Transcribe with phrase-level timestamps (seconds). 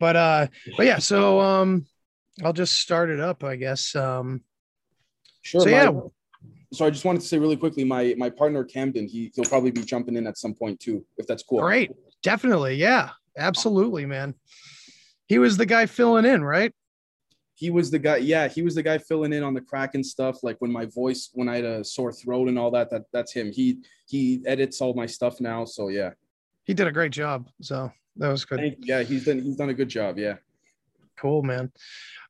[0.00, 0.98] but uh, but yeah.
[0.98, 1.86] So um,
[2.44, 3.94] I'll just start it up, I guess.
[3.94, 4.42] Um,
[5.42, 5.62] sure.
[5.62, 5.90] So, yeah.
[6.72, 9.70] So I just wanted to say really quickly, my my partner Camden, he he'll probably
[9.70, 11.60] be jumping in at some point too, if that's cool.
[11.60, 11.92] Great,
[12.22, 14.34] definitely, yeah, absolutely, man.
[15.28, 16.72] He was the guy filling in, right?
[17.56, 20.04] he was the guy yeah he was the guy filling in on the crack and
[20.04, 23.02] stuff like when my voice when i had a sore throat and all that that
[23.12, 26.10] that's him he he edits all my stuff now so yeah
[26.64, 29.74] he did a great job so that was good yeah he's done he's done a
[29.74, 30.34] good job yeah
[31.18, 31.70] cool man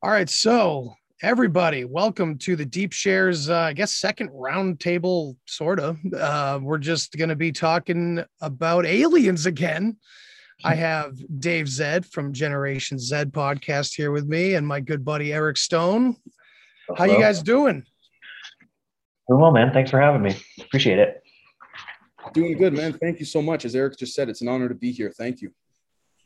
[0.03, 5.37] all right so everybody welcome to the deep shares uh, i guess second round table
[5.47, 9.97] sort of uh, we're just going to be talking about aliens again
[10.65, 15.33] I have Dave Zed from Generation Z podcast here with me, and my good buddy
[15.33, 16.17] Eric Stone.
[16.97, 17.85] How you guys doing?
[19.29, 19.73] Doing well, man.
[19.73, 20.37] Thanks for having me.
[20.61, 21.23] Appreciate it.
[22.33, 22.93] Doing good, man.
[22.93, 23.65] Thank you so much.
[23.65, 25.13] As Eric just said, it's an honor to be here.
[25.17, 25.53] Thank you.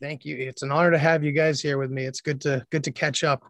[0.01, 0.35] Thank you.
[0.35, 2.05] It's an honor to have you guys here with me.
[2.05, 3.43] It's good to good to catch up.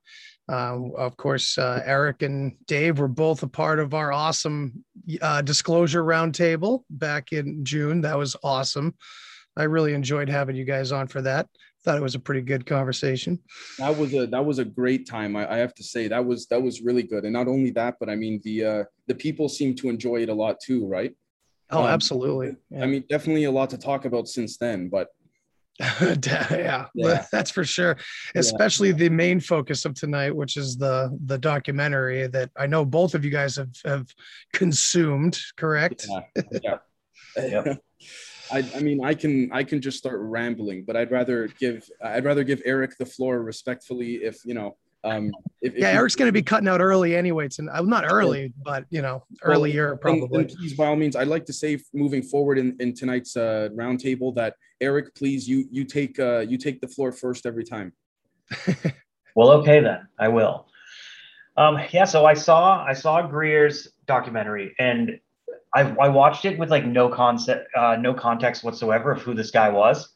[0.50, 4.84] Um, of course, uh, Eric and Dave were both a part of our awesome
[5.22, 8.02] uh, disclosure roundtable back in June.
[8.02, 8.96] That was awesome.
[9.56, 11.48] I really enjoyed having you guys on for that.
[11.86, 13.40] Thought it was a pretty good conversation.
[13.78, 15.38] That was a that was a great time.
[15.38, 17.24] I, I have to say that was that was really good.
[17.24, 20.30] And not only that, but I mean the uh, the people seem to enjoy it
[20.30, 21.14] a lot too, right?
[21.70, 22.58] Oh, um, absolutely.
[22.70, 22.84] Yeah.
[22.84, 25.08] I mean, definitely a lot to talk about since then, but
[26.28, 27.98] yeah, yeah, that's for sure.
[28.36, 28.96] Especially yeah.
[28.96, 33.26] the main focus of tonight, which is the the documentary that I know both of
[33.26, 34.08] you guys have have
[34.54, 35.40] consumed.
[35.56, 36.06] Correct?
[36.64, 36.78] Yeah.
[37.38, 37.76] yeah.
[38.52, 42.26] I, I mean, I can I can just start rambling, but I'd rather give I'd
[42.26, 44.16] rather give Eric the floor respectfully.
[44.16, 47.46] If you know, um, if, yeah, if Eric's going to be cutting out early anyway.
[47.46, 50.42] It's uh, not early, but you know, earlier well, probably.
[50.42, 53.36] And, and please, by all means, I'd like to say, moving forward in, in tonight's
[53.36, 57.64] uh, roundtable, that Eric, please, you you take uh, you take the floor first every
[57.64, 57.94] time.
[59.36, 60.68] well, okay then, I will.
[61.58, 65.20] Um, yeah, so I saw I saw Greer's documentary, and
[65.74, 69.52] I, I watched it with like no concept, uh, no context whatsoever of who this
[69.52, 70.10] guy was.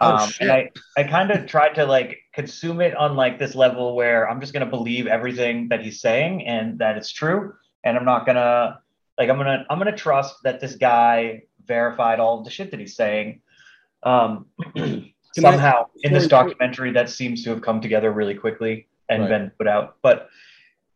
[0.00, 0.42] Oh, um, shit.
[0.42, 4.28] and I, I kind of tried to like consume it on like this level where
[4.28, 8.26] I'm just gonna believe everything that he's saying and that it's true, and I'm not
[8.26, 8.80] gonna
[9.18, 12.78] like I'm gonna I'm gonna trust that this guy verified all of the shit that
[12.78, 13.40] he's saying.
[14.02, 14.46] Um,
[15.34, 19.30] somehow I, in this documentary that seems to have come together really quickly and right.
[19.30, 20.28] been put out, but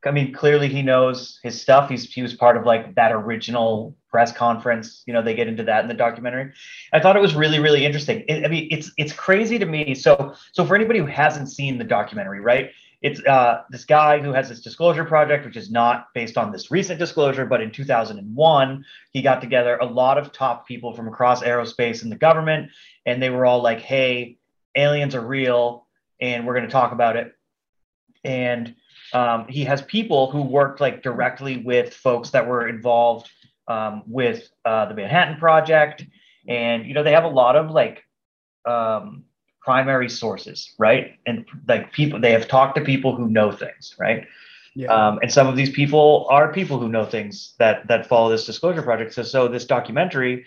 [0.04, 1.90] I mean, clearly he knows his stuff.
[1.90, 5.02] He's he was part of like that original press conference.
[5.06, 6.52] You know, they get into that in the documentary.
[6.92, 8.24] I thought it was really really interesting.
[8.28, 9.94] It, I mean, it's it's crazy to me.
[9.94, 12.70] So so for anybody who hasn't seen the documentary, right?
[13.02, 16.70] It's uh, this guy who has this disclosure project, which is not based on this
[16.70, 21.42] recent disclosure, but in 2001, he got together a lot of top people from across
[21.42, 22.70] aerospace and the government,
[23.06, 24.38] and they were all like, "Hey,
[24.76, 25.86] aliens are real,
[26.20, 27.34] and we're going to talk about it."
[28.22, 28.74] And
[29.12, 33.28] um, he has people who worked like directly with folks that were involved
[33.68, 36.04] um, with uh, the Manhattan Project,
[36.48, 38.04] and you know they have a lot of like
[38.66, 39.24] um,
[39.60, 41.18] primary sources, right?
[41.26, 44.26] And like people, they have talked to people who know things, right?
[44.74, 44.88] Yeah.
[44.88, 48.46] Um, and some of these people are people who know things that that follow this
[48.46, 49.14] disclosure project.
[49.14, 50.46] So, so this documentary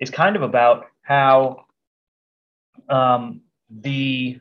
[0.00, 1.64] is kind of about how
[2.88, 4.40] um, the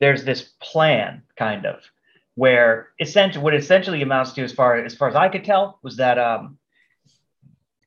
[0.00, 1.80] there's this plan, kind of,
[2.34, 5.96] where essentially what essentially amounts to, as far as far as I could tell, was
[5.98, 6.58] that um,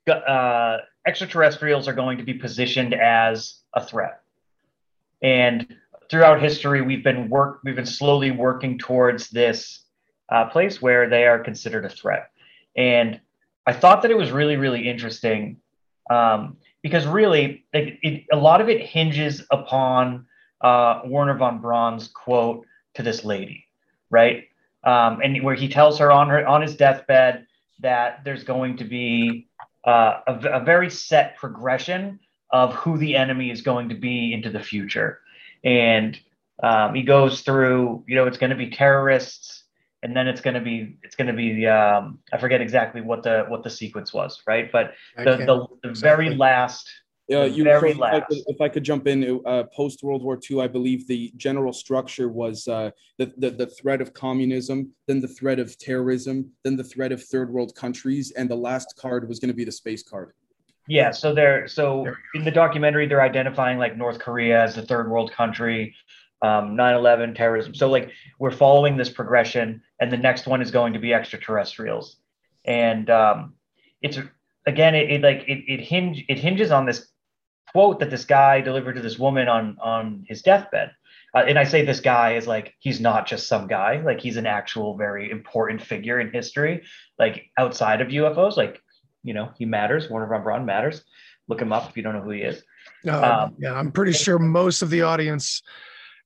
[0.07, 4.21] uh, extraterrestrials are going to be positioned as a threat,
[5.21, 5.75] and
[6.09, 9.81] throughout history, we've been work we've been slowly working towards this
[10.29, 12.29] uh, place where they are considered a threat,
[12.75, 13.19] and
[13.65, 15.57] I thought that it was really really interesting
[16.11, 20.27] um, because really it, it, a lot of it hinges upon
[20.61, 23.64] uh, Wernher von Braun's quote to this lady
[24.09, 24.45] right?
[24.83, 27.47] Um, and where he tells her on her on his deathbed
[27.79, 29.47] that there's going to be
[29.85, 32.19] uh, a, a, very set progression
[32.51, 35.19] of who the enemy is going to be into the future,
[35.63, 36.19] and
[36.63, 39.63] um, he goes through, you know, it's going to be terrorists,
[40.03, 43.23] and then it's going to be it's going to be um, I forget exactly what
[43.23, 44.71] the what the sequence was, right?
[44.71, 46.89] But the the, the very last
[47.31, 50.39] uh, you, very if, I could, if I could jump in, uh, post World War
[50.49, 55.21] II, I believe the general structure was uh, the, the, the threat of communism, then
[55.21, 59.27] the threat of terrorism, then the threat of third world countries, and the last card
[59.27, 60.33] was going to be the space card.
[60.87, 62.05] Yeah, so they're so
[62.35, 65.95] in the documentary they're identifying like North Korea as the third world country,
[66.43, 67.73] um, 9/11 terrorism.
[67.73, 72.17] So like we're following this progression, and the next one is going to be extraterrestrials,
[72.65, 73.55] and um,
[74.03, 74.19] it's
[74.67, 77.07] again it, it like it it hinge it hinges on this
[77.75, 80.91] quote that this guy delivered to this woman on on his deathbed.
[81.35, 84.37] Uh, and I say this guy is like he's not just some guy, like he's
[84.37, 86.83] an actual very important figure in history,
[87.19, 88.55] like outside of UFOs.
[88.55, 88.81] Like
[89.23, 90.09] you know, he matters.
[90.09, 91.03] Wernher von Braun matters.
[91.49, 92.63] Look him up if you don't know who he is.
[93.05, 95.61] Uh, um, yeah, I'm pretty sure most of the audience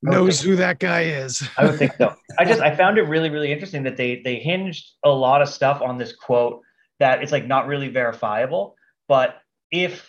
[0.03, 1.41] knows who that guy is.
[1.57, 2.13] I would think so.
[2.37, 5.49] I just I found it really really interesting that they they hinged a lot of
[5.49, 6.61] stuff on this quote
[6.99, 8.75] that it's like not really verifiable,
[9.07, 9.41] but
[9.71, 10.08] if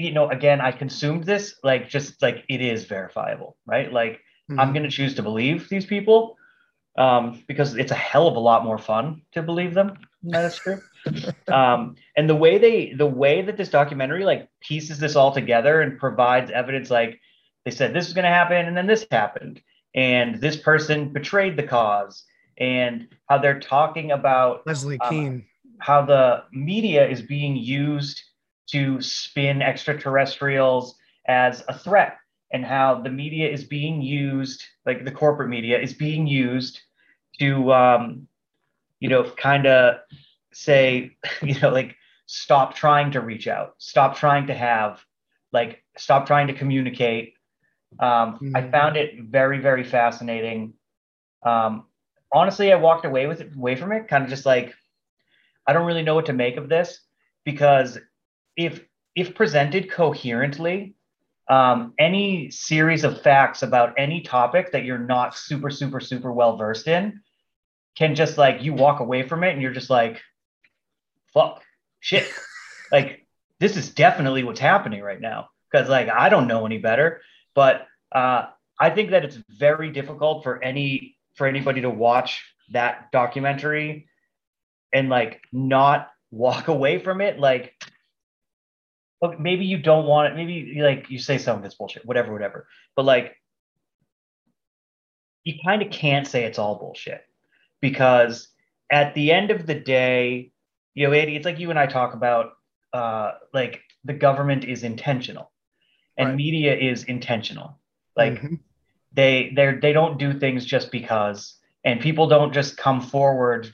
[0.00, 3.92] you know again I consumed this like just like it is verifiable, right?
[3.92, 4.20] Like
[4.50, 4.60] mm-hmm.
[4.60, 6.36] I'm going to choose to believe these people
[6.98, 9.96] um, because it's a hell of a lot more fun to believe them.
[10.24, 10.80] That is true.
[11.48, 15.80] um, and the way they the way that this documentary like pieces this all together
[15.80, 17.18] and provides evidence like
[17.64, 19.62] they said this is going to happen and then this happened
[19.94, 22.24] and this person betrayed the cause
[22.58, 25.42] and how they're talking about Leslie um,
[25.78, 28.20] how the media is being used
[28.70, 30.96] to spin extraterrestrials
[31.26, 32.16] as a threat
[32.52, 36.80] and how the media is being used like the corporate media is being used
[37.38, 38.26] to um,
[38.98, 39.96] you know kind of
[40.52, 41.96] say you know like
[42.26, 45.00] stop trying to reach out stop trying to have
[45.52, 47.34] like stop trying to communicate
[47.98, 48.56] um, mm-hmm.
[48.56, 50.74] I found it very, very fascinating.
[51.44, 51.86] Um,
[52.32, 54.74] honestly, I walked away with it, away from it, kind of just like,
[55.66, 57.00] I don't really know what to make of this
[57.44, 57.98] because
[58.56, 58.84] if
[59.16, 60.94] if presented coherently,
[61.48, 66.56] um, any series of facts about any topic that you're not super, super, super well
[66.56, 67.20] versed in
[67.96, 70.20] can just like you walk away from it and you're just like,
[71.34, 71.62] fuck,
[71.98, 72.28] shit.
[72.92, 73.26] like,
[73.58, 75.48] this is definitely what's happening right now.
[75.72, 77.20] Cause like, I don't know any better.
[77.54, 78.46] But uh,
[78.78, 84.08] I think that it's very difficult for any for anybody to watch that documentary
[84.92, 87.38] and like not walk away from it.
[87.40, 87.74] Like,
[89.38, 90.36] maybe you don't want it.
[90.36, 92.66] Maybe like you say some of this bullshit, whatever, whatever.
[92.96, 93.36] But like,
[95.44, 97.22] you kind of can't say it's all bullshit
[97.80, 98.48] because
[98.90, 100.52] at the end of the day,
[100.94, 102.52] you know, Andy, it's like you and I talk about
[102.92, 105.50] uh, like the government is intentional
[106.16, 106.36] and right.
[106.36, 107.80] media is intentional
[108.16, 108.54] like mm-hmm.
[109.12, 113.72] they they they don't do things just because and people don't just come forward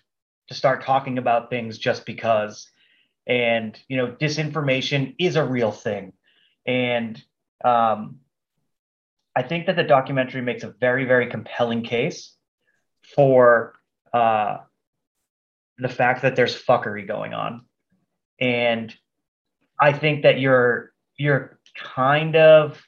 [0.49, 2.69] to start talking about things just because
[3.27, 6.13] and you know disinformation is a real thing.
[6.67, 7.23] And
[7.65, 8.21] um,
[9.35, 12.35] i think that the documentary makes a very very compelling case
[13.15, 13.75] for
[14.13, 14.59] uh,
[15.79, 17.65] the fact that there's fuckery going on.
[18.41, 18.95] And
[19.81, 22.83] i think that you're you're kind of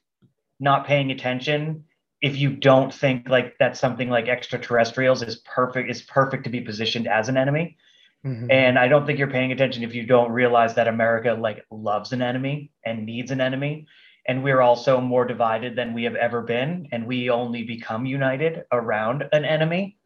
[0.60, 1.84] not paying attention
[2.20, 6.60] if you don't think like that something like extraterrestrials is perfect is perfect to be
[6.60, 7.76] positioned as an enemy
[8.24, 8.50] mm-hmm.
[8.50, 12.12] and i don't think you're paying attention if you don't realize that america like loves
[12.12, 13.86] an enemy and needs an enemy
[14.26, 18.64] and we're also more divided than we have ever been and we only become united
[18.72, 19.96] around an enemy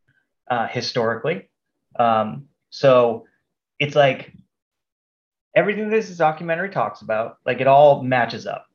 [0.51, 1.49] uh, historically
[1.99, 3.27] um, so
[3.79, 4.33] it's like
[5.55, 8.67] everything this documentary talks about like it all matches up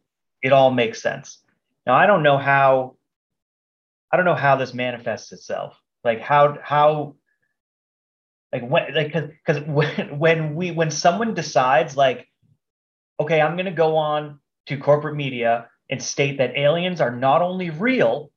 [0.42, 1.40] it all makes sense.
[1.86, 2.96] Now I don't know how
[4.12, 5.80] I don't know how this manifests itself.
[6.04, 7.16] Like how how
[8.54, 12.28] like when like because when when we when someone decides like
[13.20, 17.42] okay i'm going to go on to corporate media and state that aliens are not
[17.42, 18.32] only real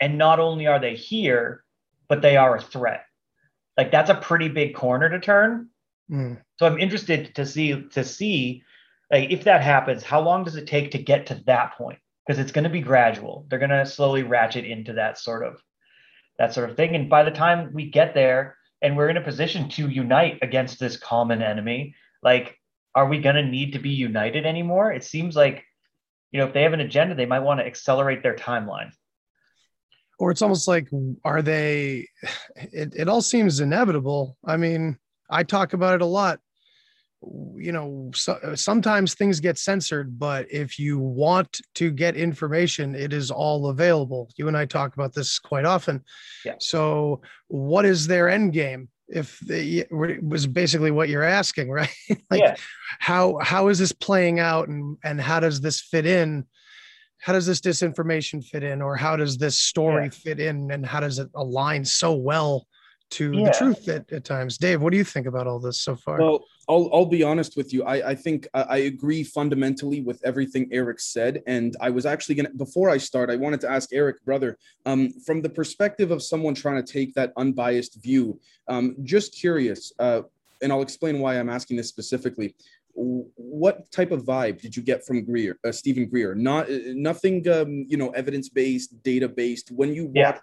[0.00, 1.64] and not only are they here
[2.08, 3.04] but they are a threat.
[3.76, 5.68] Like that's a pretty big corner to turn.
[6.10, 6.42] Mm.
[6.56, 8.64] so i'm interested to see to see
[9.12, 12.00] like if that happens how long does it take to get to that point?
[12.26, 13.46] Because it's going to be gradual.
[13.48, 15.62] They're going to slowly ratchet into that sort of
[16.36, 16.96] that sort of thing.
[16.96, 20.78] And by the time we get there and we're in a position to unite against
[20.78, 21.94] this common enemy.
[22.22, 22.56] Like
[22.94, 24.92] are we going to need to be united anymore?
[24.92, 25.64] It seems like
[26.32, 28.90] you know if they have an agenda they might want to accelerate their timeline.
[30.18, 30.88] Or it's almost like
[31.24, 32.08] are they
[32.56, 34.36] it, it all seems inevitable.
[34.44, 34.98] I mean
[35.32, 36.40] i talk about it a lot
[37.56, 42.94] you know so, uh, sometimes things get censored but if you want to get information
[42.94, 46.02] it is all available you and i talk about this quite often
[46.44, 46.54] yeah.
[46.58, 51.90] so what is their end game if they was basically what you're asking right
[52.30, 52.54] like yeah.
[52.98, 56.46] how how is this playing out and and how does this fit in
[57.20, 60.10] how does this disinformation fit in or how does this story yeah.
[60.10, 62.66] fit in and how does it align so well
[63.10, 63.44] to yeah.
[63.44, 64.58] the truth at, at times.
[64.58, 66.18] Dave, what do you think about all this so far?
[66.18, 67.82] Well, I'll, I'll be honest with you.
[67.84, 71.42] I, I think I, I agree fundamentally with everything Eric said.
[71.46, 74.58] And I was actually going to, before I start, I wanted to ask Eric, brother,
[74.86, 78.38] um, from the perspective of someone trying to take that unbiased view,
[78.68, 80.22] um, just curious, uh,
[80.62, 82.54] and I'll explain why I'm asking this specifically.
[83.00, 86.34] What type of vibe did you get from Greer, uh, Steven Greer?
[86.34, 89.70] Not uh, nothing, um, you know, evidence based, data based.
[89.70, 90.38] When you yeah.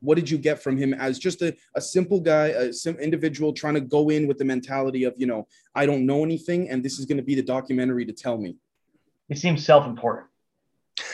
[0.00, 3.52] what did you get from him as just a, a simple guy, a sim- individual
[3.52, 6.84] trying to go in with the mentality of, you know, I don't know anything, and
[6.84, 8.56] this is going to be the documentary to tell me.
[9.28, 10.26] He seems self important.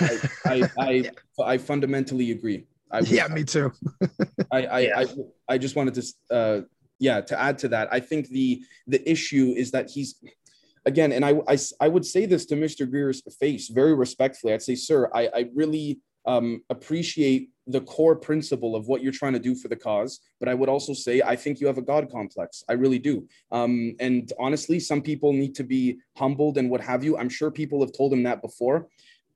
[0.00, 1.10] I, I, I,
[1.44, 2.66] I, fundamentally agree.
[2.90, 3.72] I, yeah, me too.
[4.52, 4.98] I, I, yeah.
[4.98, 5.06] I,
[5.48, 6.60] I just wanted to, uh,
[6.98, 10.16] yeah, to add to that, I think the the issue is that he's
[10.88, 12.90] again, and I, I, I would say this to Mr.
[12.90, 14.54] Greer's face very respectfully.
[14.54, 19.34] I'd say, sir, I, I really um, appreciate the core principle of what you're trying
[19.34, 20.20] to do for the cause.
[20.40, 22.64] But I would also say, I think you have a God complex.
[22.68, 23.28] I really do.
[23.52, 27.18] Um, and honestly, some people need to be humbled and what have you.
[27.18, 28.88] I'm sure people have told him that before.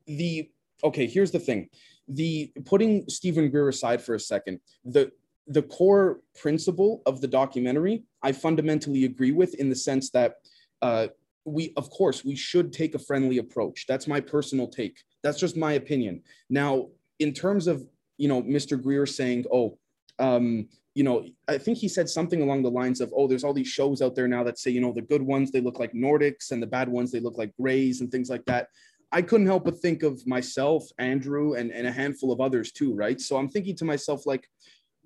[0.07, 0.51] The
[0.83, 1.69] okay, here's the thing.
[2.09, 5.13] The putting Steven Greer aside for a second, the
[5.47, 10.37] the core principle of the documentary, I fundamentally agree with in the sense that
[10.81, 11.09] uh,
[11.45, 13.87] we of course we should take a friendly approach.
[13.87, 14.99] That's my personal take.
[15.23, 16.23] That's just my opinion.
[16.51, 17.87] Now in terms of
[18.19, 19.79] you know mr greer saying oh
[20.19, 23.55] um you know i think he said something along the lines of oh there's all
[23.55, 25.93] these shows out there now that say you know the good ones they look like
[25.93, 28.69] nordics and the bad ones they look like grays and things like that.
[29.15, 32.95] I couldn't help but think of myself andrew and, and a handful of others too
[32.95, 33.21] right?
[33.21, 34.49] So i'm thinking to myself like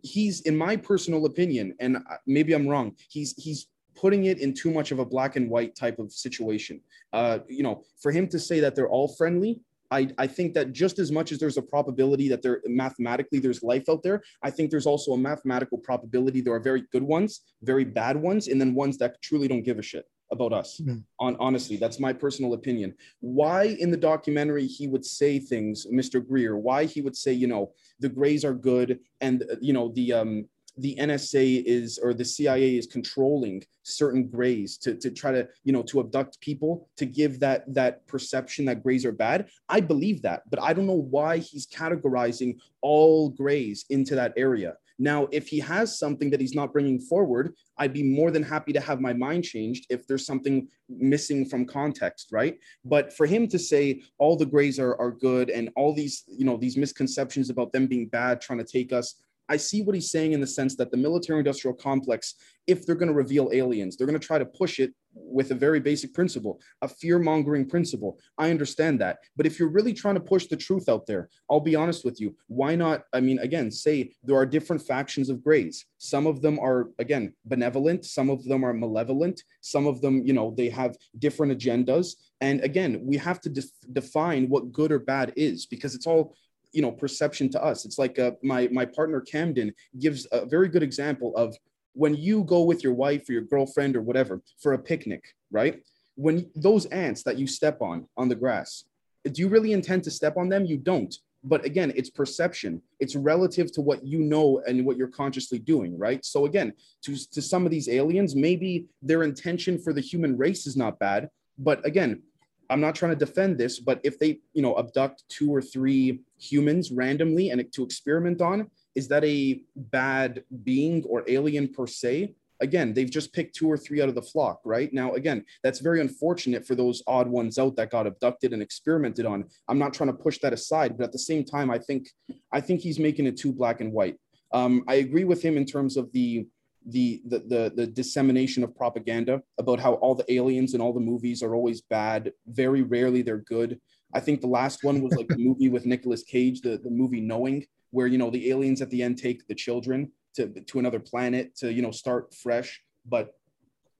[0.02, 3.66] he's in my personal opinion and maybe i'm wrong he's he's
[3.96, 6.80] putting it in too much of a black and white type of situation.
[7.12, 9.60] Uh, you know, for him to say that they're all friendly,
[9.90, 13.62] I, I think that just as much as there's a probability that there mathematically there's
[13.62, 17.42] life out there, I think there's also a mathematical probability there are very good ones,
[17.62, 20.80] very bad ones, and then ones that truly don't give a shit about us.
[20.80, 20.98] Mm-hmm.
[21.20, 22.94] On honestly, that's my personal opinion.
[23.20, 26.26] Why in the documentary he would say things, Mr.
[26.26, 30.12] Greer, why he would say, you know, the Greys are good and you know the
[30.12, 30.48] um
[30.78, 35.72] the NSA is or the CIA is controlling certain grays to, to try to you
[35.72, 39.48] know to abduct people to give that that perception that grays are bad.
[39.68, 44.74] I believe that, but I don't know why he's categorizing all grays into that area.
[44.98, 48.72] Now, if he has something that he's not bringing forward, I'd be more than happy
[48.72, 52.58] to have my mind changed if there's something missing from context, right?
[52.84, 56.46] But for him to say all the grays are, are good and all these, you
[56.46, 59.16] know, these misconceptions about them being bad, trying to take us,
[59.48, 62.34] I see what he's saying in the sense that the military industrial complex,
[62.66, 65.54] if they're going to reveal aliens, they're going to try to push it with a
[65.54, 68.18] very basic principle, a fear mongering principle.
[68.38, 69.18] I understand that.
[69.36, 72.20] But if you're really trying to push the truth out there, I'll be honest with
[72.20, 72.36] you.
[72.48, 73.04] Why not?
[73.12, 75.86] I mean, again, say there are different factions of grays.
[75.98, 78.04] Some of them are, again, benevolent.
[78.04, 79.42] Some of them are malevolent.
[79.60, 82.14] Some of them, you know, they have different agendas.
[82.40, 86.36] And again, we have to def- define what good or bad is because it's all
[86.72, 87.84] you know perception to us.
[87.84, 91.56] It's like uh, my my partner camden gives a very good example of
[91.94, 95.82] when you go with your wife or your girlfriend or whatever for a picnic right?
[96.16, 98.84] When those ants that you step on on the grass
[99.32, 100.64] do you really intend to step on them?
[100.64, 101.12] You don't.
[101.42, 102.82] But again it's perception.
[103.00, 106.24] It's relative to what you know and what you're consciously doing right?
[106.24, 110.66] So again to, to some of these aliens maybe their intention for the human race
[110.66, 111.30] is not bad.
[111.58, 112.22] But again
[112.68, 116.20] I'm not trying to defend this, but if they, you know, abduct two or three
[116.38, 122.34] humans randomly and to experiment on, is that a bad being or alien per se?
[122.60, 124.90] Again, they've just picked two or three out of the flock, right?
[124.92, 129.26] Now, again, that's very unfortunate for those odd ones out that got abducted and experimented
[129.26, 129.44] on.
[129.68, 132.08] I'm not trying to push that aside, but at the same time, I think
[132.50, 134.16] I think he's making it too black and white.
[134.52, 136.46] Um, I agree with him in terms of the
[136.86, 141.00] the, the the the dissemination of propaganda about how all the aliens in all the
[141.00, 142.32] movies are always bad.
[142.46, 143.80] Very rarely they're good.
[144.14, 147.20] I think the last one was like the movie with Nicolas Cage, the, the movie
[147.20, 151.00] Knowing, where you know the aliens at the end take the children to to another
[151.00, 152.80] planet to you know start fresh.
[153.04, 153.34] But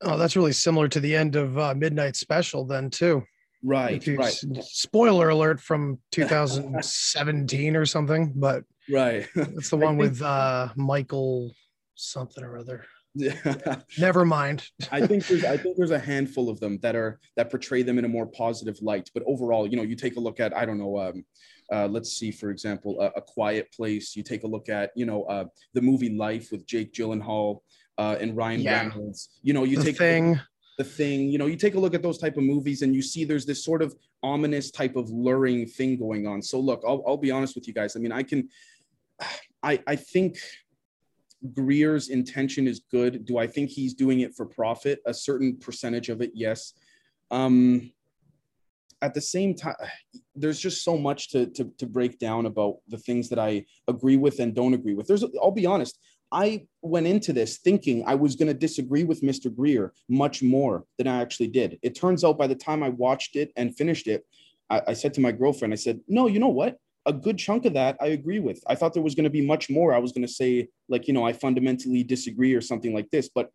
[0.03, 3.25] oh, that's really similar to the end of uh, Midnight Special, then too.
[3.63, 4.39] Right, you, right.
[4.61, 9.27] Spoiler alert from 2017 or something, but right.
[9.35, 11.53] It's the one with uh, Michael
[11.97, 12.85] something or other.
[13.99, 14.69] Never mind.
[14.91, 17.99] I think there's I think there's a handful of them that are that portray them
[17.99, 19.11] in a more positive light.
[19.15, 21.25] But overall, you know, you take a look at I don't know, um,
[21.73, 24.15] uh, let's see, for example, a Quiet Place.
[24.17, 27.61] You take a look at you know uh, the movie Life with Jake Gyllenhaal
[27.99, 28.83] uh, and Ryan yeah.
[28.83, 29.31] Reynolds.
[29.43, 30.41] You know, you the take thing.
[30.79, 33.01] The thing, you know, you take a look at those type of movies and you
[33.01, 36.43] see there's this sort of ominous type of luring thing going on.
[36.43, 37.97] So look, I'll, I'll be honest with you guys.
[37.97, 38.51] I mean, I can,
[39.63, 40.37] I, I think
[41.53, 43.25] Greer's intention is good.
[43.25, 45.01] Do I think he's doing it for profit?
[45.07, 46.73] A certain percentage of it, yes.
[47.31, 47.93] Um,
[49.03, 49.75] at the same time,
[50.35, 54.17] there's just so much to, to, to break down about the things that I agree
[54.17, 55.07] with and don't agree with.
[55.07, 55.99] There's, I'll be honest,
[56.33, 59.55] I went into this thinking I was going to disagree with Mr.
[59.55, 61.79] Greer much more than I actually did.
[61.83, 64.27] It turns out by the time I watched it and finished it,
[64.71, 66.79] I, I said to my girlfriend, I said, no, you know what?
[67.07, 68.63] A good chunk of that I agree with.
[68.67, 69.95] I thought there was going to be much more.
[69.95, 73.29] I was going to say, like, you know, I fundamentally disagree or something like this.
[73.29, 73.51] But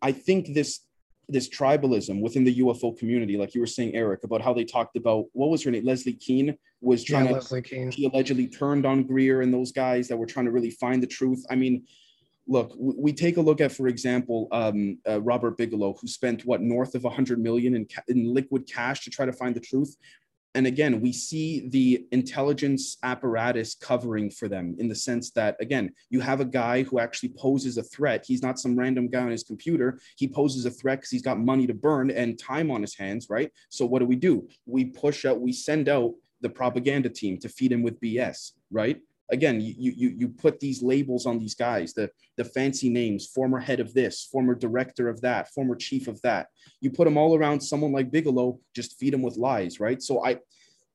[0.00, 0.80] I think this
[1.28, 4.96] this tribalism within the UFO community, like you were saying, Eric, about how they talked
[4.96, 5.84] about what was her name?
[5.84, 7.40] Leslie Kean was trying yeah, to.
[7.92, 11.06] She allegedly turned on Greer and those guys that were trying to really find the
[11.06, 11.44] truth.
[11.48, 11.84] I mean,
[12.46, 16.60] look, we take a look at, for example, um, uh, Robert Bigelow, who spent what
[16.60, 19.96] north of 100 million in, ca- in liquid cash to try to find the truth.
[20.54, 25.92] And again, we see the intelligence apparatus covering for them in the sense that, again,
[26.10, 28.24] you have a guy who actually poses a threat.
[28.26, 29.98] He's not some random guy on his computer.
[30.16, 33.28] He poses a threat because he's got money to burn and time on his hands,
[33.30, 33.50] right?
[33.70, 34.46] So, what do we do?
[34.66, 39.00] We push out, we send out the propaganda team to feed him with BS, right?
[39.30, 43.58] Again, you, you, you put these labels on these guys, the, the fancy names, former
[43.58, 46.48] head of this, former director of that, former chief of that.
[46.80, 50.02] You put them all around someone like Bigelow, just feed them with lies, right?
[50.02, 50.38] So I,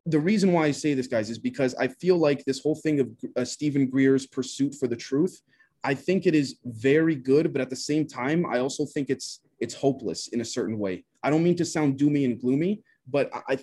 [0.05, 2.99] the reason why I say this, guys, is because I feel like this whole thing
[2.99, 5.41] of uh, Steven Greer's pursuit for the truth,
[5.83, 9.41] I think it is very good, but at the same time, I also think it's
[9.59, 11.03] it's hopeless in a certain way.
[11.23, 13.57] I don't mean to sound doomy and gloomy, but I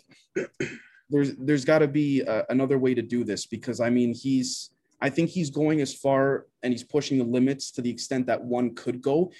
[1.10, 4.14] there's there's got to be a, uh, another way to do this because I mean
[4.14, 4.70] he's
[5.00, 8.42] I think he's going as far and he's pushing the limits to the extent that
[8.42, 9.30] one could go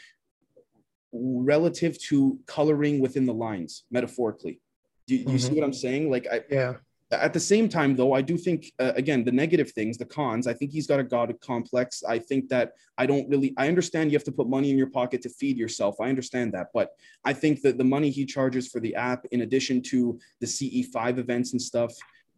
[1.12, 4.61] relative to coloring within the lines metaphorically.
[5.06, 5.37] Do, you mm-hmm.
[5.37, 6.11] see what I'm saying?
[6.11, 6.75] Like I yeah
[7.11, 10.46] at the same time though i do think uh, again the negative things the cons
[10.46, 12.02] i think he's got a god complex.
[12.08, 14.90] I think that i don't really i understand you have to put money in your
[14.90, 15.96] pocket to feed yourself.
[16.00, 16.68] I understand that.
[16.73, 16.90] But
[17.25, 21.18] i think that the money he charges for the app in addition to the ce5
[21.18, 21.92] events and stuff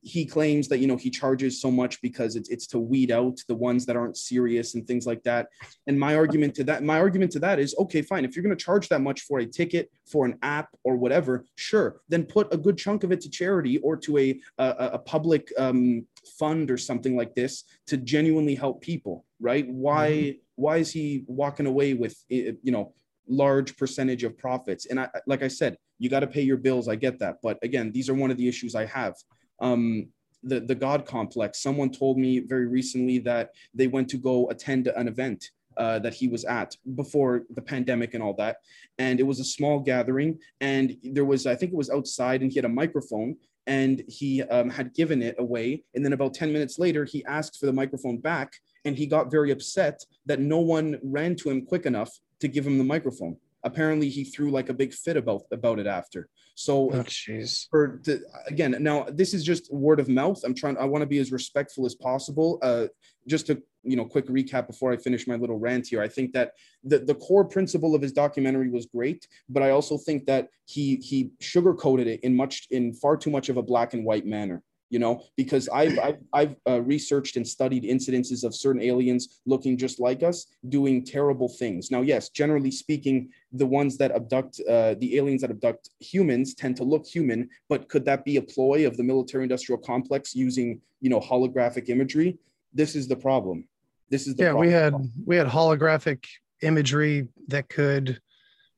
[0.06, 3.38] he claims that you know he charges so much because it's it's to weed out
[3.48, 5.48] the ones that aren't serious and things like that.
[5.86, 8.24] And my argument to that my argument to that is okay fine.
[8.24, 11.44] If you're going to charge that much for a ticket for an app or whatever
[11.56, 12.00] sure.
[12.08, 15.52] Then put a good chunk of it to charity or to a a, a public
[15.58, 16.06] um,
[16.38, 19.68] fund or something like this to genuinely help people right?
[19.68, 20.38] Why mm-hmm.
[20.54, 22.94] why is he walking away with eh, you know
[23.28, 24.86] large percentage of profits?
[24.86, 26.88] And i like i said you got to pay your bills.
[26.88, 27.36] I get that.
[27.42, 29.14] But again these are one of the issues i have
[29.60, 30.08] um,
[30.42, 31.62] the, the God complex.
[31.62, 36.14] Someone told me very recently that they went to go attend an event uh, that
[36.14, 38.58] he was at before the pandemic and all that.
[38.98, 40.38] And it was a small gathering.
[40.60, 43.36] And there was, I think it was outside, and he had a microphone
[43.68, 45.82] and he um, had given it away.
[45.94, 48.52] And then about 10 minutes later, he asked for the microphone back.
[48.84, 52.64] And he got very upset that no one ran to him quick enough to give
[52.64, 56.28] him the microphone apparently he threw like a big fit about about it after.
[56.54, 57.66] So oh, jeez.
[57.68, 60.40] for the, again, now this is just word of mouth.
[60.44, 60.78] I'm trying.
[60.78, 62.58] I want to be as respectful as possible.
[62.62, 62.86] Uh,
[63.26, 66.00] just to you know, quick recap before I finish my little rant here.
[66.00, 66.52] I think that
[66.82, 70.96] the the core principle of his documentary was great, but I also think that he
[70.96, 74.62] he sugarcoated it in much in far too much of a black and white manner
[74.90, 79.76] you know because i've i've, I've uh, researched and studied incidences of certain aliens looking
[79.76, 81.90] just like us doing terrible things.
[81.90, 86.76] Now yes generally speaking the ones that abduct uh, the aliens that abduct humans tend
[86.76, 90.80] to look human but could that be a ploy of the military industrial complex using
[91.00, 92.38] you know holographic imagery?
[92.72, 93.66] This is the problem.
[94.10, 94.66] This is the yeah problem.
[94.66, 94.94] we had
[95.24, 96.24] we had holographic
[96.62, 98.20] imagery that could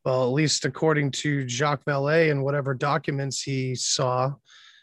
[0.05, 4.33] well at least according to jacques vallée and whatever documents he saw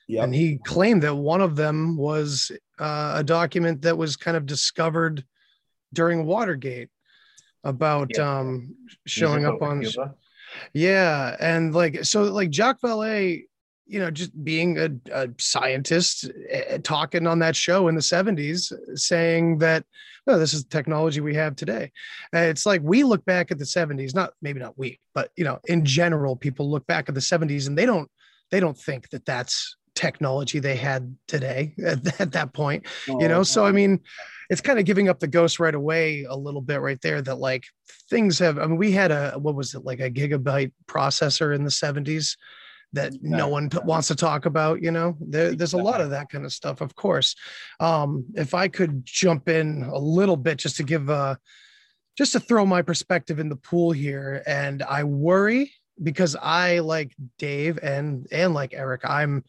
[0.07, 0.23] Yep.
[0.23, 4.45] And he claimed that one of them was uh, a document that was kind of
[4.45, 5.23] discovered
[5.93, 6.89] during Watergate
[7.63, 8.25] about yep.
[8.25, 8.75] um,
[9.07, 9.81] showing up on.
[9.81, 10.13] Cuba.
[10.73, 11.35] Yeah.
[11.39, 13.45] And like, so like Jacques Vallée,
[13.87, 18.71] you know, just being a, a scientist uh, talking on that show in the 70s,
[18.97, 19.85] saying that,
[20.27, 21.91] oh, this is the technology we have today.
[22.33, 25.43] Uh, it's like we look back at the 70s, not maybe not we, but, you
[25.43, 28.09] know, in general, people look back at the 70s and they don't,
[28.49, 33.27] they don't think that that's technology they had today at, at that point oh, you
[33.27, 33.43] know?
[33.43, 33.99] so i mean
[34.49, 37.35] it's kind of giving up the ghost right away a little bit right there that
[37.35, 37.63] like
[38.09, 41.63] things have i mean we had a what was it like a gigabyte processor in
[41.63, 42.35] the 70s
[42.93, 45.17] that no one wants to talk about you know?
[45.19, 47.35] There, there's a lot of that kind of stuff of course.
[47.79, 51.35] Um if i could jump in a little bit just to give uh
[52.17, 57.13] just to throw my perspective in the pool here and i worry because i like
[57.37, 59.43] dave and and like eric i'm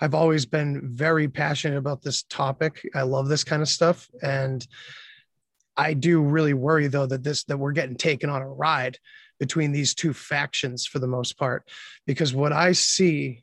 [0.00, 2.86] I've always been very passionate about this topic.
[2.94, 4.08] I love this kind of stuff.
[4.22, 4.66] And
[5.76, 8.98] I do really worry though that this that we're getting taken on a ride
[9.38, 11.68] between these two factions for the most part.
[12.06, 13.42] Because what I see,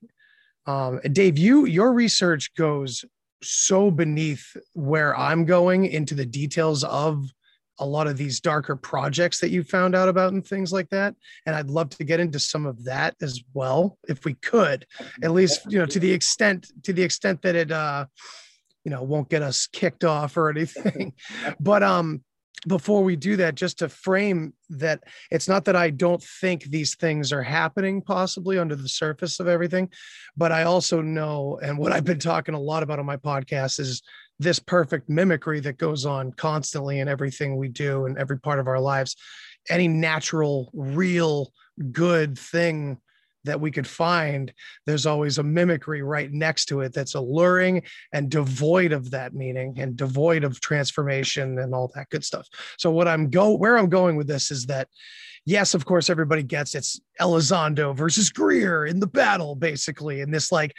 [0.66, 3.06] um, Dave, you your research goes
[3.42, 7.30] so beneath where I'm going into the details of
[7.80, 11.16] a lot of these darker projects that you found out about and things like that.
[11.46, 14.86] And I'd love to get into some of that as well, if we could,
[15.24, 18.06] at least, you know, to the extent, to the extent that it, uh,
[18.84, 21.14] you know, won't get us kicked off or anything.
[21.60, 22.24] but, um,
[22.68, 26.96] before we do that, just to frame that it's not that I don't think these
[26.96, 29.90] things are happening possibly under the surface of everything,
[30.38, 33.80] but I also know, and what I've been talking a lot about on my podcast
[33.80, 34.02] is
[34.44, 38.68] this perfect mimicry that goes on constantly in everything we do and every part of
[38.68, 39.16] our lives.
[39.70, 41.52] Any natural, real,
[41.92, 42.98] good thing
[43.46, 44.54] that we could find,
[44.86, 49.76] there's always a mimicry right next to it that's alluring and devoid of that meaning
[49.80, 52.48] and devoid of transformation and all that good stuff.
[52.78, 54.88] So what I'm go where I'm going with this is that
[55.46, 60.52] yes, of course, everybody gets it's Elizondo versus Greer in the battle, basically, in this
[60.52, 60.74] like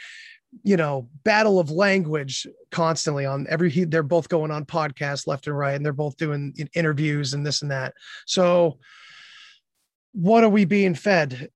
[0.62, 5.56] you know battle of language constantly on every they're both going on podcasts left and
[5.56, 7.94] right and they're both doing interviews and this and that.
[8.26, 8.78] So
[10.12, 11.48] what are we being fed?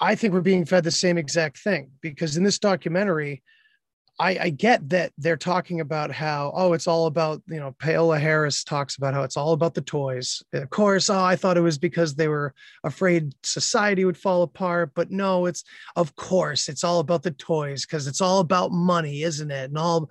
[0.00, 3.42] I think we're being fed the same exact thing because in this documentary
[4.20, 8.18] I, I get that they're talking about how oh it's all about you know Paola
[8.18, 10.42] Harris talks about how it's all about the toys.
[10.52, 12.54] And of course, oh I thought it was because they were
[12.84, 15.64] afraid society would fall apart, but no, it's
[15.96, 19.70] of course it's all about the toys because it's all about money, isn't it?
[19.70, 20.10] And all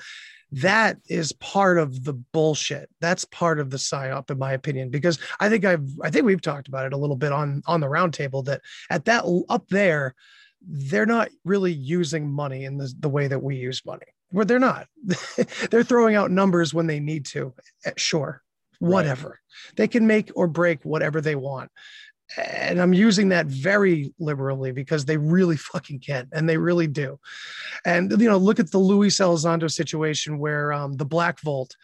[0.54, 2.90] that is part of the bullshit.
[3.02, 6.42] That's part of the psyop, in my opinion, because I think I've I think we've
[6.42, 10.16] talked about it a little bit on on the roundtable that at that up there
[10.62, 14.06] they're not really using money in the, the way that we use money.
[14.30, 14.88] Where they're not.
[15.72, 17.54] they're throwing out numbers when they need to.
[17.86, 18.44] Eh, sure,
[18.80, 19.30] whatever.
[19.30, 19.76] Right.
[19.78, 21.72] They can make or break whatever they want.
[22.36, 27.20] And I'm using that very liberally because they really fucking can, and they really do.
[27.86, 31.76] And you know, look at the Luis Elizondo situation where um, the Black Vault,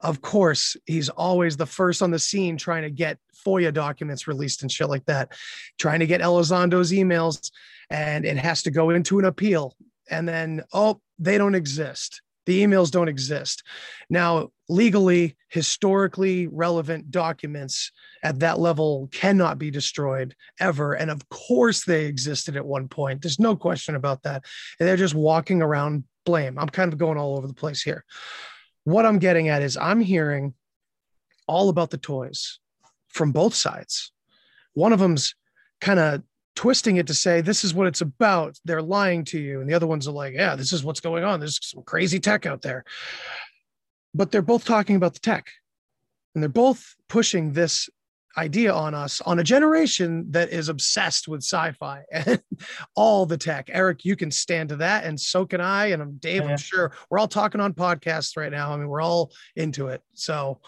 [0.00, 4.62] of course, he's always the first on the scene trying to get FOIA documents released
[4.62, 5.32] and shit like that,
[5.78, 7.52] trying to get Elizondo's emails
[7.90, 9.76] and it has to go into an appeal.
[10.10, 12.22] And then, oh, they don't exist.
[12.46, 13.62] The emails don't exist.
[14.10, 17.92] Now, legally, historically relevant documents
[18.24, 20.94] at that level cannot be destroyed ever.
[20.94, 23.22] And of course, they existed at one point.
[23.22, 24.44] There's no question about that.
[24.80, 26.58] And they're just walking around blame.
[26.58, 28.04] I'm kind of going all over the place here.
[28.84, 30.54] What I'm getting at is I'm hearing
[31.46, 32.58] all about the toys
[33.08, 34.12] from both sides.
[34.74, 35.34] One of them's
[35.80, 36.22] kind of
[36.54, 38.58] twisting it to say this is what it's about.
[38.64, 39.60] They're lying to you.
[39.60, 41.40] And the other ones are like yeah this is what's going on.
[41.40, 42.84] There's some crazy tech out there.
[44.14, 45.48] But they're both talking about the tech.
[46.34, 47.88] And they're both pushing this
[48.36, 52.42] idea on us on a generation that is obsessed with sci-fi and
[52.94, 53.68] all the tech.
[53.72, 56.50] Eric you can stand to that and so can i and i'm dave yeah.
[56.50, 56.92] i'm sure.
[57.10, 58.72] We're all talking on podcasts right now.
[58.72, 60.02] I mean we're all into it.
[60.14, 60.60] So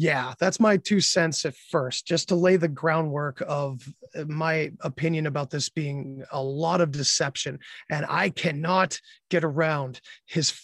[0.00, 3.82] yeah, that's my two cents at first, just to lay the groundwork of
[4.14, 7.58] uh, my opinion about this being a lot of deception.
[7.90, 10.56] And I cannot get around his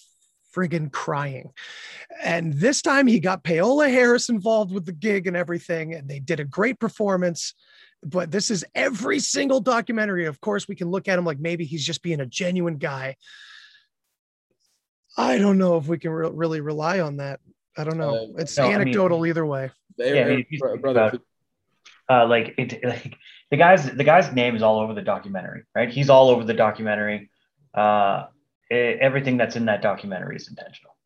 [0.55, 1.51] friggin' crying.
[2.23, 6.21] And this time he got Paola Harris involved with the gig and everything, and they
[6.21, 7.55] did a great performance.
[8.05, 10.27] But this is every single documentary.
[10.27, 13.17] Of course, we can look at him like maybe he's just being a genuine guy.
[15.17, 17.41] I don't know if we can re- really rely on that.
[17.77, 18.15] I don't know.
[18.15, 19.71] Uh, it's no, anecdotal I mean, either way.
[19.99, 21.19] Yeah, I mean, brother.
[22.09, 23.17] uh, like, it, like
[23.51, 25.91] the guy's the guy's name is all over the documentary, right?
[25.91, 27.31] He's all over the documentary.
[27.73, 28.27] Uh,
[28.71, 30.97] it, everything that's in that documentary is intentional.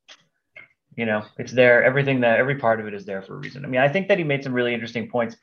[0.96, 1.84] You know, it's there.
[1.84, 3.64] Everything that every part of it is there for a reason.
[3.64, 5.36] I mean, I think that he made some really interesting points.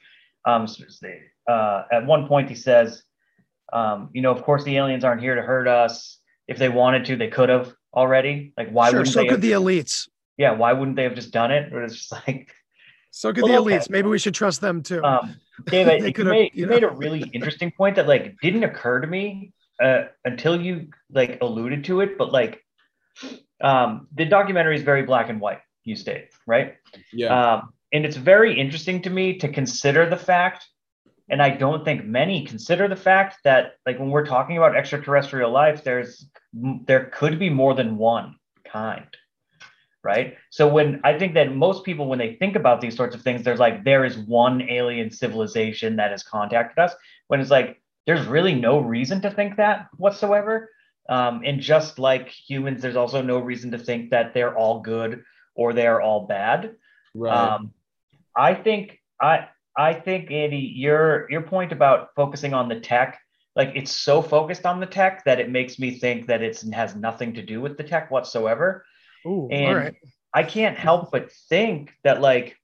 [0.46, 0.68] Um,
[1.48, 3.04] uh, at one point, he says,
[3.74, 6.20] um, you know, of course, the aliens aren't here to hurt us.
[6.48, 8.54] If they wanted to, they could have already.
[8.58, 9.28] Like, why sure, wouldn't so they?
[9.28, 11.74] could have- the elites yeah, why wouldn't they have just done it?
[11.74, 12.54] Or it's just like
[13.16, 13.84] so could well, the elites.
[13.84, 13.88] Okay.
[13.92, 15.02] Maybe we should trust them too.
[15.02, 15.36] Um,
[15.68, 16.74] David, you, made, you, you know.
[16.74, 21.38] made a really interesting point that like didn't occur to me uh, until you like
[21.42, 22.62] alluded to it, but like
[23.62, 25.60] um, the documentary is very black and white.
[25.86, 26.76] You state right,
[27.14, 30.66] yeah, um, and it's very interesting to me to consider the fact,
[31.30, 35.52] and I don't think many consider the fact that like when we're talking about extraterrestrial
[35.52, 39.08] life, there's there could be more than one kind
[40.06, 40.38] right?
[40.52, 43.44] So when I think that most people, when they think about these sorts of things,
[43.44, 46.94] there's like there is one alien civilization that has contacted us.
[47.28, 50.70] When it's like there's really no reason to think that whatsoever.
[51.10, 55.24] Um, and just like humans, there's also no reason to think that they're all good
[55.56, 56.76] or they're all bad.
[57.16, 57.34] Right.
[57.34, 57.74] Um,
[58.36, 63.20] I think I I think Andy, your your point about focusing on the tech,
[63.56, 66.96] like it's so focused on the tech that it makes me think that it has
[66.96, 68.86] nothing to do with the tech whatsoever.
[69.26, 69.96] Ooh, and
[70.34, 72.58] I can't help but think that like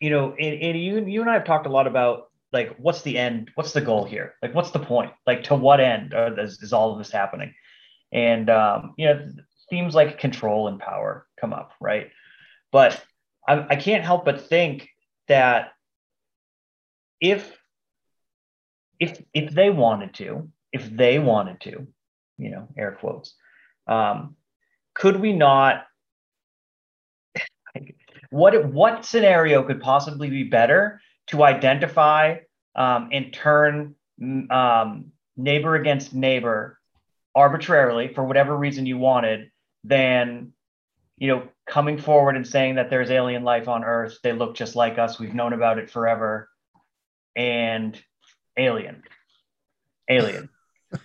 [0.00, 3.02] you know, and, and you you and I have talked a lot about like what's
[3.02, 6.60] the end, what's the goal here, like what's the point, like to what end is,
[6.60, 7.54] is all of this happening,
[8.10, 9.32] and um, you know,
[9.70, 12.10] themes like control and power come up, right?
[12.72, 13.00] But
[13.46, 14.88] I, I can't help but think
[15.28, 15.72] that
[17.20, 17.56] if
[18.98, 21.86] if if they wanted to, if they wanted to,
[22.38, 23.34] you know, air quotes,
[23.86, 24.36] um,
[24.94, 25.84] could we not?
[28.32, 32.36] what what scenario could possibly be better to identify
[32.74, 33.94] um, and turn
[34.50, 36.78] um, neighbor against neighbor
[37.34, 39.50] arbitrarily for whatever reason you wanted
[39.84, 40.52] than
[41.18, 44.76] you know coming forward and saying that there's alien life on earth they look just
[44.76, 46.48] like us we've known about it forever
[47.36, 48.02] and
[48.56, 49.02] alien
[50.08, 50.48] alien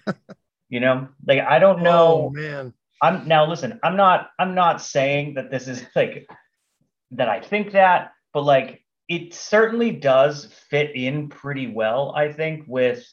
[0.70, 4.82] you know like i don't know oh, man i'm now listen i'm not i'm not
[4.82, 6.28] saying that this is like
[7.12, 12.64] that i think that but like it certainly does fit in pretty well i think
[12.68, 13.06] with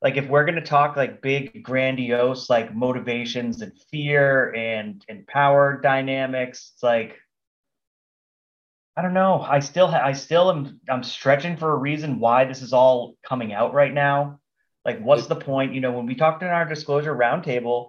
[0.00, 5.26] like if we're going to talk like big grandiose like motivations and fear and and
[5.26, 7.18] power dynamics it's like
[8.96, 9.40] I don't know.
[9.40, 13.16] I still, ha- I still am, I'm stretching for a reason why this is all
[13.26, 14.38] coming out right now.
[14.84, 15.74] Like, what's the point?
[15.74, 17.88] You know, when we talked in our disclosure roundtable,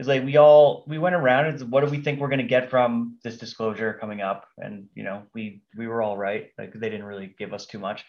[0.00, 2.44] is like we all we went around and what do we think we're going to
[2.44, 4.48] get from this disclosure coming up?
[4.56, 6.48] And you know, we we were all right.
[6.56, 8.02] Like they didn't really give us too much,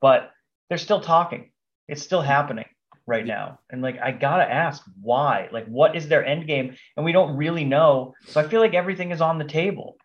[0.00, 0.30] but
[0.68, 1.50] they're still talking.
[1.88, 2.66] It's still happening
[3.08, 3.58] right now.
[3.70, 5.48] And like I gotta ask why?
[5.50, 6.76] Like, what is their end game?
[6.96, 8.14] And we don't really know.
[8.28, 9.96] So I feel like everything is on the table.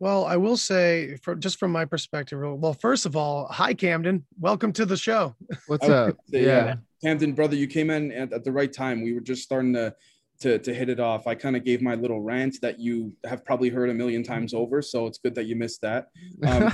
[0.00, 4.24] Well, I will say, for just from my perspective, well, first of all, hi Camden,
[4.38, 5.34] welcome to the show.
[5.66, 6.16] What's up?
[6.30, 6.76] Say, yeah.
[7.02, 9.02] Camden, brother, you came in at, at, the right time.
[9.02, 9.94] We were just starting to
[10.40, 11.26] to, to hit it off.
[11.26, 14.54] I kind of gave my little rant that you have probably heard a million times
[14.54, 16.10] over, so it's good that you missed that.
[16.46, 16.70] Um,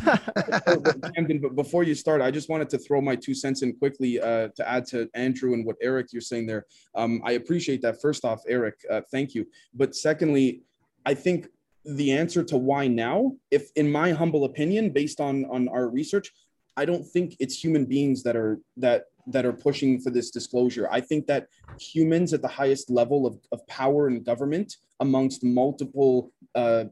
[1.15, 4.21] Camden, but before you start, I just wanted to throw my two cents in quickly
[4.21, 6.67] uh, to add to Andrew and what Eric you're saying there.
[6.95, 8.03] Um, I appreciate that.
[8.03, 9.47] First off, Eric, uh, thank you.
[9.73, 10.61] But secondly,
[11.07, 11.49] I think
[11.85, 16.33] the answer to why now, if in my humble opinion, based on on our research,
[16.77, 20.89] I don't think it's human beings that are that that are pushing for this disclosure.
[20.91, 26.31] I think that humans at the highest level of, of power and government amongst multiple
[26.55, 26.85] uh,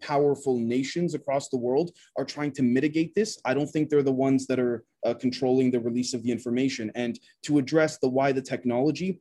[0.00, 3.40] powerful nations across the world are trying to mitigate this.
[3.44, 6.92] I don't think they're the ones that are uh, controlling the release of the information.
[6.94, 9.20] And to address the why the technology,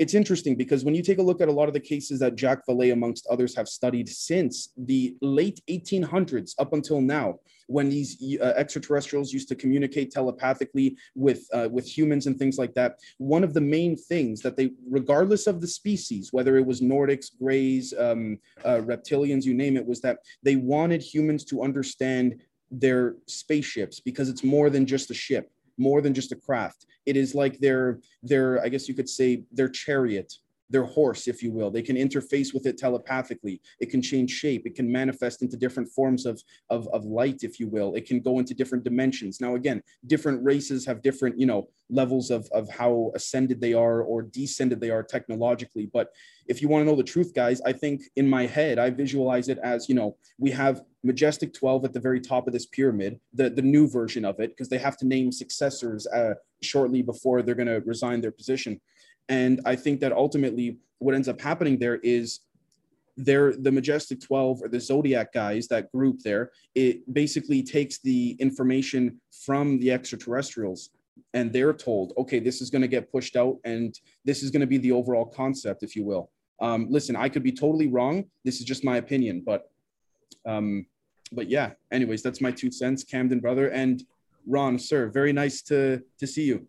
[0.00, 2.34] it's interesting because when you take a look at a lot of the cases that
[2.34, 8.38] Jacques Vallée, amongst others, have studied since the late 1800s up until now, when these
[8.40, 13.44] uh, extraterrestrials used to communicate telepathically with uh, with humans and things like that, one
[13.44, 17.92] of the main things that they, regardless of the species, whether it was Nordics, Greys,
[17.98, 24.00] um, uh, reptilians, you name it, was that they wanted humans to understand their spaceships
[24.00, 26.86] because it's more than just a ship more than just a craft.
[27.06, 30.32] It is like their their I guess you could say their chariot
[30.70, 31.70] their horse, if you will.
[31.70, 33.60] They can interface with it telepathically.
[33.80, 34.66] It can change shape.
[34.66, 36.40] It can manifest into different forms of,
[36.70, 37.94] of, of light, if you will.
[37.94, 39.40] It can go into different dimensions.
[39.40, 44.02] Now, again, different races have different, you know, levels of, of how ascended they are
[44.02, 45.86] or descended they are technologically.
[45.92, 46.10] But
[46.46, 49.48] if you want to know the truth, guys, I think in my head, I visualize
[49.48, 53.18] it as, you know, we have Majestic 12 at the very top of this pyramid,
[53.32, 57.42] the, the new version of it, because they have to name successors uh, shortly before
[57.42, 58.80] they're going to resign their position.
[59.28, 62.40] And I think that ultimately what ends up happening there is
[63.16, 68.32] they're the majestic 12 or the zodiac guys that group there it basically takes the
[68.38, 70.90] information from the extraterrestrials
[71.34, 74.60] and they're told okay this is going to get pushed out and this is going
[74.60, 78.24] to be the overall concept if you will um, listen i could be totally wrong
[78.44, 79.70] this is just my opinion but
[80.46, 80.86] um,
[81.32, 84.04] but yeah anyways that's my two cents camden brother and
[84.46, 86.66] ron sir very nice to to see you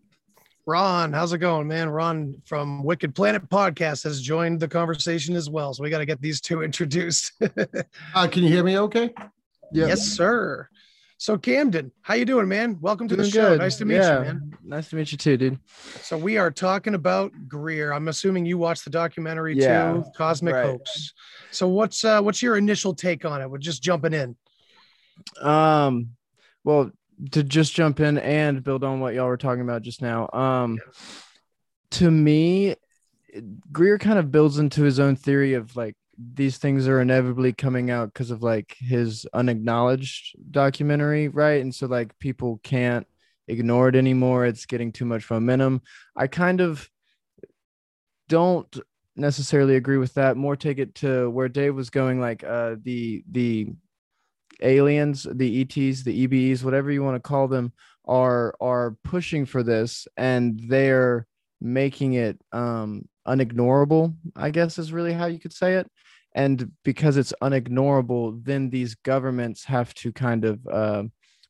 [0.64, 1.90] Ron, how's it going, man?
[1.90, 5.74] Ron from Wicked Planet Podcast has joined the conversation as well.
[5.74, 7.32] So we got to get these two introduced.
[8.14, 9.12] uh, can you hear me okay?
[9.72, 9.88] Yeah.
[9.88, 10.68] Yes, sir.
[11.22, 12.78] So Camden, how you doing, man?
[12.80, 13.50] Welcome to doing the show.
[13.50, 13.60] Good.
[13.60, 14.18] Nice to meet yeah.
[14.18, 14.58] you, man.
[14.64, 15.60] Nice to meet you too, dude.
[16.00, 17.92] So we are talking about Greer.
[17.92, 19.92] I'm assuming you watched the documentary yeah.
[19.92, 20.64] too, Cosmic right.
[20.64, 21.12] Hoax.
[21.52, 23.48] So what's uh what's your initial take on it?
[23.48, 24.34] We're just jumping in.
[25.40, 26.08] Um
[26.64, 26.90] well,
[27.30, 30.28] to just jump in and build on what y'all were talking about just now.
[30.32, 30.80] Um,
[31.92, 32.74] to me,
[33.70, 35.94] Greer kind of builds into his own theory of like
[36.34, 41.60] these things are inevitably coming out because of like his unacknowledged documentary, right?
[41.60, 43.06] And so like people can't
[43.48, 44.46] ignore it anymore.
[44.46, 45.82] It's getting too much momentum.
[46.16, 46.88] I kind of
[48.28, 48.78] don't
[49.16, 50.36] necessarily agree with that.
[50.36, 53.68] More take it to where Dave was going, like uh the the
[54.62, 57.72] aliens, the ETs, the EBEs, whatever you want to call them,
[58.06, 61.26] are are pushing for this, and they're
[61.60, 64.14] making it um, unignorable.
[64.36, 65.90] I guess is really how you could say it.
[66.34, 71.04] And because it's unignorable, then these governments have to kind of uh,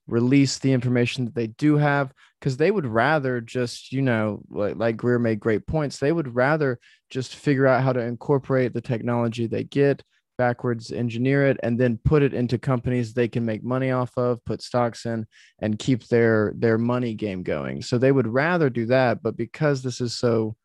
[0.07, 4.75] release the information that they do have because they would rather just you know like,
[4.75, 8.81] like greer made great points they would rather just figure out how to incorporate the
[8.81, 10.03] technology they get
[10.39, 14.45] backwards engineer it and then put it into companies they can make money off of
[14.45, 15.27] put stocks in
[15.61, 17.83] and keep their their money game going.
[17.83, 20.57] So they would rather do that but because this is so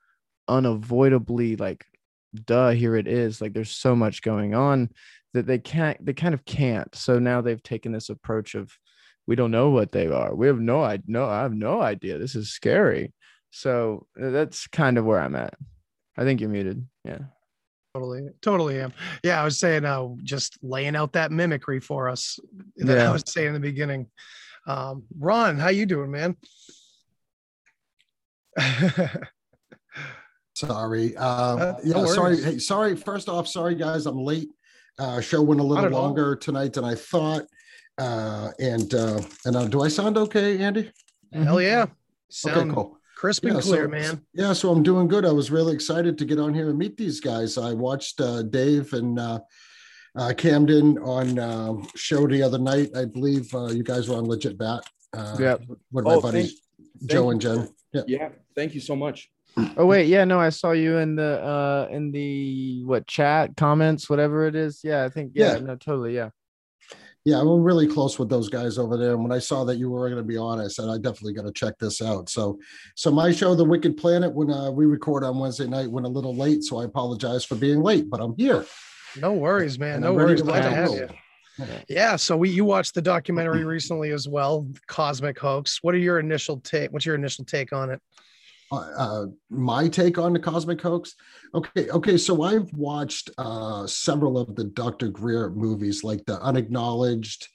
[0.47, 1.85] unavoidably like
[2.33, 4.89] duh here it is like there's so much going on
[5.33, 8.71] that they can't they kind of can't so now they've taken this approach of
[9.27, 10.33] we don't know what they are.
[10.33, 12.17] We have no I no I have no idea.
[12.17, 13.13] This is scary.
[13.51, 15.53] So uh, that's kind of where I'm at.
[16.17, 16.87] I think you're muted.
[17.03, 17.19] Yeah.
[17.93, 18.93] Totally, totally am.
[19.23, 22.39] Yeah, I was saying, uh, just laying out that mimicry for us
[22.77, 23.09] that yeah.
[23.09, 24.07] I was saying in the beginning.
[24.67, 26.35] Um, Ron, how you doing, man?
[30.57, 31.15] sorry.
[31.15, 32.41] Uh, uh, yeah, no sorry.
[32.41, 32.95] Hey, sorry.
[32.95, 34.49] First off, sorry guys, I'm late.
[34.99, 37.43] Uh, show went a little longer tonight than I thought.
[37.97, 40.91] Uh, and uh, and uh, do I sound okay, Andy?
[41.33, 41.87] Hell yeah!
[42.29, 42.97] Sound okay, cool.
[43.15, 44.21] Crisp and yeah, clear, so, man.
[44.33, 45.25] Yeah, so I'm doing good.
[45.25, 47.57] I was really excited to get on here and meet these guys.
[47.57, 49.39] I watched uh, Dave and uh,
[50.15, 52.89] uh, Camden on uh, show the other night.
[52.95, 54.83] I believe uh, you guys were on Legit Bat.
[55.13, 55.57] Uh, yeah.
[55.91, 56.61] With my oh, buddies
[56.99, 57.69] thank, Joe thank and Jen.
[57.93, 58.01] Yeah.
[58.05, 58.29] yeah.
[58.55, 59.31] Thank you so much.
[59.75, 64.09] Oh wait, yeah, no, I saw you in the uh in the what chat comments,
[64.09, 64.81] whatever it is.
[64.83, 65.59] Yeah, I think yeah, yeah.
[65.59, 66.29] no, totally, yeah
[67.27, 69.11] yeah, we're really close with those guys over there.
[69.11, 71.33] And when I saw that you were going to be on, I said I definitely
[71.33, 72.29] got to check this out.
[72.29, 72.57] So,
[72.95, 76.09] so my show, The Wicked Planet, when uh, we record on Wednesday night, went a
[76.09, 78.65] little late, so I apologize for being late, but I'm here.
[79.19, 79.95] No worries, man.
[79.95, 80.41] And no worries.
[80.41, 81.09] Glad to have you.
[81.89, 82.15] Yeah.
[82.15, 85.79] So we you watched the documentary recently as well, Cosmic Hoax.
[85.81, 86.93] What are your initial take?
[86.93, 88.01] What's your initial take on it?
[88.71, 91.15] Uh, my take on the cosmic hoax?
[91.53, 97.47] Okay okay so i've watched uh, several of the dr greer movies like the unacknowledged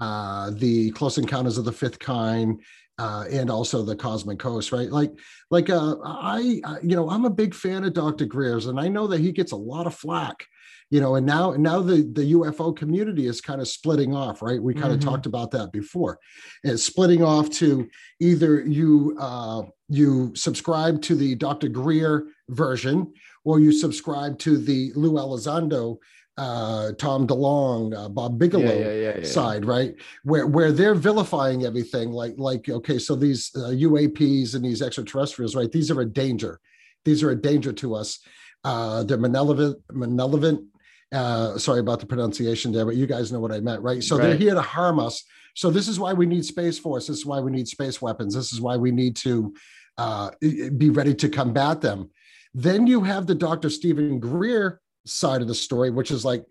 [0.00, 2.60] uh, the close encounters of the fifth kind
[2.98, 4.90] uh, and also the cosmic hoax right?
[4.90, 5.12] Like
[5.50, 9.06] like uh, i you know i'm a big fan of dr greer's and i know
[9.06, 10.46] that he gets a lot of flack
[10.92, 14.62] you know and now now the the ufo community is kind of splitting off right
[14.62, 14.94] we kind mm-hmm.
[14.94, 16.18] of talked about that before
[16.62, 17.88] it's splitting off to
[18.20, 23.10] either you uh you subscribe to the dr greer version
[23.44, 25.96] or you subscribe to the lou elizondo
[26.38, 29.94] uh, Tom DeLonge, uh, Bob Bigelow yeah, yeah, yeah, side, right?
[30.24, 35.54] Where where they're vilifying everything, like like okay, so these uh, UAPs and these extraterrestrials,
[35.54, 35.70] right?
[35.70, 36.58] These are a danger.
[37.04, 38.18] These are a danger to us.
[38.64, 40.64] Uh, they're malevolent, malevolent,
[41.12, 44.02] uh, sorry about the pronunciation there, but you guys know what I meant, right?
[44.02, 44.28] So right.
[44.28, 45.24] they're here to harm us.
[45.54, 47.06] So this is why we need Space Force.
[47.06, 48.34] This is why we need space weapons.
[48.34, 49.54] This is why we need to
[49.98, 52.10] uh, be ready to combat them.
[52.54, 53.68] Then you have the Dr.
[53.68, 56.44] Steven Greer side of the story, which is like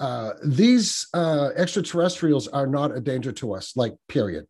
[0.00, 4.46] uh, these uh, extraterrestrials are not a danger to us, like period.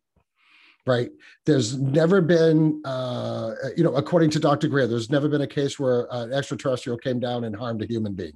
[0.87, 1.11] Right?
[1.45, 4.67] There's never been, uh, you know, according to Dr.
[4.67, 8.13] Greer, there's never been a case where an extraterrestrial came down and harmed a human
[8.13, 8.33] being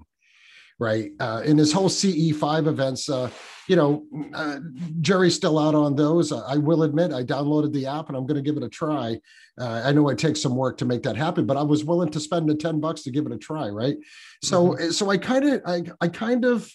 [0.79, 1.11] right?
[1.19, 3.29] Uh, in his whole CE5 events, uh,
[3.67, 4.59] you know, uh,
[4.99, 6.31] jury's still out on those.
[6.31, 9.19] I will admit, I downloaded the app and I'm going to give it a try.
[9.59, 12.09] Uh, I know it takes some work to make that happen, but I was willing
[12.11, 13.95] to spend the 10 bucks to give it a try, right?
[14.41, 14.89] So, mm-hmm.
[14.91, 16.69] so I kind of, I, I kind of,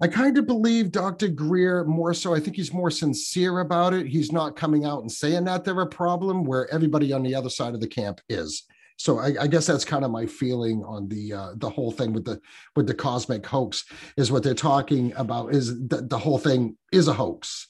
[0.00, 1.26] I kind of believe Dr.
[1.26, 2.32] Greer more so.
[2.32, 4.06] I think he's more sincere about it.
[4.06, 7.50] He's not coming out and saying that they're a problem where everybody on the other
[7.50, 8.64] side of the camp is
[8.98, 12.12] so I, I, guess that's kind of my feeling on the uh, the whole thing
[12.12, 12.40] with the
[12.76, 13.84] with the cosmic hoax
[14.16, 17.68] is what they're talking about is that the whole thing is a hoax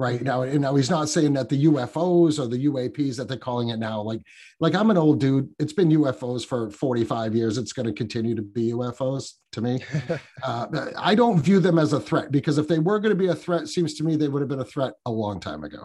[0.00, 0.22] right?
[0.22, 3.68] Now and now he's not saying that the ufos or the uaps that they're calling
[3.68, 4.22] it now like
[4.58, 5.50] like i'm an old dude.
[5.58, 7.58] It's been ufos for 45 years.
[7.58, 9.80] It's going to continue to be ufos to me.
[10.42, 13.28] Uh, i don't view them as a threat because if they were going to be
[13.28, 15.84] a threat seems to me they would have been a threat a long time ago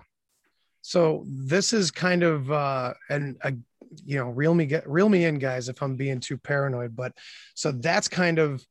[0.88, 3.54] so this is kind of uh, an a
[4.04, 6.96] you know, reel me get reel me in, guys, if I'm being too paranoid.
[6.96, 7.14] But
[7.56, 8.64] so that's kind of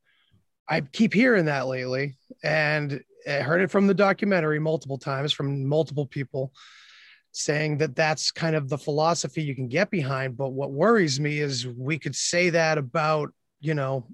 [0.68, 5.66] I keep hearing that lately, and I heard it from the documentary multiple times from
[5.66, 6.52] multiple people
[7.32, 10.36] saying that that's kind of the philosophy you can get behind.
[10.36, 14.06] But what worries me is we could say that about, you know,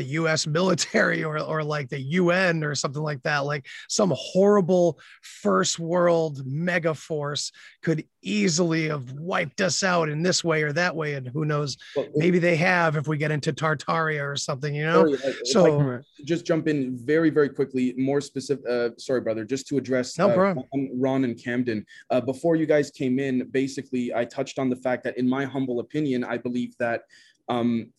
[0.00, 3.40] the US military or, or like the UN or something like that.
[3.40, 10.42] Like some horrible first world mega force could easily have wiped us out in this
[10.42, 11.14] way or that way.
[11.14, 11.76] And who knows,
[12.14, 15.14] maybe they have if we get into Tartaria or something, you know?
[15.14, 18.64] Sorry, so just jump in very, very quickly, more specific.
[18.66, 20.54] Uh, sorry, brother, just to address no, uh,
[20.94, 21.84] Ron and Camden.
[22.10, 25.44] Uh, before you guys came in, basically, I touched on the fact that, in my
[25.44, 27.02] humble opinion, I believe that
[27.48, 27.90] um,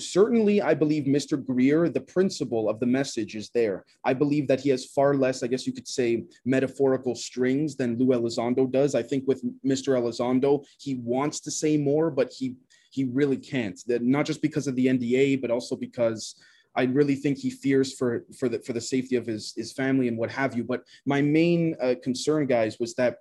[0.00, 1.44] certainly I believe Mr.
[1.44, 3.84] Greer, the principle of the message is there.
[4.04, 7.98] I believe that he has far less, I guess you could say, metaphorical strings than
[7.98, 8.94] Lou Elizondo does.
[8.94, 9.98] I think with Mr.
[9.98, 12.56] Elizondo, he wants to say more, but he
[12.90, 13.78] he really can't.
[13.86, 16.36] That not just because of the NDA, but also because
[16.74, 20.08] I really think he fears for for the for the safety of his his family
[20.08, 20.64] and what have you.
[20.64, 23.16] But my main uh, concern, guys, was that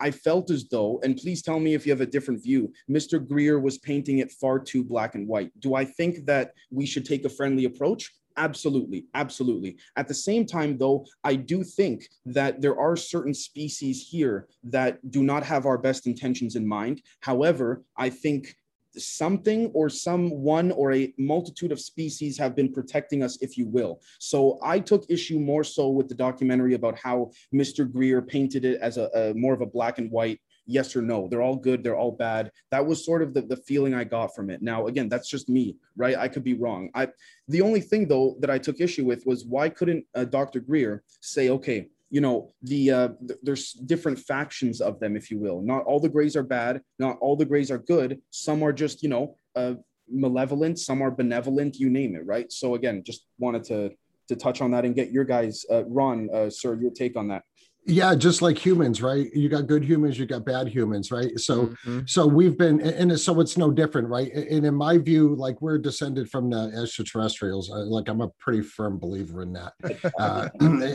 [0.00, 3.24] I felt as though, and please tell me if you have a different view, Mr.
[3.24, 5.52] Greer was painting it far too black and white.
[5.60, 8.10] Do I think that we should take a friendly approach?
[8.36, 9.76] Absolutely, absolutely.
[9.96, 14.98] At the same time, though, I do think that there are certain species here that
[15.10, 17.02] do not have our best intentions in mind.
[17.20, 18.54] However, I think
[18.96, 24.00] something or someone or a multitude of species have been protecting us, if you will.
[24.18, 27.90] So I took issue more so with the documentary about how Mr.
[27.90, 31.28] Greer painted it as a, a more of a black and white yes or no.
[31.28, 32.50] They're all good, they're all bad.
[32.70, 34.62] That was sort of the, the feeling I got from it.
[34.62, 36.16] Now, again, that's just me, right?
[36.16, 36.90] I could be wrong.
[36.94, 37.08] I
[37.48, 40.60] the only thing though that I took issue with was why couldn't uh, Dr.
[40.60, 45.38] Greer say, okay, you know the uh, th- there's different factions of them if you
[45.38, 45.62] will.
[45.62, 48.20] Not all the grays are bad not all the grays are good.
[48.30, 49.74] Some are just you know uh,
[50.08, 52.50] malevolent some are benevolent you name it right?
[52.52, 53.90] So again just wanted to
[54.28, 57.28] to touch on that and get your guys uh, ron uh, sir your take on
[57.28, 57.42] that
[57.84, 59.34] yeah just like humans right?
[59.34, 61.38] You got good humans you got bad humans right?
[61.38, 62.00] So mm-hmm.
[62.06, 64.32] so we've been and so it's no different right?
[64.32, 67.70] And in my view like we're descended from the extraterrestrials.
[67.70, 69.72] Uh, like i'm a pretty firm believer in that.
[70.18, 70.48] Uh,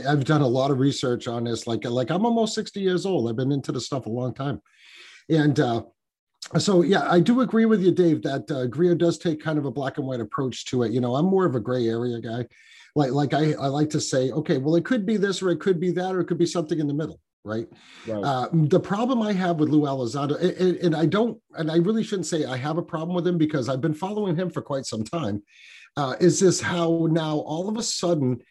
[0.08, 3.30] i've done a lot of research on this like like i'm almost 60 years old.
[3.30, 4.62] I've been into the stuff a long time.
[5.30, 5.84] And uh
[6.60, 9.72] so yeah i do agree with you dave that uh, does take kind of a
[9.72, 10.92] black and white approach to it.
[10.92, 12.46] You know i'm more of a gray area guy
[12.96, 15.60] like like I, I like to say okay well it could be this or it
[15.60, 17.68] could be that or it could be something in the middle right,
[18.08, 18.24] right.
[18.24, 22.04] Uh, the problem i have with lou elizondo and, and, i don't and i really
[22.04, 24.86] shouldn't say i have a problem with him because i've been following him for quite
[24.86, 25.44] some time
[25.98, 28.42] uh, is this how now all of a sudden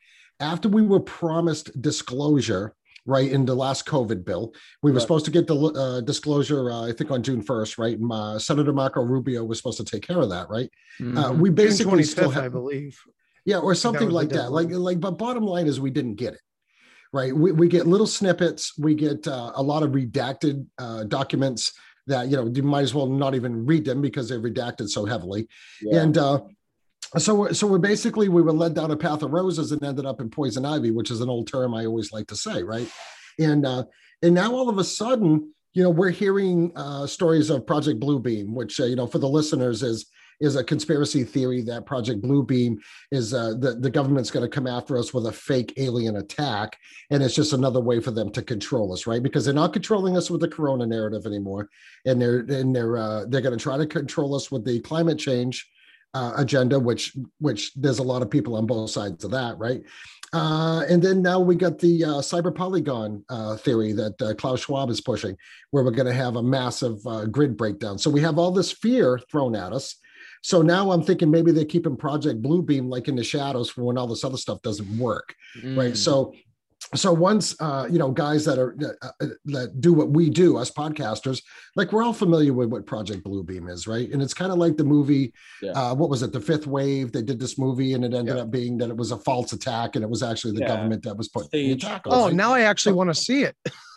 [0.40, 2.74] after we were promised disclosure
[3.07, 5.03] right in the last covid bill we were right.
[5.03, 8.72] supposed to get the uh, disclosure uh, i think on june 1st right uh, senator
[8.72, 10.70] marco rubio was supposed to take care of that right
[11.01, 11.40] uh, mm-hmm.
[11.40, 12.99] we basically still have, i believe
[13.45, 14.53] yeah, or something that like that.
[14.53, 16.40] Like like, but bottom line is we didn't get it.
[17.12, 17.34] Right.
[17.34, 18.76] We, we get little snippets.
[18.76, 21.72] We get uh, a lot of redacted uh, documents
[22.07, 25.05] that you know you might as well not even read them because they're redacted so
[25.05, 25.49] heavily.
[25.80, 26.03] Yeah.
[26.03, 26.40] And uh,
[27.18, 30.20] so so we're basically we were led down a path of roses and ended up
[30.20, 32.90] in poison ivy, which is an old term I always like to say, right?
[33.38, 33.84] And uh,
[34.22, 38.53] and now all of a sudden, you know, we're hearing uh, stories of Project Bluebeam,
[38.55, 40.07] which uh, you know for the listeners is
[40.45, 42.76] is a conspiracy theory that Project Bluebeam
[43.11, 46.76] is uh, the, the government's going to come after us with a fake alien attack.
[47.11, 49.22] And it's just another way for them to control us, right?
[49.22, 51.68] Because they're not controlling us with the corona narrative anymore.
[52.05, 55.18] And they're, and they're, uh, they're going to try to control us with the climate
[55.18, 55.68] change
[56.14, 59.82] uh, agenda, which, which there's a lot of people on both sides of that, right?
[60.34, 64.61] Uh, and then now we got the uh, cyber polygon uh, theory that uh, Klaus
[64.61, 65.36] Schwab is pushing,
[65.70, 67.99] where we're going to have a massive uh, grid breakdown.
[67.99, 69.97] So we have all this fear thrown at us,
[70.45, 73.97] so now I'm thinking maybe they're keeping Project Bluebeam like in the shadows for when
[73.97, 75.74] all this other stuff doesn't work, mm.
[75.74, 75.97] right?
[75.97, 76.34] So
[76.95, 80.59] so once uh, you know guys that are uh, uh, that do what we do
[80.59, 81.42] us podcasters
[81.76, 84.76] like we're all familiar with what project bluebeam is right and it's kind of like
[84.76, 85.32] the movie
[85.62, 85.70] yeah.
[85.70, 88.42] uh, what was it the fifth wave they did this movie and it ended yeah.
[88.42, 90.68] up being that it was a false attack and it was actually the yeah.
[90.68, 92.34] government that was put the attack oh right?
[92.34, 93.57] now i actually want to see it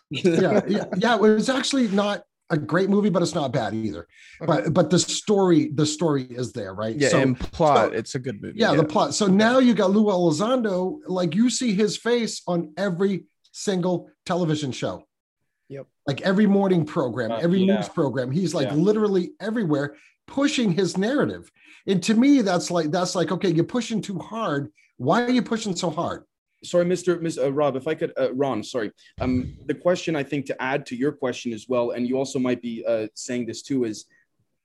[0.09, 4.07] yeah, yeah yeah it was actually not a great movie, but it's not bad either.
[4.41, 4.45] Okay.
[4.45, 6.95] But but the story, the story is there, right?
[6.95, 8.59] Yeah, so, and plot, so, it's a good movie.
[8.59, 9.13] Yeah, yeah, the plot.
[9.13, 14.71] So now you got Lou Elizondo, like you see his face on every single television
[14.71, 15.03] show.
[15.69, 15.87] Yep.
[16.05, 17.75] Like every morning program, uh, every yeah.
[17.75, 18.75] news program, he's like yeah.
[18.75, 19.95] literally everywhere
[20.27, 21.51] pushing his narrative.
[21.85, 24.71] And to me, that's like that's like okay, you're pushing too hard.
[24.97, 26.23] Why are you pushing so hard?
[26.63, 27.19] Sorry, Mr.
[27.19, 27.37] Ms.
[27.37, 28.91] Uh, Rob, if I could, uh, Ron, sorry.
[29.21, 32.39] Um, the question I think to add to your question as well, and you also
[32.39, 34.05] might be uh, saying this too, is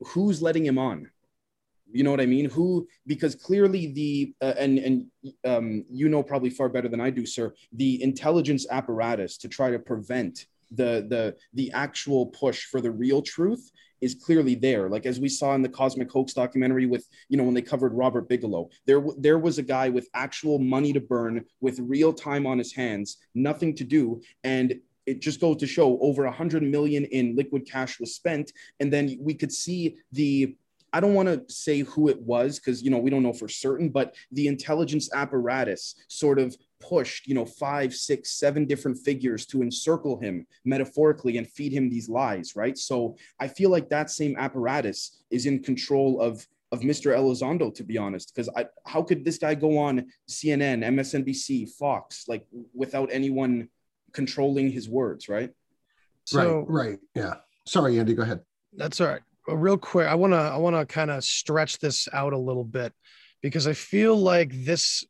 [0.01, 1.11] who's letting him on?
[1.93, 2.49] You know what I mean?
[2.49, 2.89] Who?
[3.07, 5.07] Because clearly the uh, and and
[5.45, 7.53] um, you know probably far better than I do, sir.
[7.75, 13.21] The intelligence apparatus to try to prevent the the the actual push for the real
[13.21, 13.71] truth
[14.03, 14.91] is clearly there.
[14.91, 17.95] Like as we saw in the Cosmic Hoax documentary with, you know, when they covered
[17.95, 22.47] Robert Bigelow, there there was a guy with actual money to burn, with real time
[22.47, 24.75] on his hands, nothing to do, and
[25.07, 28.93] it just goes to show over a hundred million in liquid cash was spent, and
[28.93, 30.55] then we could see the
[30.93, 33.49] I don't want to say who it was because you know we don't know for
[33.49, 36.57] certain, but the intelligence apparatus sort of
[36.89, 41.89] pushed you know five, six, seven different figures to encircle him metaphorically and feed him
[41.89, 42.77] these lies, right?
[42.77, 47.15] So I feel like that same apparatus is in control of of Mr.
[47.15, 52.27] Elizondo, to be honest, because I how could this guy go on CNN, MSNBC, Fox,
[52.29, 53.69] like without anyone
[54.13, 55.51] controlling his words, right?
[56.25, 57.35] So, right, right, yeah.
[57.67, 58.41] Sorry, Andy, go ahead.
[58.75, 62.09] That's all right real quick, I want to I want to kind of stretch this
[62.13, 62.93] out a little bit
[63.43, 65.05] because I feel like this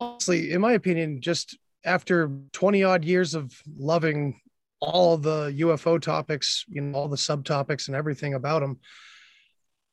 [0.00, 4.40] honestly, in my opinion, just after 20 odd years of loving
[4.80, 8.78] all the UFO topics, you know, all the subtopics and everything about them,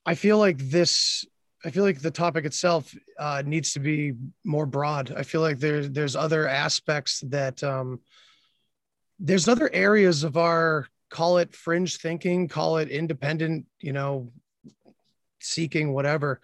[0.06, 1.26] I feel like this
[1.64, 5.12] I feel like the topic itself uh, needs to be more broad.
[5.12, 8.02] I feel like there's there's other aspects that um,
[9.20, 14.32] there's other areas of our call it fringe thinking, call it independent, you know,
[15.40, 16.42] seeking, whatever.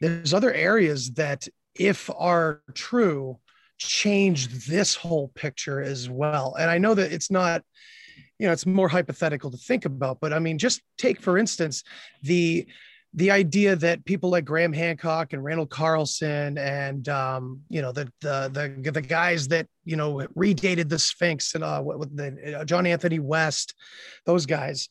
[0.00, 3.38] There's other areas that, if are true,
[3.78, 6.54] change this whole picture as well.
[6.58, 7.62] And I know that it's not,
[8.38, 11.82] you know, it's more hypothetical to think about, but I mean, just take, for instance,
[12.22, 12.66] the
[13.14, 18.10] the idea that people like Graham Hancock and Randall Carlson and um, you know the,
[18.20, 18.50] the
[18.82, 23.18] the the guys that you know redated the Sphinx and uh, the uh, John Anthony
[23.18, 23.74] West,
[24.24, 24.88] those guys,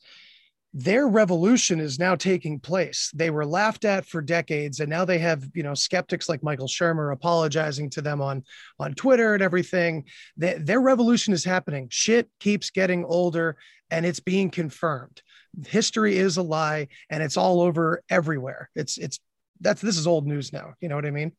[0.74, 3.10] their revolution is now taking place.
[3.14, 6.68] They were laughed at for decades, and now they have you know skeptics like Michael
[6.68, 8.44] Shermer apologizing to them on
[8.78, 10.04] on Twitter and everything.
[10.36, 11.88] They, their revolution is happening.
[11.90, 13.56] Shit keeps getting older,
[13.90, 15.22] and it's being confirmed
[15.66, 18.70] history is a lie and it's all over everywhere.
[18.74, 19.18] It's it's
[19.60, 21.32] that's this is old news now, you know what I mean?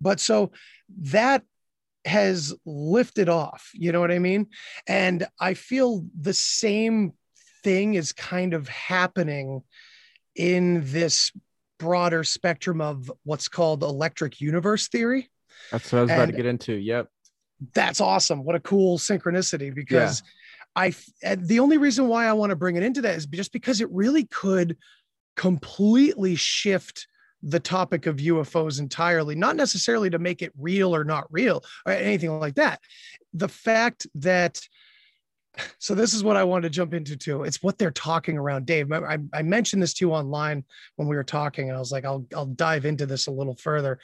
[0.00, 0.52] But so
[1.02, 1.42] that
[2.04, 4.46] has lifted off, you know what I mean?
[4.86, 7.12] And I feel the same
[7.62, 9.62] thing is kind of happening
[10.34, 11.32] in this
[11.78, 15.30] broader spectrum of what's called electric universe theory.
[15.70, 16.74] That's what I was and about to get into.
[16.74, 17.08] Yep.
[17.74, 18.44] That's awesome.
[18.44, 20.30] What a cool synchronicity because yeah
[20.76, 20.94] I
[21.34, 23.90] the only reason why I want to bring it into that is just because it
[23.90, 24.76] really could
[25.34, 27.08] completely shift
[27.42, 31.92] the topic of UFOs entirely, not necessarily to make it real or not real or
[31.92, 32.80] anything like that.
[33.32, 34.60] The fact that
[35.78, 37.44] so this is what I wanted to jump into too.
[37.44, 38.66] It's what they're talking around.
[38.66, 40.64] Dave, I, I mentioned this to you online
[40.96, 43.56] when we were talking, and I was like, I'll I'll dive into this a little
[43.56, 43.98] further.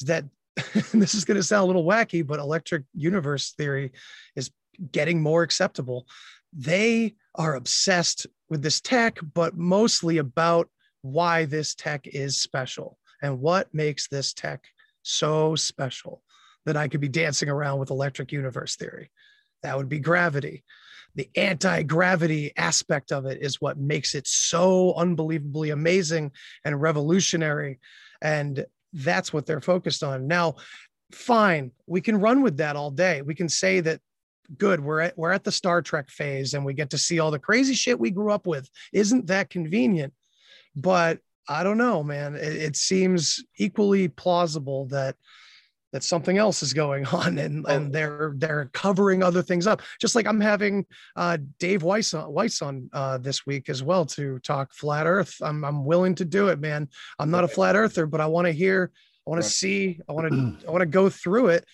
[0.00, 0.24] Is that
[0.92, 3.92] this is going to sound a little wacky, but electric universe theory
[4.34, 4.50] is
[4.92, 6.06] getting more acceptable.
[6.52, 10.68] They are obsessed with this tech, but mostly about
[11.02, 14.64] why this tech is special and what makes this tech
[15.02, 16.22] so special
[16.64, 19.10] that I could be dancing around with electric universe theory.
[19.62, 20.64] That would be gravity.
[21.16, 26.32] The anti gravity aspect of it is what makes it so unbelievably amazing
[26.64, 27.80] and revolutionary.
[28.22, 30.26] And that's what they're focused on.
[30.26, 30.56] Now,
[31.12, 33.22] fine, we can run with that all day.
[33.22, 34.00] We can say that
[34.58, 37.30] good we're at we're at the star trek phase and we get to see all
[37.30, 40.12] the crazy shit we grew up with isn't that convenient
[40.76, 45.16] but i don't know man it, it seems equally plausible that
[45.96, 47.74] that something else is going on and, oh.
[47.74, 49.80] and they're they're covering other things up.
[49.98, 50.84] Just like i'm having
[51.16, 55.36] uh, dave weiss on, weiss on uh, this week as well to talk flat earth.
[55.40, 56.88] I'm, I'm willing to do it man.
[57.18, 58.90] I'm not a flat earther but i want to hear
[59.26, 60.28] i want to see i want
[60.60, 61.64] to i want to go through it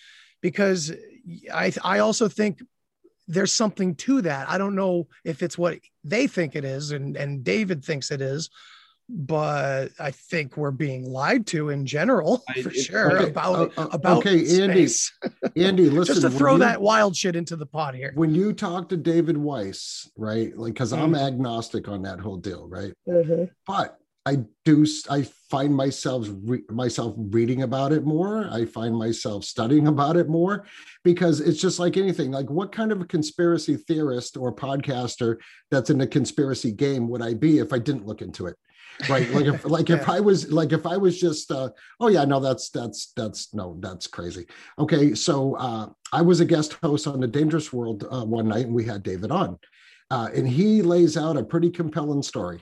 [0.41, 0.91] because
[1.53, 2.61] I I also think
[3.27, 4.49] there's something to that.
[4.49, 8.21] I don't know if it's what they think it is and and David thinks it
[8.21, 8.49] is,
[9.13, 13.81] but I think we're being lied to in general for I, sure okay, about uh,
[13.81, 14.87] uh, about okay, Andy.
[15.55, 16.15] Andy, listen.
[16.15, 18.11] Just to throw you, that wild shit into the pot here.
[18.15, 20.55] When you talk to David Weiss, right?
[20.57, 21.03] Like, because mm-hmm.
[21.03, 22.93] I'm agnostic on that whole deal, right?
[23.07, 23.45] Mm-hmm.
[23.67, 28.47] But I do I find myself re- myself reading about it more.
[28.49, 30.65] I find myself studying about it more
[31.03, 32.31] because it's just like anything.
[32.31, 35.37] Like what kind of a conspiracy theorist or podcaster
[35.69, 38.55] that's in a conspiracy game would I be if I didn't look into it?
[39.09, 39.29] Right.
[39.31, 39.97] Like if like yeah.
[39.97, 41.69] if I was like if I was just uh
[41.99, 44.45] oh yeah, no, that's that's that's no, that's crazy.
[44.79, 45.13] Okay.
[45.15, 48.75] So uh I was a guest host on the Dangerous World uh, one night and
[48.75, 49.57] we had David on.
[50.11, 52.61] Uh, and he lays out a pretty compelling story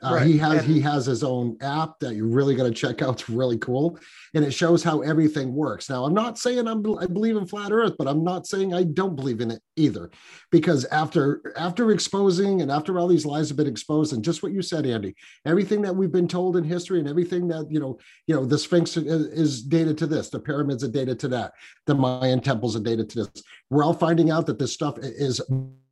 [0.00, 0.26] Uh, right.
[0.26, 3.14] He has and, he has his own app that you're really going to check out.
[3.14, 3.98] It's really cool,
[4.32, 5.90] and it shows how everything works.
[5.90, 8.84] Now, I'm not saying I'm, I believe in flat Earth, but I'm not saying I
[8.84, 10.10] don't believe in it either,
[10.52, 14.52] because after after exposing and after all these lies have been exposed, and just what
[14.52, 17.98] you said, Andy, everything that we've been told in history, and everything that you know,
[18.28, 21.54] you know, the Sphinx is, is dated to this, the pyramids are dated to that,
[21.86, 23.42] the Mayan temples are dated to this.
[23.70, 25.40] We're all finding out that this stuff is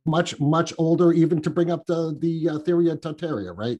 [0.07, 3.79] much much older even to bring up the the uh, theory of tartaria right?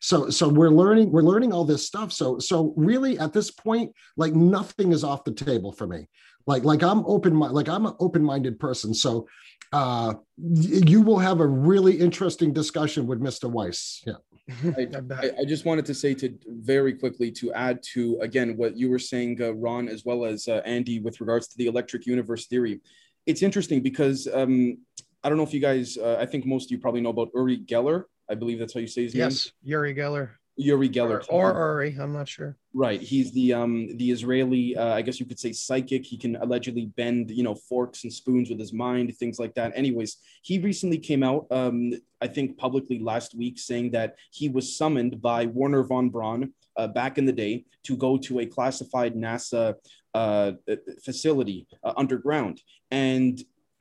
[0.00, 2.12] So so we're learning we're learning all this stuff.
[2.12, 6.08] So so really at this point like nothing is off the table for me.
[6.46, 8.94] Like like i'm open like i'm an open-minded person.
[8.94, 9.28] So
[9.72, 14.02] uh you will have a really interesting discussion with mr weiss.
[14.06, 14.14] Yeah.
[14.76, 18.88] I, I, just wanted to say to very quickly to add to again what you
[18.88, 22.46] were saying, uh, Ron, as well as uh, Andy, with regards to the electric universe
[22.46, 22.80] theory.
[23.26, 24.78] It's interesting because um,
[25.22, 27.30] I don't know if you guys, uh, I think most of you probably know about
[27.34, 28.04] Uri Geller.
[28.30, 29.28] I believe that's how you say his yes, name.
[29.28, 30.30] Yes, Uri Geller.
[30.56, 31.24] Uri Geller.
[31.28, 32.56] Or, or Uri, I'm not sure.
[32.72, 33.00] Right.
[33.00, 36.04] He's the um the Israeli, uh, I guess you could say psychic.
[36.04, 39.72] He can allegedly bend, you know, forks and spoons with his mind, things like that.
[39.74, 44.76] Anyways, he recently came out, um, I think publicly last week, saying that he was
[44.76, 49.14] summoned by Wernher von Braun uh, back in the day to go to a classified
[49.14, 49.74] NASA
[50.16, 50.52] uh,
[51.08, 52.56] facility uh, underground.
[52.90, 53.34] And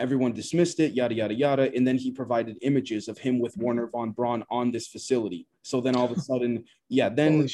[0.06, 1.66] everyone dismissed it, yada, yada, yada.
[1.76, 3.92] And then he provided images of him with mm-hmm.
[3.94, 5.48] Von Braun on this facility.
[5.62, 6.54] So then all of a sudden,
[6.90, 7.48] yeah, then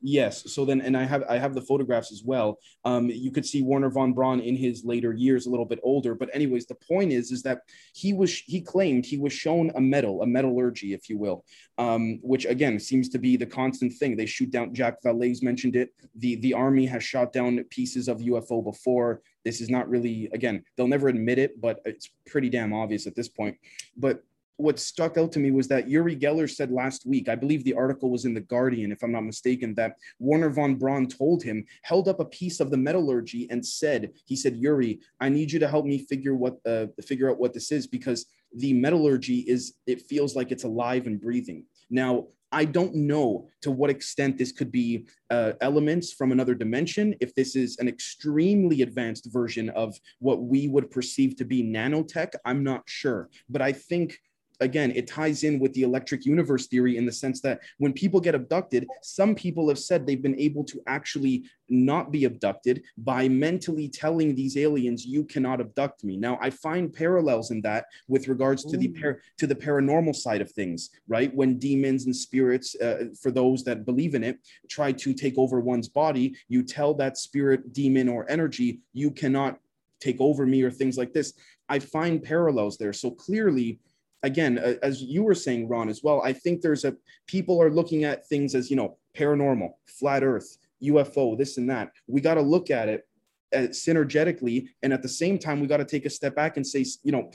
[0.00, 0.52] Yes.
[0.52, 2.58] So then, and I have I have the photographs as well.
[2.84, 6.14] Um, you could see Wernher von Braun in his later years, a little bit older.
[6.14, 7.62] But anyways, the point is, is that
[7.94, 11.44] he was he claimed he was shown a medal, a metallurgy, if you will,
[11.78, 14.16] um, which again seems to be the constant thing.
[14.16, 14.72] They shoot down.
[14.72, 15.90] Jacques Vallée mentioned it.
[16.14, 19.20] The the army has shot down pieces of UFO before.
[19.44, 20.62] This is not really again.
[20.76, 23.56] They'll never admit it, but it's pretty damn obvious at this point.
[23.96, 24.22] But
[24.58, 27.74] what stuck out to me was that Yuri Geller said last week, I believe the
[27.74, 31.64] article was in The Guardian, if I'm not mistaken, that Wernher von Braun told him,
[31.82, 35.60] held up a piece of the metallurgy and said, he said, Yuri, I need you
[35.60, 39.74] to help me figure what uh, figure out what this is because the metallurgy is,
[39.86, 41.64] it feels like it's alive and breathing.
[41.88, 47.14] Now, I don't know to what extent this could be uh, elements from another dimension,
[47.20, 52.32] if this is an extremely advanced version of what we would perceive to be nanotech,
[52.44, 53.28] I'm not sure.
[53.50, 54.18] But I think
[54.60, 58.20] again, it ties in with the electric universe theory in the sense that when people
[58.20, 63.28] get abducted, some people have said they've been able to actually not be abducted by
[63.28, 68.28] mentally telling these aliens, "You cannot abduct me." Now, I find parallels in that with
[68.28, 71.34] regards to the par- to the paranormal side of things, right?
[71.34, 74.38] When demons and spirits, uh, for those that believe in it,
[74.68, 79.60] try to take over one's body, you tell that spirit, demon, or energy, "You cannot."
[80.00, 81.32] take over me or things like this
[81.68, 83.80] i find parallels there so clearly
[84.22, 86.96] again, as you were saying, Ron, as well, I think there's a
[87.26, 91.92] people are looking at things as you know paranormal, flat Earth, UFO, this and that.
[92.06, 93.08] We got to look at it
[93.54, 96.66] uh, synergetically, and at the same time, we got to take a step back and
[96.66, 97.30] say, you know,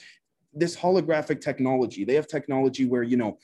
[0.53, 2.05] this holographic technology.
[2.05, 3.37] They have technology where you know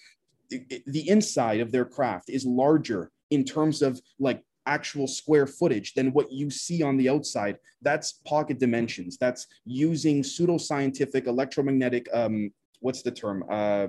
[0.49, 6.11] the inside of their craft is larger in terms of like actual square footage than
[6.11, 7.57] what you see on the outside.
[7.81, 9.17] That's pocket dimensions.
[9.17, 13.43] That's using pseudoscientific electromagnetic um, what's the term?
[13.49, 13.87] Uh,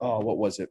[0.00, 0.70] oh, what was it?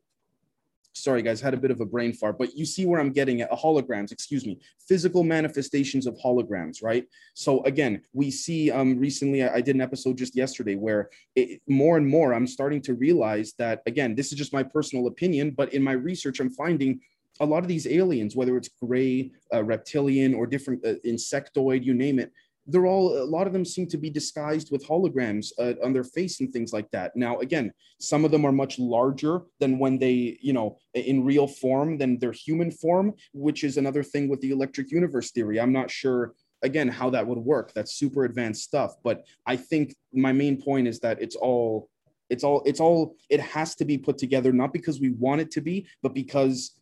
[0.96, 3.42] Sorry, guys, had a bit of a brain fart, but you see where I'm getting
[3.42, 3.52] at.
[3.52, 7.08] Holograms, excuse me, physical manifestations of holograms, right?
[7.34, 11.98] So again, we see um, recently, I, did an episode just yesterday where it, more
[11.98, 15.74] and more I'm starting to realize that, again, this is just my personal opinion, but
[15.74, 17.00] in my research, I'm finding
[17.40, 21.96] a lot of these aliens, whether it's gray, uh, reptilian, or different uh, insectoid, you
[21.96, 22.32] name it,
[22.68, 26.04] they're all a lot of them seem to be disguised with holograms uh, on their
[26.04, 27.16] face and things like that.
[27.16, 31.48] Now again some of them are much larger than when they you know in real
[31.48, 35.60] form than their human form which is another thing with the electric universe theory.
[35.60, 37.74] I'm not sure again how that would work.
[37.74, 38.96] That's super advanced stuff.
[39.04, 41.90] But i think my main point is that it's all
[42.30, 45.52] it's all it's all it has to be put together not because we want it
[45.52, 46.80] to be but because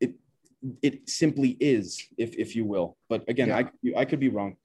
[0.00, 0.12] it
[0.82, 2.96] it simply is if if you will.
[3.08, 3.62] But again yeah.
[3.96, 4.56] i i could be wrong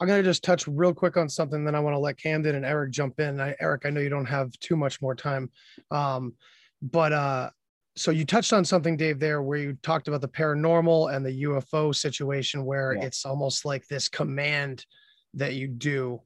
[0.00, 2.56] I'm going to just touch real quick on something, then I want to let Camden
[2.56, 3.40] and Eric jump in.
[3.40, 5.50] I, Eric, I know you don't have too much more time,
[5.90, 6.34] um,
[6.80, 7.50] but uh,
[7.94, 11.42] so you touched on something, Dave, there where you talked about the paranormal and the
[11.44, 13.04] UFO situation, where yeah.
[13.04, 14.86] it's almost like this command
[15.34, 16.20] that you do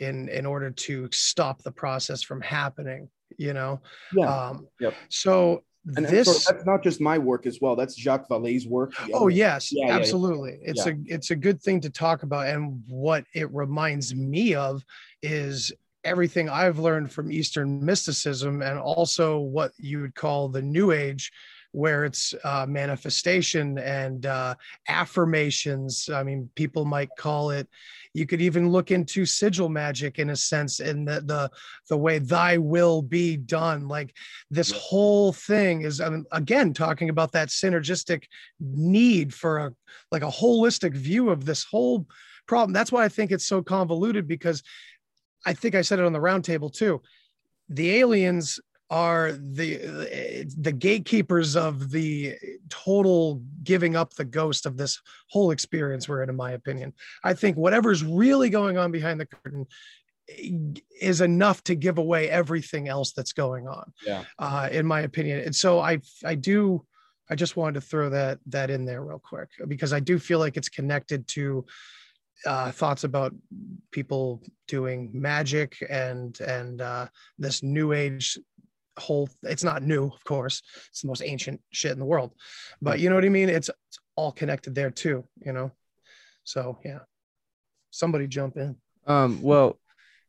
[0.00, 3.08] in in order to stop the process from happening.
[3.36, 3.80] You know,
[4.14, 4.48] yeah.
[4.48, 4.94] Um, yep.
[5.08, 5.64] So
[5.96, 7.74] and this that's not just my work as well.
[7.74, 8.92] That's Jacques Vallée's work.
[9.12, 10.58] Oh yes, yeah, absolutely.
[10.62, 12.46] Yeah, It's a it's a good thing to talk about.
[12.46, 14.84] And what it reminds me of
[15.22, 15.72] is
[16.04, 21.32] everything I've learned from Eastern mysticism and also what you would call the New Age
[21.72, 24.54] where it's uh, manifestation and uh,
[24.88, 26.08] affirmations.
[26.10, 27.66] I mean, people might call it.
[28.14, 31.50] You could even look into sigil magic in a sense, in the the
[31.88, 34.14] the way "Thy will be done." Like
[34.50, 38.24] this whole thing is um, again talking about that synergistic
[38.60, 39.74] need for a
[40.10, 42.06] like a holistic view of this whole
[42.46, 42.72] problem.
[42.72, 44.62] That's why I think it's so convoluted because
[45.46, 47.00] I think I said it on the roundtable too.
[47.68, 48.60] The aliens
[48.92, 52.34] are the the gatekeepers of the
[52.68, 56.92] total giving up the ghost of this whole experience we're in in my opinion.
[57.24, 59.66] I think whatever's really going on behind the curtain
[61.00, 64.24] is enough to give away everything else that's going on yeah.
[64.38, 65.40] uh, in my opinion.
[65.40, 66.84] And so i i do
[67.30, 70.38] i just wanted to throw that that in there real quick because i do feel
[70.38, 71.64] like it's connected to
[72.46, 73.34] uh, thoughts about
[73.90, 77.06] people doing magic and and uh,
[77.38, 78.38] this new age
[78.98, 80.62] whole it's not new of course.
[80.88, 82.32] It's the most ancient shit in the world.
[82.80, 83.48] But you know what i mean?
[83.48, 85.70] It's, it's all connected there too you know?
[86.44, 86.98] So yeah.
[87.90, 88.76] Somebody jump in.
[89.06, 89.78] Um well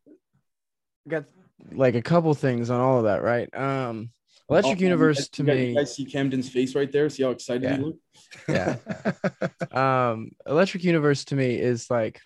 [0.08, 1.26] I got
[1.74, 3.50] like a couple things on all of that right?
[3.56, 4.12] Um
[4.50, 6.92] electric Oh, universe you guys- to you guys- me You guys see Camden's face right
[6.92, 7.10] there?
[7.10, 7.78] See how excited Yeah.
[7.78, 8.00] he looked?
[8.48, 8.78] yeah.
[10.12, 12.20] Um electric universe to me is like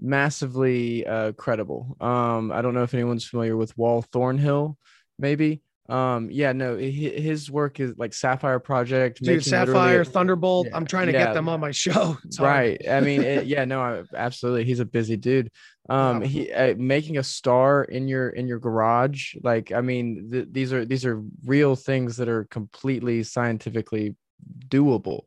[0.00, 1.96] massively uh credible.
[2.00, 4.76] Um i don't know if anyone's familiar with Wal Thornhill
[5.20, 5.62] maybe.
[5.88, 10.86] Um yeah no his work is like SAFIRE project dude SAFIRE a- thunderbolt Yeah, i'm
[10.86, 11.24] trying to yeah.
[11.24, 12.16] get them on my show.
[12.38, 12.78] Right.
[12.88, 15.50] I mean it, yeah no I, absolutely he's a busy dude.
[15.88, 16.28] Um Yeah.
[16.28, 20.72] he uh, making a star in your in your garage like i mean th- these
[20.72, 24.14] are these are real things that are completely scientifically
[24.68, 25.22] doable.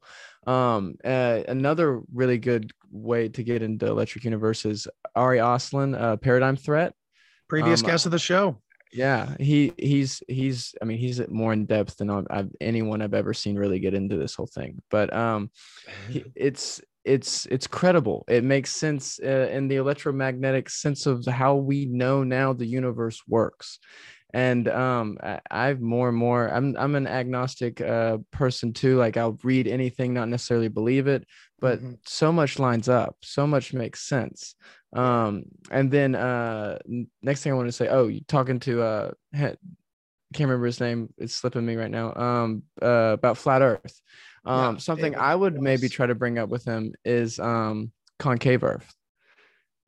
[0.47, 6.15] Um uh, another really good way to get into electric universe is ari oslin uh,
[6.17, 6.93] paradigm threat.
[7.49, 8.61] Previous Um, guest of the show
[8.93, 13.13] yeah he he's he's i mean he's more in depth than I've, I've anyone i've
[13.13, 15.49] ever seen really get into this whole thing but um
[16.07, 18.23] he- it's it's it's credible.
[18.29, 23.21] It makes sense uh, in the electromagnetic sense of how we know now the universe
[23.27, 23.79] works.
[24.33, 29.15] And um I, i've more and more i'm i'm an agnostic uh person too like
[29.15, 31.23] i'll read anything not necessarily believe it
[31.63, 31.97] but Mhm.
[32.05, 34.55] so much lines up so much makes sense.
[35.03, 36.77] Um and then uh
[37.23, 39.57] next thing i want to say oh you talking to uh can't
[40.49, 44.01] remember his name it's slipping me right now um uh about flat earth.
[44.45, 48.63] Um Yeah, something i would maybe try to bring up with him is um concave
[48.63, 48.89] earth.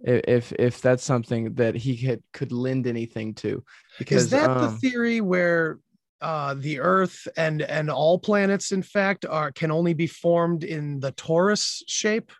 [0.03, 3.63] If if that's something that he could could lend anything to
[3.97, 5.79] because is that um, the theory where
[6.21, 10.99] uh, the earth and and all planets in fact are can only be formed in
[10.99, 12.31] the torus shape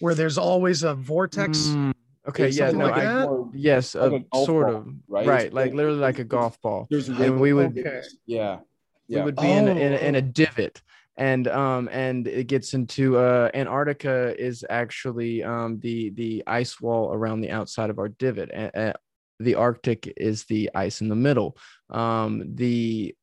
[0.00, 1.92] where there's always a vortex Mm,
[2.28, 5.26] okay yeah no, like I, more- yes like uh, a sort ball, of right?
[5.26, 8.06] right, It's like like- literally like a golf ball There's And we would- in it.
[8.26, 8.58] Yeah.
[9.08, 9.24] we Yeah.
[9.24, 10.20] would be in, a, in, a, in a Oh.
[10.20, 10.82] divot
[11.16, 17.12] and um and it gets into uh antarctica is actually um the the ice wall
[17.12, 18.94] around the outside of our divot and
[19.40, 21.56] the arctic is the ice in the middle.
[21.90, 23.14] Um the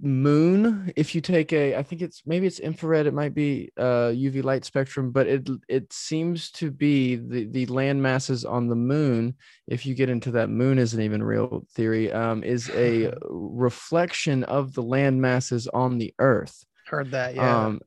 [0.00, 4.10] moon if you take a i think it's maybe it's infrared it might be uh
[4.10, 8.74] uv light spectrum but it it seems to be the the land masses on the
[8.74, 9.34] moon
[9.68, 14.74] if you get into that moon isn't even real theory um is a reflection of
[14.74, 16.64] the land masses on the earth.
[16.86, 17.66] Heard that yeah.
[17.66, 17.80] Um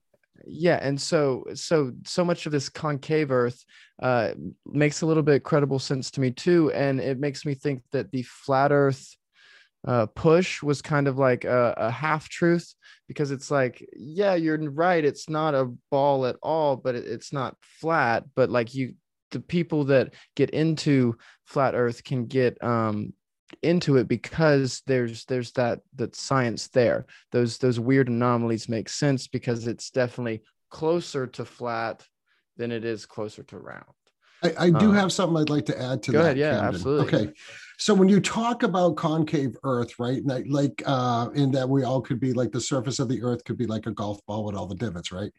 [0.45, 3.63] yeah and so so so much of this concave earth
[4.01, 4.31] uh
[4.65, 8.11] makes a little bit credible sense to me too and it makes me think that
[8.11, 9.15] the flat earth
[9.87, 12.73] uh push was kind of like a, a half truth
[13.07, 17.31] because it's like yeah you're right it's not a ball at all but it, it's
[17.31, 18.93] not flat but like you
[19.31, 23.13] the people that get into flat earth can get um
[23.61, 27.05] into it because there's there's that that science there.
[27.31, 32.05] Those those weird anomalies make sense because it's definitely closer to flat
[32.57, 33.83] than it is closer to round
[34.43, 36.23] I, I do Uh, have something I'd like to add to go that.
[36.23, 36.75] ahead, yeah, Camden.
[36.75, 37.19] absolutely.
[37.19, 37.33] Okay.
[37.77, 40.23] So when you talk about concave Earth, right?
[40.25, 43.43] Like, like uh, in that we all could be like the surface of the Earth
[43.45, 45.31] could be like a golf ball with all the divots, right?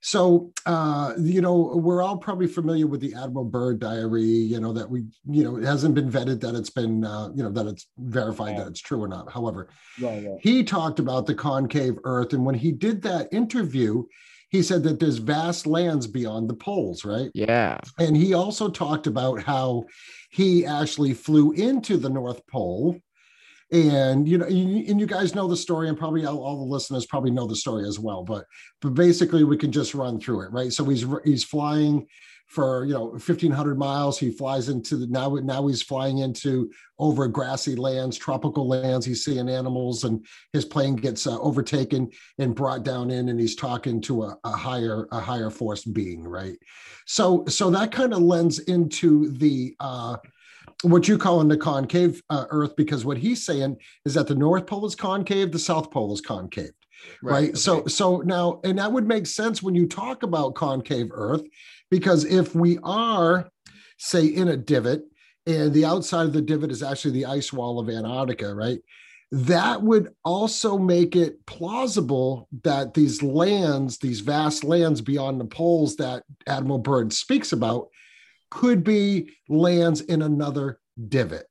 [0.00, 4.22] So uh, you know, we're all probably familiar with the Admiral Byrd diary.
[4.24, 7.42] You know that we, you know, it hasn't been vetted that it's been, uh, you
[7.42, 9.30] know, that it's verified that it's true or not.
[9.32, 9.68] However,
[10.00, 10.38] Right, right.
[10.42, 14.04] he talked about the concave Earth, and when he did that interview,
[14.54, 17.28] he said that there's vast lands beyond the poles, right?
[17.34, 19.82] yeah And he also talked about how
[20.30, 23.00] he actually flew into the North Pole.
[23.72, 27.04] And you know, and you guys know the story, and probably all, all the listeners
[27.04, 28.22] probably know the story as well.
[28.22, 28.44] But
[28.80, 30.72] but basically, we can just run through it, right?
[30.72, 32.06] So he's he's flying
[32.54, 34.18] for you know 1500 miles.
[34.18, 39.04] He flies into the now now he's flying into over grassy lands tropical lands.
[39.04, 43.56] He's seeing animals and his plane gets uh, overtaken and brought down in and he's
[43.56, 46.56] talking to a, a higher a higher force being right?
[47.06, 50.16] So so that kind of lends into the uh
[50.82, 54.34] what you call in the concave uh, earth because what he's saying is that the
[54.34, 56.72] north pole is concave the south pole is concave
[57.22, 57.48] right, right?
[57.50, 57.58] Okay.
[57.58, 61.42] so so now and that would make sense when you talk about concave earth
[61.90, 63.48] because if we are,
[63.98, 65.04] say, in a divot,
[65.46, 68.80] and the outside of the divot is actually the ice wall of Antarctica, right?
[69.30, 75.96] That would also make it plausible that these lands, these vast lands beyond the poles
[75.96, 77.88] that Admiral Byrd speaks about,
[78.50, 81.46] could be lands in another divot.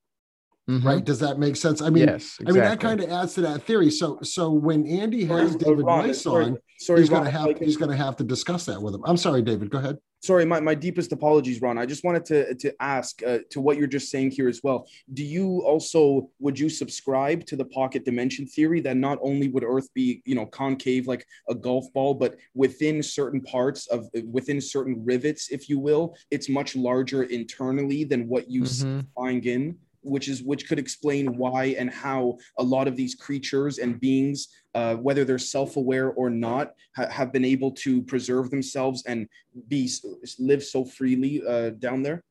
[0.69, 0.87] Mm-hmm.
[0.87, 1.03] Right?
[1.03, 1.81] Does that make sense?
[1.81, 2.47] I mean, yes, exactly.
[2.47, 3.91] I mean that kind of adds to that theory.
[3.91, 7.75] So, so when Andy has David Ron, Weiss on, sorry, he's going to have he's
[7.75, 9.01] going to have to discuss that with him.
[9.05, 9.69] I'm sorry, David.
[9.69, 11.77] Go ahead sorry, my, my deepest apologies, Ron.
[11.77, 14.87] I just wanted to, to ask uh, to what you're just saying here as well.
[15.13, 19.65] Do you also, would you subscribe to the pocket dimension theory that not only would
[19.65, 24.61] Earth be, you know, concave like a golf ball, but within certain parts of, within
[24.61, 28.99] certain rivets, if you will, it's much larger internally than what you mm-hmm.
[29.01, 29.77] see flying in?
[30.03, 34.49] Which is which could explain why and how a lot of these creatures and beings
[34.75, 39.27] uh, whether they're self-aware or not ha- have been able to preserve themselves and
[39.67, 39.89] be
[40.39, 42.23] live so freely uh, down there?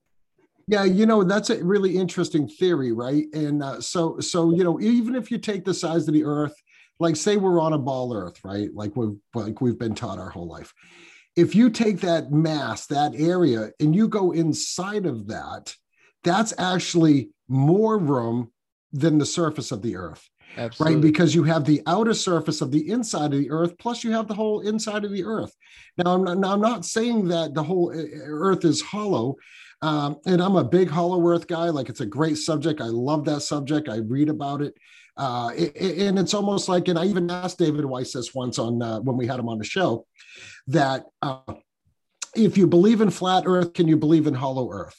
[0.69, 3.25] Yeah you know that's a really interesting theory right?
[3.33, 6.55] And uh, so so you know even if you take the size of the earth
[7.01, 8.69] like say we're on a ball earth right?
[8.75, 10.73] Like we've like we've been taught our whole life.
[11.35, 15.75] If you take that mass that area and you go inside of that
[16.25, 18.51] that's actually more room
[18.93, 20.29] than the surface of the earth.
[20.57, 20.95] Absolutely.
[20.95, 24.13] Right, because you have the outer surface of the inside of the earth, plus you
[24.13, 25.55] have the whole inside of the earth.
[25.97, 29.37] Now, I'm not, now I'm not saying that the whole earth is hollow,
[29.81, 31.71] um, and I'm a big hollow earth guy.
[31.71, 32.81] Like it's a great subject.
[32.81, 33.89] I love that subject.
[33.89, 34.75] I read about it,
[35.17, 38.59] uh, it, it and it's almost like, and I even asked David Weiss this once
[38.59, 40.07] on uh, when we had him on the show,
[40.67, 41.55] that uh,
[42.35, 44.97] if you believe in flat Earth, can you believe in hollow Earth?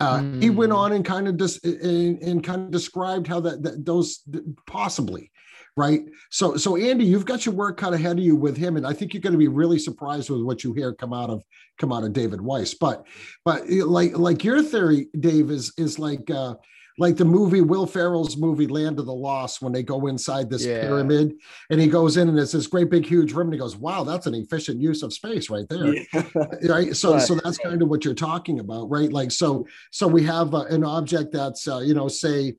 [0.00, 0.42] Uh, mm.
[0.42, 0.78] He went hmm.
[0.78, 4.22] on and kind of dis- and, and, kind of described how that, that those
[4.66, 5.32] possibly
[5.76, 6.02] right.
[6.30, 8.92] So so Andy, you've got your work cut ahead of you with him, and I
[8.92, 11.42] think you're going to be really surprised with what you hear come out of
[11.78, 12.74] come out of David Weiss.
[12.74, 13.06] But
[13.44, 16.30] but like like your theory, Dave, is is like.
[16.30, 16.54] Uh,
[16.98, 20.66] like the movie Will Ferrell's movie Land of the Lost when they go inside this
[20.66, 20.80] yeah.
[20.80, 21.34] pyramid
[21.70, 24.04] and he goes in and it's this great big huge room and he goes, "Wow,
[24.04, 26.02] that's an efficient use of space right there." Yeah.
[26.68, 26.96] right?
[26.96, 27.22] So right.
[27.22, 29.12] so that's kind of what you're talking about, right?
[29.12, 32.56] Like so so we have uh, an object that's uh, you know say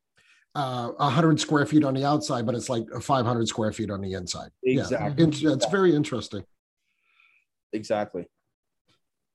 [0.56, 4.14] uh, 100 square feet on the outside, but it's like 500 square feet on the
[4.14, 4.50] inside.
[4.64, 5.26] Exactly.
[5.26, 6.44] Yeah, it's very interesting.
[7.72, 8.26] Exactly.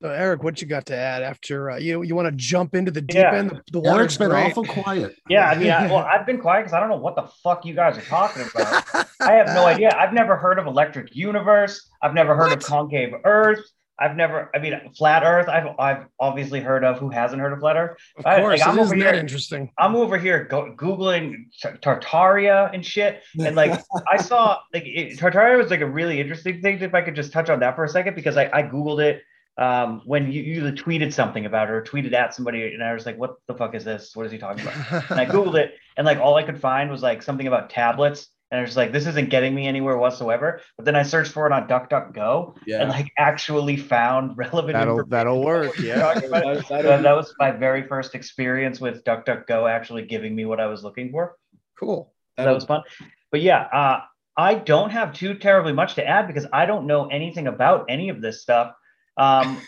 [0.05, 2.91] So Eric, what you got to add after uh, you you want to jump into
[2.91, 3.37] the deep yeah.
[3.37, 3.63] end?
[3.73, 4.51] The, the Eric's been great.
[4.51, 5.17] awful quiet.
[5.31, 7.65] Yeah, I mean, I, well, I've been quiet because I don't know what the fuck
[7.65, 8.85] you guys are talking about.
[9.21, 9.97] I have no idea.
[9.99, 11.89] I've never heard of electric universe.
[12.03, 12.59] I've never heard what?
[12.59, 13.65] of concave Earth.
[13.99, 15.49] I've never, I mean, flat Earth.
[15.49, 16.99] I've I've obviously heard of.
[16.99, 17.97] Who hasn't heard of flat Earth?
[18.19, 19.71] Of course, I, like, I'm over here, interesting.
[19.79, 21.47] I'm over here go, googling
[21.81, 23.81] Tartaria and shit, and like
[24.13, 26.83] I saw like it, Tartaria was like a really interesting thing.
[26.83, 29.23] If I could just touch on that for a second, because I, I googled it
[29.57, 33.07] um, when you, you tweeted something about it or tweeted at somebody, and I was
[33.07, 34.15] like, "What the fuck is this?
[34.15, 36.91] What is he talking about?" and I googled it, and like all I could find
[36.91, 40.61] was like something about tablets, and I was like, "This isn't getting me anywhere whatsoever."
[40.77, 42.81] But then I searched for it on DuckDuckGo, yeah.
[42.81, 44.75] and like actually found relevant.
[44.75, 45.79] That'll that'll work.
[45.79, 50.67] Yeah, that, that was my very first experience with DuckDuckGo actually giving me what I
[50.67, 51.37] was looking for.
[51.79, 52.13] Cool.
[52.37, 52.83] That was fun.
[53.31, 54.01] But yeah, uh,
[54.37, 58.09] I don't have too terribly much to add because I don't know anything about any
[58.09, 58.75] of this stuff.
[59.17, 59.61] Um,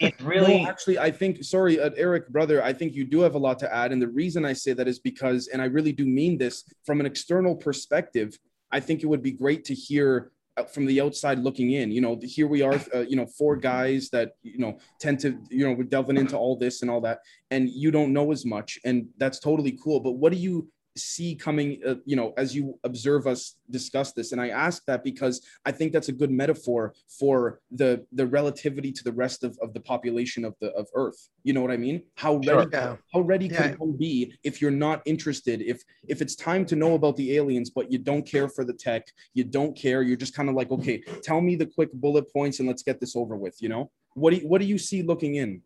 [0.00, 3.34] it's really no, actually, I think, sorry, uh, Eric, brother, I think you do have
[3.34, 3.92] a lot to add.
[3.92, 7.00] And the reason I say that is because, and I really do mean this from
[7.00, 8.38] an external perspective,
[8.70, 12.00] I think it would be great to hear uh, from the outside looking in you
[12.00, 15.66] know here we are uh, you know four guys that you know tend to you
[15.66, 17.18] know we're delving into all this and all that
[17.50, 21.34] and you don't know as much and that's totally cool but what do you see
[21.34, 24.32] coming uh, you know as you observe us discuss this.
[24.32, 28.92] And i ask that because i think that's a good metaphor for the the relativity
[28.92, 31.28] to the rest of, of the population of the of earth.
[31.42, 32.02] You know what i mean?
[32.16, 32.96] How ready yeah.
[33.12, 33.68] how ready yeah.
[33.68, 35.62] can one be if you're not interested?
[35.62, 38.72] If if it's time to know about the aliens but you don't care for the
[38.72, 42.32] tech you don't care you're just kind of like okay tell me the quick bullet
[42.32, 43.90] points and let's get this over with you know?
[44.14, 45.62] What do you, what do you see looking in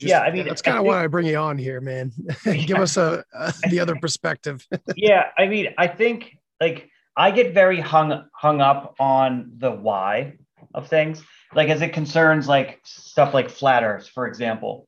[0.00, 2.12] just, yeah, I mean, that's kind of why I bring you on here, man.
[2.44, 4.66] Give us a, a the other perspective.
[4.96, 10.38] yeah, I mean, I think like I get very hung hung up on the why,
[10.74, 11.22] of things.
[11.54, 14.86] Like as it concerns like stuff like flat Earth, for example.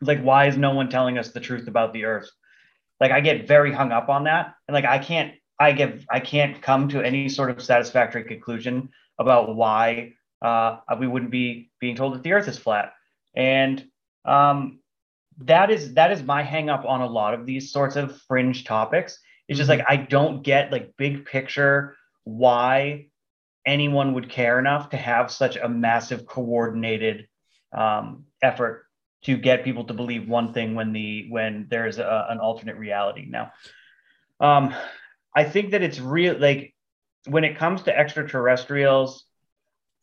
[0.00, 2.30] Like why is no one telling us the truth about the Earth?
[3.00, 6.20] Like I get very hung up on that, and like I can't I give, I
[6.20, 11.96] can't come to any sort of satisfactory conclusion about why uh, we wouldn't be being
[11.96, 12.92] told that the Earth is flat.
[13.34, 13.84] And
[14.28, 14.80] um,
[15.38, 18.64] that is that is my hang up on a lot of these sorts of fringe
[18.64, 19.18] topics.
[19.48, 19.92] It's just like mm-hmm.
[19.92, 23.06] I don't get like big picture why
[23.64, 27.28] anyone would care enough to have such a massive coordinated
[27.72, 28.84] um, effort
[29.22, 33.26] to get people to believe one thing when the when there's a, an alternate reality.
[33.28, 33.52] Now,
[34.40, 34.74] um,
[35.34, 36.74] I think that it's real like
[37.26, 39.24] when it comes to extraterrestrials,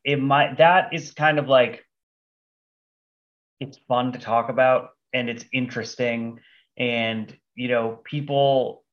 [0.04, 1.85] it might that is kind of like
[3.60, 6.40] it's fun to talk about and it's interesting.
[6.78, 8.84] And you know people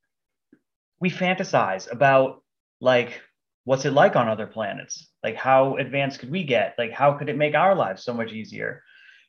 [1.01, 2.43] we fantasize about
[2.81, 3.21] like
[3.65, 5.09] what's it like on other planets?
[5.23, 6.75] Like how advanced could we get?
[6.79, 8.83] Like how could it make our lives so much easier?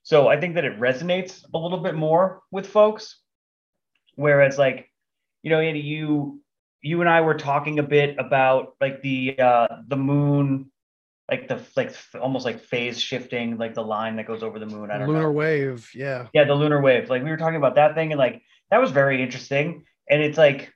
[0.04, 3.20] So i think that it resonates a little bit more with folks
[4.16, 4.90] whereas like
[5.42, 6.42] you know Andy, you
[6.82, 10.72] you and i were talking a bit about like the uh the moon
[11.34, 14.92] like the like almost like phase shifting, like the line that goes over the moon.
[14.92, 15.32] I don't lunar know.
[15.32, 16.28] wave, yeah.
[16.34, 17.10] Yeah, the lunar wave.
[17.10, 19.86] Like we were talking about that thing, and like that was very interesting.
[20.08, 20.72] And it's like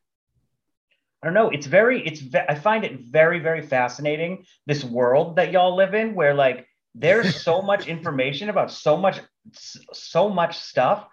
[1.22, 1.49] I don't know.
[1.49, 2.05] It's very.
[2.05, 2.24] It's.
[2.34, 4.45] I find it very, very fascinating.
[4.66, 9.20] This world that y'all live in, where like there's so much information about so much,
[9.53, 11.08] so much stuff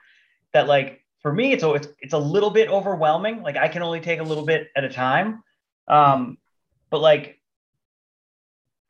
[0.55, 3.43] that like for me, it's it's it's a little bit overwhelming.
[3.43, 5.43] Like I can only take a little bit at a time.
[5.87, 6.39] Um,
[6.89, 7.41] but like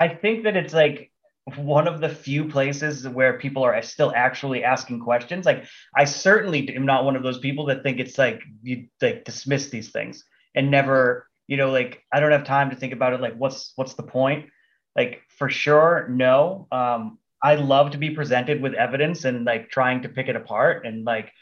[0.04, 1.10] I think that it's like
[1.56, 5.46] one of the few places where people are still actually asking questions.
[5.46, 5.64] Like
[5.96, 9.70] I certainly am not one of those people that think it's like you like dismiss
[9.70, 10.22] these things
[10.54, 13.22] and never, you know, like I don't have time to think about it.
[13.22, 14.50] Like what's what's the point?
[14.94, 16.68] Like for sure, no.
[16.70, 20.84] Um, I love to be presented with evidence and like trying to pick it apart
[20.84, 21.32] and like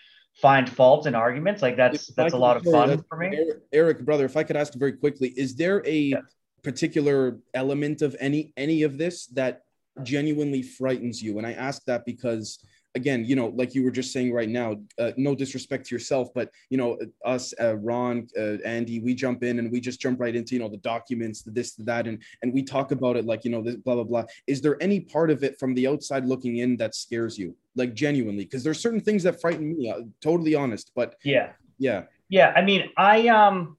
[0.40, 1.62] find faults and arguments.
[1.62, 3.50] Like that's if that's a lot of fun for me.
[3.72, 6.14] Eric, brother, if I could ask very quickly, is there a
[6.62, 9.62] particular element of any any of this that
[10.02, 11.38] genuinely frightens you.
[11.38, 12.58] And i ask that because
[12.94, 16.28] again you know like you were just saying right now uh, no disrespect to yourself
[16.34, 20.20] but you know us uh, ron uh, andy we jump in and we just jump
[20.20, 23.16] right into you know the documents the this the that and and we talk about
[23.16, 24.24] it like you know this blah blah blah.
[24.46, 27.94] Is there any part of it from the outside looking in that scares you like
[27.94, 28.44] genuinely?
[28.44, 31.52] Because there's certain things that frighten me uh, totally honest but yeah.
[31.78, 32.02] Yeah.
[32.28, 33.76] Yeah i mean i um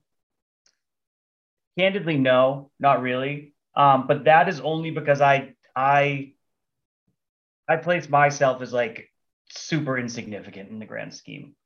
[1.78, 3.54] Candidly, no, not really.
[3.76, 6.34] Um, but that is only because I I
[7.68, 9.10] I place myself as like
[9.50, 11.56] super insignificant in the grand scheme.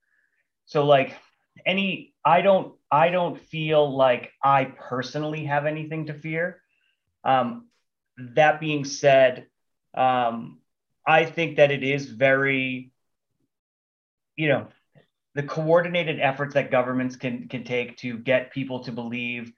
[0.66, 1.14] So like
[1.66, 6.62] any I don't I don't feel like I personally have anything to fear.
[7.24, 7.68] Um,
[8.34, 9.46] that being said,
[9.94, 10.60] um,
[11.06, 12.92] I think that it is very,
[14.36, 14.68] you know,
[15.34, 19.52] the coordinated efforts that governments can can take to get people to believe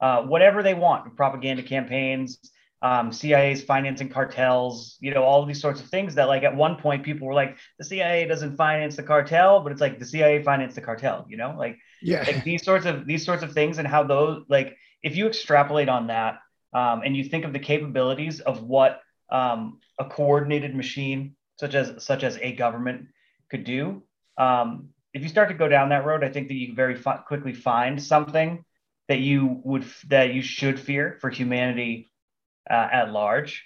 [0.00, 2.38] uh, whatever they want, propaganda campaigns,
[2.84, 6.54] um, CIA's financing cartels, you know, all of these sorts of things that like at
[6.54, 10.04] one point people were like, the CIA doesn't finance the cartel, but it's like the
[10.04, 13.54] CIA financed the cartel, you know, like, yeah, like these sorts of these sorts of
[13.54, 16.40] things and how those like if you extrapolate on that
[16.74, 22.04] um, and you think of the capabilities of what um, a coordinated machine such as
[22.04, 23.06] such as a government
[23.50, 24.02] could do,
[24.36, 27.16] um, if you start to go down that road, I think that you very fi-
[27.16, 28.62] quickly find something
[29.08, 32.10] that you would that you should fear for humanity
[32.70, 33.64] uh, at large.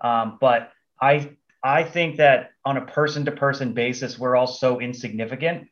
[0.00, 1.30] Um, but I
[1.62, 5.68] I think that on a person to person basis, we're all so insignificant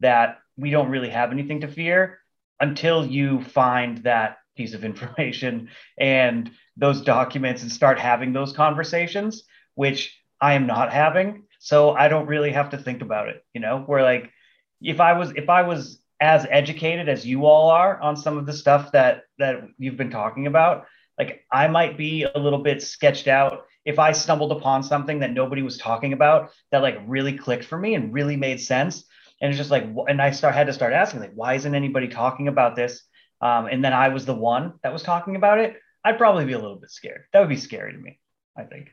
[0.00, 2.18] that we don't really have anything to fear
[2.60, 9.44] until you find that piece of information and those documents and start having those conversations,
[9.74, 11.44] which I am not having.
[11.60, 13.44] So I don't really have to think about it.
[13.54, 14.30] You know, where like
[14.80, 18.46] if I was if I was as educated as you all are on some of
[18.46, 20.86] the stuff that that you've been talking about
[21.18, 25.32] like i might be a little bit sketched out if i stumbled upon something that
[25.32, 29.04] nobody was talking about that like really clicked for me and really made sense.
[29.40, 32.08] And it's just like and i start had to start asking like why isn't anybody
[32.08, 33.02] talking about this?
[33.40, 35.76] Um, and then i was the one that was talking about it.
[36.04, 37.24] I'd probably be a little bit scared.
[37.32, 38.20] That would be scary to me
[38.56, 38.90] i think.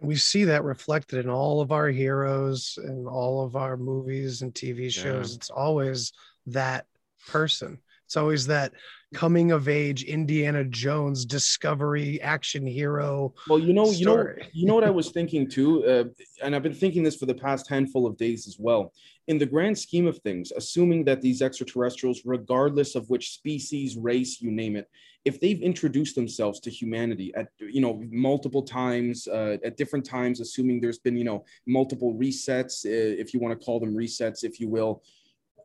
[0.00, 4.52] We see that reflected in all of our heroes and all of our movies and
[4.52, 5.30] tv shows.
[5.30, 5.36] Yeah.
[5.36, 6.12] it's always
[6.46, 6.86] that
[7.28, 7.78] person.
[8.06, 8.72] It's always that,
[9.12, 13.34] coming of age Indiana Jones discovery action hero.
[13.48, 16.04] Well, you know, you know, you know what I was thinking too, uh,
[16.42, 18.92] and I've been thinking this for the past handful of days as well.
[19.28, 24.40] In the grand scheme of things, assuming that these extraterrestrials, regardless of which species, race,
[24.40, 24.88] you name it,
[25.24, 30.40] if they've introduced themselves to humanity at you know multiple times uh, at different times,
[30.40, 34.42] assuming there's been you know multiple resets, uh, if you want to call them resets,
[34.42, 35.02] if you will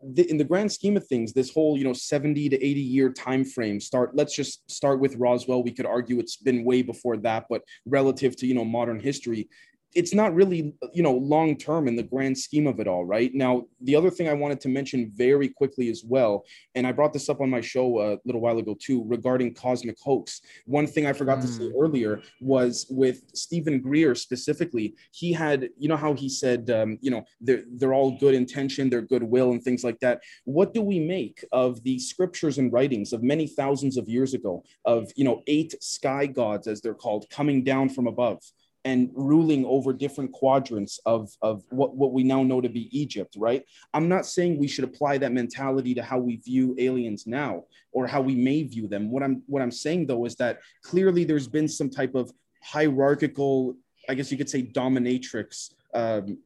[0.04, 3.12] the, in the grand scheme of things, this whole you know 70 to 80 year
[3.12, 4.16] time frame start.
[4.16, 5.64] Let's just start with Roswell.
[5.64, 9.50] We could argue it's been way before that, but relative to you know modern history,
[9.96, 13.34] it's not really you know long term in the grand scheme of it all right
[13.34, 17.14] now the other thing i wanted to mention very quickly as well and i brought
[17.14, 21.06] this up on my show a little while ago too regarding cosmic hoax one thing
[21.06, 21.42] i forgot mm.
[21.42, 21.82] to say hmm.
[21.82, 27.12] earlier was with Steven Greer specifically he had you know how he said um, you
[27.12, 31.00] know they're, they're all good intention they're goodwill and things like that what do we
[31.00, 35.42] make of the scriptures and writings of many thousands of years ago of you know
[35.48, 38.42] eight sky gods as they're called coming down from above
[38.88, 43.36] and ruling over different quadrants of, of what, what we now know to be Egypt,
[43.38, 43.66] right?
[43.94, 48.08] I'm not saying we should apply that mentality to how we view aliens now or
[48.08, 49.12] how we may view them.
[49.12, 52.32] What I'm what I'm saying though is that clearly there's been some type of
[52.64, 53.76] hierarchical,
[54.08, 56.38] I guess you could say dominatrix um,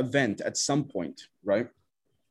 [0.00, 1.68] event at some point, right?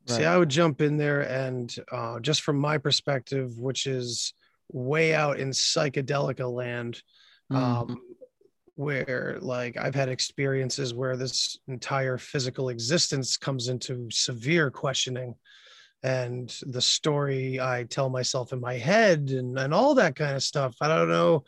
[0.08, 0.16] Right.
[0.18, 4.34] See, I would jump in there and uh, just from my perspective, which is
[4.70, 7.02] way out in psychedelica land,
[7.50, 7.56] mm.
[7.56, 8.02] um,
[8.76, 15.34] where like I've had experiences where this entire physical existence comes into severe questioning
[16.02, 20.42] and the story I tell myself in my head and, and all that kind of
[20.42, 20.76] stuff.
[20.80, 21.44] I don't know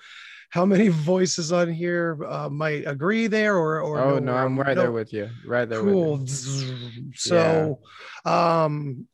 [0.51, 4.77] how many voices on here uh, might agree there or, or oh no, I'm right
[4.77, 4.83] no.
[4.83, 5.29] there with you.
[5.47, 5.83] Right there.
[5.83, 6.27] Cool.
[7.15, 7.81] So,
[8.25, 8.65] yeah.
[8.65, 9.07] um,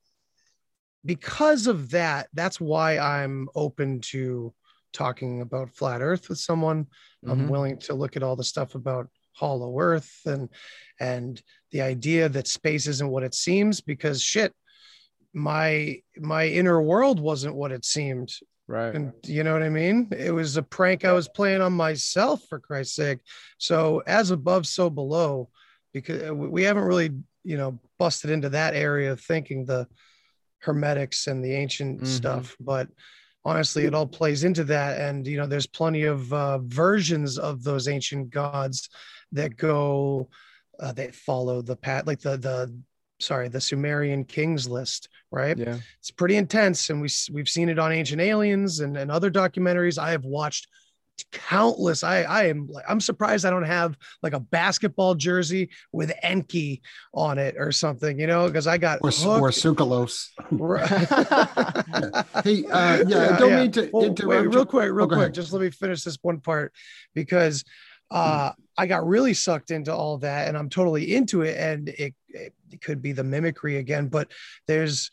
[1.04, 4.54] because of that, that's why I'm open to
[4.92, 6.86] talking about flat earth with someone
[7.26, 7.48] i'm mm-hmm.
[7.48, 10.48] willing to look at all the stuff about hollow earth and
[11.00, 14.52] and the idea that space isn't what it seems because shit
[15.34, 18.32] my my inner world wasn't what it seemed.
[18.68, 18.94] Right.
[18.94, 20.08] And you know what i mean?
[20.16, 23.18] It was a prank i was playing on myself for christ's sake.
[23.58, 25.48] So as above so below
[25.92, 27.10] because we haven't really
[27.44, 29.86] you know busted into that area of thinking the
[30.58, 32.06] hermetics and the ancient mm-hmm.
[32.06, 32.88] stuff but
[33.44, 35.00] honestly it all plays into that.
[35.00, 38.88] And you know there's plenty of uh, versions of those ancient gods
[39.32, 40.28] that go
[40.80, 42.74] uh, that follow the path like the the
[43.20, 45.58] sorry the sumerian kings list right?
[45.58, 45.78] Yeah.
[45.98, 46.90] It's pretty intense.
[46.90, 49.98] And we, we've seen it on ancient aliens and, and other documentaries.
[49.98, 50.68] I have watched
[51.32, 52.04] countless.
[52.04, 56.82] I I am I'm surprised I don't have like a basketball jersey with Enki
[57.14, 60.28] on it or something, you know, because I got or, or Sukalos.
[62.42, 63.60] Hey, uh, yeah, yeah, I don't yeah.
[63.62, 64.44] mean to well, interrupt.
[64.44, 65.32] Wait, real quick, real oh, quick.
[65.32, 66.72] Just let me finish this one part
[67.14, 67.64] because
[68.10, 68.54] uh, mm.
[68.76, 71.56] I got really sucked into all that and I'm totally into it.
[71.58, 74.30] And it, it, it could be the mimicry again, but
[74.66, 75.10] there's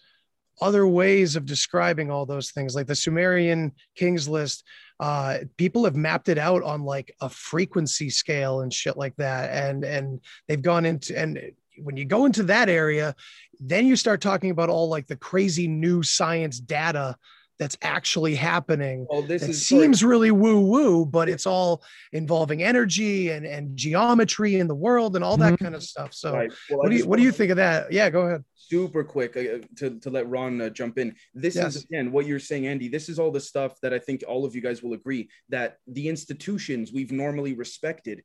[0.61, 4.63] other ways of describing all those things, like the Sumerian kings list
[4.99, 9.49] uh, people have mapped it out on like a frequency scale and shit like that
[9.51, 11.39] and and they've gone into and
[11.77, 13.15] when you go into that area
[13.61, 17.15] then you start talking about all like the crazy new science data
[17.59, 19.05] that's actually happening.
[19.09, 21.83] Well, this it seems really woo woo, but it's all
[22.13, 25.65] involving energy and, and geometry in the world and all that mm-hmm.
[25.65, 26.13] kind of stuff.
[26.13, 26.51] So, right.
[26.69, 27.91] well, what do you what do you think of that?
[27.91, 28.45] Yeah, go ahead.
[28.55, 31.15] Super quick uh, to, to let Ron uh, jump in.
[31.33, 31.75] This yes.
[31.75, 32.87] is again what you're saying, Andy.
[32.87, 35.77] This is all the stuff that I think all of you guys will agree that
[35.87, 38.23] the institutions we've normally respected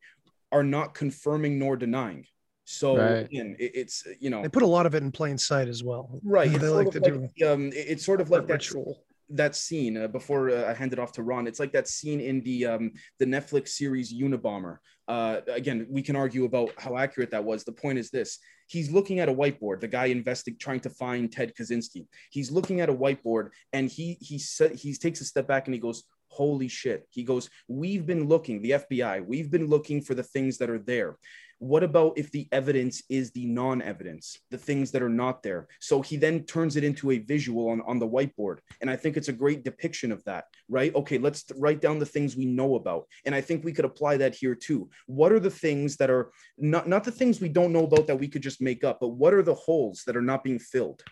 [0.53, 2.25] are not confirming nor denying.
[2.67, 3.25] So right.
[3.25, 5.83] again, it, it's you know they put a lot of it in plain sight as
[5.83, 6.21] well.
[6.23, 6.53] Right.
[6.53, 7.51] They like to like, do.
[7.51, 10.99] Um, it's sort of like that ritual that scene uh, before uh, I hand it
[10.99, 11.47] off to Ron.
[11.47, 14.79] It's like that scene in the um, the Netflix series Unabomber.
[15.07, 17.65] Uh, again, we can argue about how accurate that was.
[17.65, 19.81] The point is this: he's looking at a whiteboard.
[19.81, 22.07] The guy investing, trying to find Ted Kaczynski.
[22.31, 25.75] He's looking at a whiteboard, and he he said he takes a step back and
[25.75, 29.27] he goes, "Holy shit!" He goes, "We've been looking, the FBI.
[29.27, 31.17] We've been looking for the things that are there."
[31.59, 35.69] What about if the evidence is the non evidence, the things that are not there?
[35.81, 38.59] So he then turns it into a visual on, on the whiteboard.
[38.81, 40.95] And I think it's a great depiction of that, right?
[40.95, 43.07] Okay, let's write down the things we know about.
[43.25, 44.91] And I think we could apply that here too.
[45.07, 48.19] What are the things that are not, not the things we don't know about that
[48.19, 51.03] we could just make up, but what are the holes that are not being filled?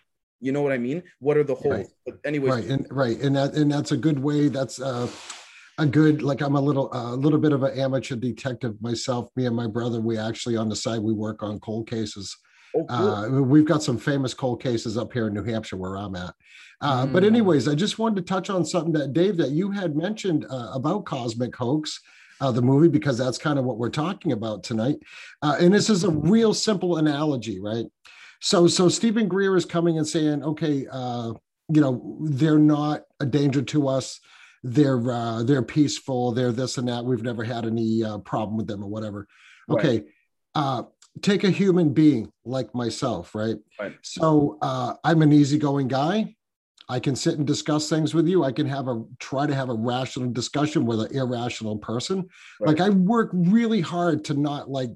[0.43, 1.05] You know what I mean?
[1.20, 1.75] What are the holes?
[1.75, 1.87] Right.
[2.04, 4.49] But anyways, right, and right, and that and that's a good way.
[4.49, 5.08] That's uh,
[5.78, 9.28] a good like i'm a little a uh, little bit of an amateur detective myself
[9.36, 12.36] me and my brother we actually on the side we work on cold cases
[12.74, 13.08] Oh, cool.
[13.08, 16.34] uh, we've got some famous cold cases up here in New Hampshire where I'm at.
[16.80, 17.12] Uh, mm.
[17.12, 20.46] But anyways, I just wanted to touch on something that Dave that you had mentioned
[20.49, 22.00] uh, about Cosmic Hoax.
[22.40, 24.96] Uh, the movie because that's kind of what we're talking about tonight
[25.42, 27.86] uh, and this is a real simple analogy right
[28.40, 31.32] so so Steven Greer is coming and saying okay uh,
[31.68, 34.18] you know they're not a danger to us
[34.63, 38.67] they're uh, they're peaceful they're this and that we've never had any uh, problem with
[38.67, 39.26] them or whatever
[39.68, 40.07] okay right.
[40.55, 40.83] uh,
[41.21, 43.95] take a human being like myself right, right.
[44.03, 46.34] so uh, i'm an easygoing guy
[46.89, 49.68] i can sit and discuss things with you i can have a try to have
[49.68, 52.29] a rational discussion with an irrational person
[52.61, 52.68] right.
[52.68, 54.91] like i work really hard to not like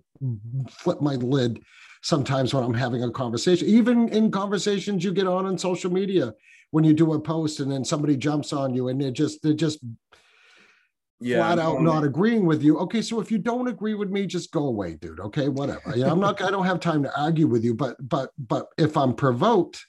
[0.71, 1.61] flip my lid
[2.03, 6.33] sometimes when i'm having a conversation even in conversations you get on on social media
[6.77, 9.55] when you do a post and then somebody jumps on you and they're just they're
[9.55, 9.79] just
[11.21, 12.77] yeah, flat out not agreeing with you.
[12.81, 15.19] Okay, so if you don't agree with me, just go away, dude.
[15.19, 15.97] Okay, whatever.
[15.97, 16.43] Know, I'm not.
[16.43, 17.73] I don't have time to argue with you.
[17.73, 19.87] But but but if I'm provoked,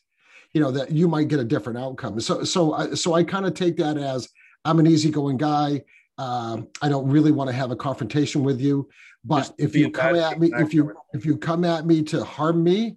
[0.53, 2.22] you know that you might get a different outcome.
[2.22, 4.30] So so I, so I kind of take that as
[4.64, 5.84] I'm an easygoing guy.
[6.18, 8.88] Um, I don't really want to have a confrontation with you.
[9.26, 12.23] But just if you come at me, if you if you come at me to
[12.23, 12.95] harm me,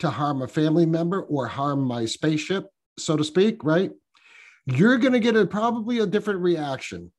[0.00, 2.70] to harm a family member or harm my spaceship,
[3.00, 3.90] so to speak, right?
[4.66, 7.10] You're going to get a probably a different reaction,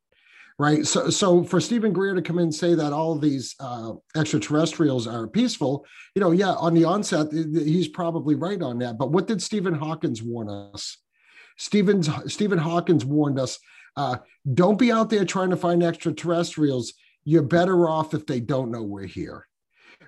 [0.58, 0.86] right?
[0.86, 5.08] So, so for Steven Greer to come in and say that all these uh, extraterrestrials
[5.08, 5.86] are peaceful,
[6.16, 8.98] you know, yeah, on the onset, he's probably right on that.
[8.98, 10.98] But what did Stephen Hawkins warn us?
[11.58, 13.60] Stephen's Stephen Hawkins warned us:
[13.96, 14.18] uh,
[14.54, 16.94] don't be out there trying to find extraterrestrials.
[17.24, 19.46] You're better off if they don't know we're here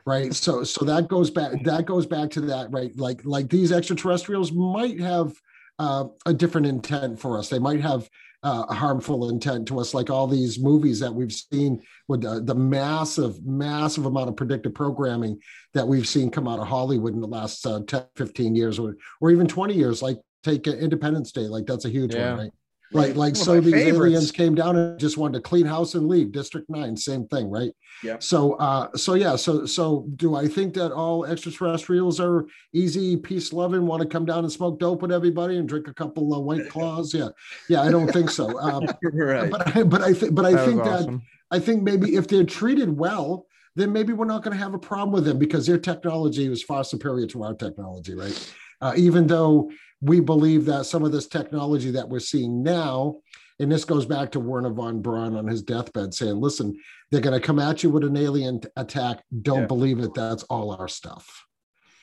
[0.06, 3.72] right so so that goes back that goes back to that right like like these
[3.72, 5.34] extraterrestrials might have
[5.80, 7.50] uh, a different intent for us.
[7.50, 8.10] They might have
[8.44, 12.42] uh, a harmful intent to us, like all these movies that we've seen with the,
[12.42, 15.40] the, massive, massive amount of predictive programming
[15.74, 18.98] that we've seen come out of Hollywood in the last uh, 10, 15 years or,
[19.22, 20.02] or even 20 years.
[20.02, 22.32] Like take Independence Day, like that's a huge yeah.
[22.32, 22.52] one, right?
[22.94, 23.98] Like like so these favorites.
[23.98, 26.32] aliens came down and just wanted to clean house and leave.
[26.32, 27.72] District Nine, same thing, right?
[28.04, 28.18] Yeah.
[28.20, 33.54] So uh so yeah, so so do I think that all extraterrestrials are easy, peace
[33.54, 36.44] loving, want to come down and smoke dope with everybody and drink a couple of
[36.44, 37.14] white claws?
[37.14, 37.30] Yeah,
[37.70, 38.44] yeah, I don't think so.
[38.64, 39.52] Um, right.
[39.52, 41.18] But I, but I think but I that think awesome.
[41.18, 41.22] that
[41.52, 43.46] I think maybe if they're treated well,
[43.76, 46.64] then maybe we're not going to have a problem with them because their technology is
[46.64, 48.54] far superior to our technology, right?
[48.82, 49.70] Uh, even though
[50.04, 53.20] we believe that some of this technology that we're seeing now,
[53.60, 56.78] and this goes back to Wernher von Braun on his deathbed saying, listen,
[57.10, 59.24] they're going to come at you with an alien attack.
[59.42, 59.66] Don't yeah.
[59.68, 60.14] believe it.
[60.14, 61.46] That's all our stuff.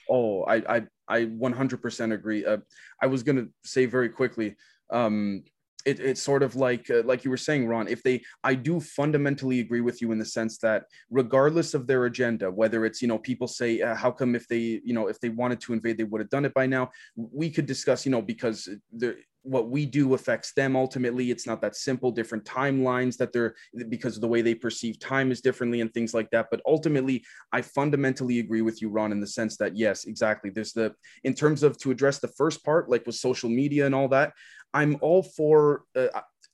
[0.09, 2.45] Oh, I, I, I 100% agree.
[2.45, 2.59] Uh,
[3.03, 4.57] I was going to say very quickly,
[4.91, 5.45] um,
[5.87, 8.81] it, it's sort of like uh, like you were saying ron if they i do
[8.81, 13.09] fundamentally agree with you in the sense that regardless of their agenda whether it's you
[13.09, 15.97] know people say uh, how come if they you know if they wanted to invade
[15.97, 19.71] they would have done it by now we could discuss you know because the what
[19.71, 21.31] we do affects them ultimately.
[21.31, 23.55] It's not that simple different timelines that they're
[23.89, 26.47] because of the way they perceive time is differently and things like that.
[26.51, 30.51] But ultimately i fundamentally agree with you ron in the sense that yes exactly.
[30.51, 30.95] There's the
[31.25, 34.33] in terms of to address the first part like with social media and all that
[34.73, 36.09] I'm all for uh,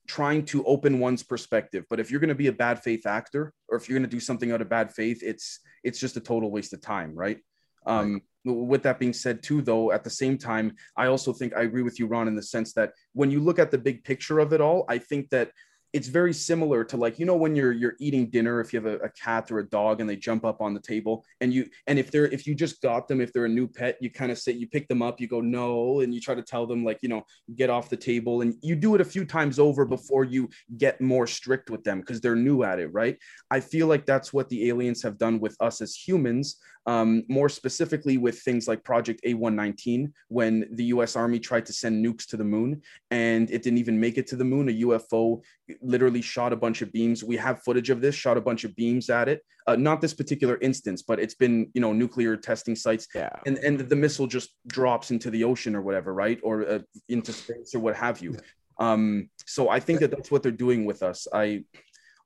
[0.06, 1.84] trying to open one's perspective.
[1.90, 4.16] But if you're going to be a bad faith actor, or if you're going to
[4.16, 7.38] do something out of bad faith, it's it's just a total waste of time, right?
[7.86, 11.62] Um, with that being said, too, though, at the same time, I also think I
[11.62, 14.38] agree with you, Ron, in the sense that when you look at the big picture
[14.38, 15.50] of it all, I think that
[15.96, 19.00] it's very similar to like you know when you're you're eating dinner if you have
[19.00, 21.66] a, a, cat or a dog and they jump up on the table and you
[21.86, 24.30] and if they're if you just got them if they're a new pet you kind
[24.30, 26.84] of say you pick them up you go no and you try to tell them
[26.84, 27.24] like you know
[27.54, 31.00] get off the table and you do it a few times over before you get
[31.00, 33.16] more strict with them because they're new at it right
[33.50, 37.48] i feel like that's what the aliens have done with us as humans um, more
[37.48, 42.36] specifically with things like Project A119, when the US Army tried to send nukes to
[42.36, 44.68] the moon and it didn't even make it to the moon.
[44.68, 45.42] A UFO
[45.86, 47.24] literally shot a bunch of beams.
[47.24, 49.42] We have footage of this, shot a bunch of beams at it.
[49.66, 53.06] Uh, not this particular instance, but it's been, you know, nuclear testing sites.
[53.14, 53.30] Yeah.
[53.46, 56.38] And, and the missile just drops into the ocean or whatever, right?
[56.42, 58.36] Or uh, into space or what have you.
[58.78, 61.26] Um, so I think that that's what they're doing with us.
[61.32, 61.64] I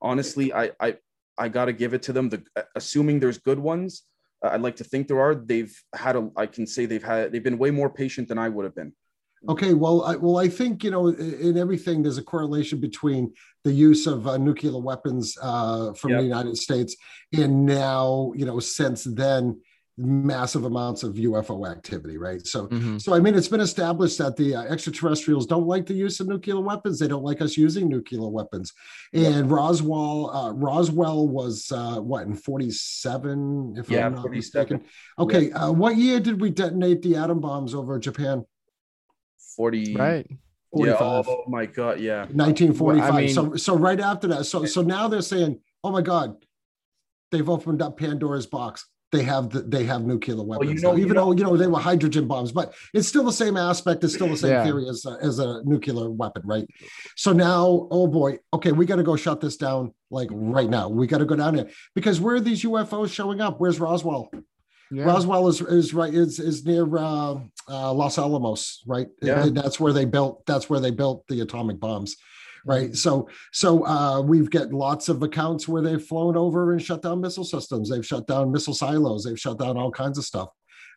[0.01, 0.97] honestly, I, I,
[1.37, 2.29] I got to give it to them.
[2.29, 2.43] The,
[2.75, 4.03] assuming there's good ones,
[4.43, 5.35] I'd like to think there are.
[5.35, 6.29] They've had a.
[6.35, 7.31] I can say they've had.
[7.31, 8.93] They've been way more patient than I would have been.
[9.49, 13.71] Okay, well, I, well, I think you know, in everything, there's a correlation between the
[13.71, 16.19] use of uh, nuclear weapons uh, from yep.
[16.19, 16.95] the United States,
[17.33, 19.59] and now, you know, since then,
[19.97, 22.45] massive amounts of UFO activity, right?
[22.45, 22.97] So, mm-hmm.
[22.97, 26.27] so I mean, it's been established that the uh, extraterrestrials don't like the use of
[26.27, 26.99] nuclear weapons.
[26.99, 28.71] They don't like us using nuclear weapons.
[29.13, 34.35] And Roswell, uh, Roswell was uh, what in forty-seven, if yeah, I'm not 47.
[34.35, 34.89] mistaken.
[35.19, 35.65] Okay, yeah.
[35.65, 38.45] uh, what year did we detonate the atom bombs over Japan?
[39.61, 39.95] Forty.
[39.95, 40.25] Right.
[40.73, 40.99] 45.
[40.99, 42.21] Yeah, oh my god, yeah.
[42.31, 42.97] 1945.
[42.97, 44.45] Well, I mean, so so right after that.
[44.45, 46.35] So so now they're saying, "Oh my god,
[47.29, 50.67] they've opened up Pandora's box." they have the, they have nuclear weapons.
[50.67, 53.07] Well, you know, even you know, though you know they were hydrogen bombs, but it's
[53.07, 54.03] still the same aspect.
[54.03, 54.63] It's still the same yeah.
[54.63, 56.65] theory as a, as a nuclear weapon, right?
[57.17, 60.87] So now, oh boy, okay, we got to go shut this down like right now.
[60.87, 63.59] We got to go down there because where are these UFOs showing up?
[63.59, 64.31] Where's Roswell?
[64.91, 65.05] Yeah.
[65.05, 67.39] Roswell is is right is is near uh,
[67.69, 69.07] uh, Los Alamos, right?
[69.21, 69.45] Yeah.
[69.45, 70.45] And that's where they built.
[70.45, 72.17] That's where they built the atomic bombs
[72.65, 72.87] right?
[72.87, 72.95] Mm-hmm.
[72.95, 77.21] So so uh, we've got lots of accounts where they've flown over and shut down
[77.21, 77.89] missile systems.
[77.89, 79.23] They've shut down missile silos.
[79.23, 80.49] They've shut down all kinds of stuff.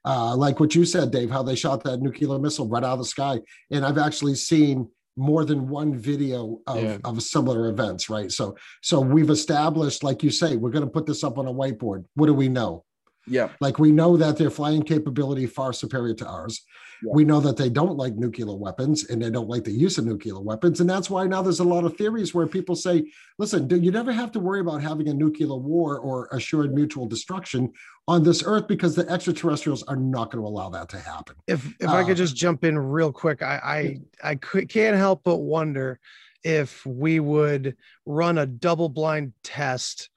[0.04, 2.98] Uh, like what you said, Dave, how they shot that nuclear missile right out of
[2.98, 3.40] the sky.
[3.70, 6.98] And I've actually seen more than one video of, yeah.
[7.04, 8.30] of similar events, right?
[8.30, 11.52] So so we've established, like you say, we're going to put this up on a
[11.52, 12.04] whiteboard.
[12.14, 12.84] What do we know?
[13.26, 13.48] Yeah.
[13.60, 16.62] Like we know that their flying capability far superior to ours.
[17.02, 17.12] Yeah.
[17.12, 20.06] We know that they don't like nuclear weapons and they don't like the use of
[20.06, 20.80] nuclear weapons.
[20.80, 24.12] And that's why now there's a lot of theories where people say, listen, you never
[24.12, 27.72] have to worry about having a nuclear war or assured mutual destruction
[28.06, 31.36] on this earth because the extraterrestrials are not going to allow that to happen.
[31.46, 34.96] If if uh, I could uh, just jump in real quick, I I, I can't
[34.96, 35.98] help but wonder
[36.42, 40.10] if we would run a double blind test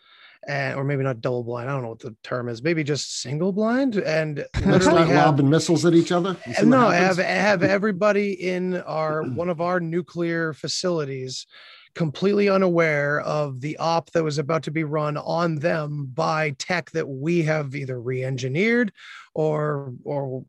[0.48, 1.70] and or maybe not double blind.
[1.70, 2.64] I don't know what the term is.
[2.64, 6.38] Maybe just single blind and literally have, lobbing missiles at each other.
[6.64, 11.46] No, have have everybody in our one of our nuclear facilities
[11.98, 16.92] completely unaware of the op that was about to be run on them by tech
[16.92, 18.94] that we have either re-engineered
[19.34, 20.46] or or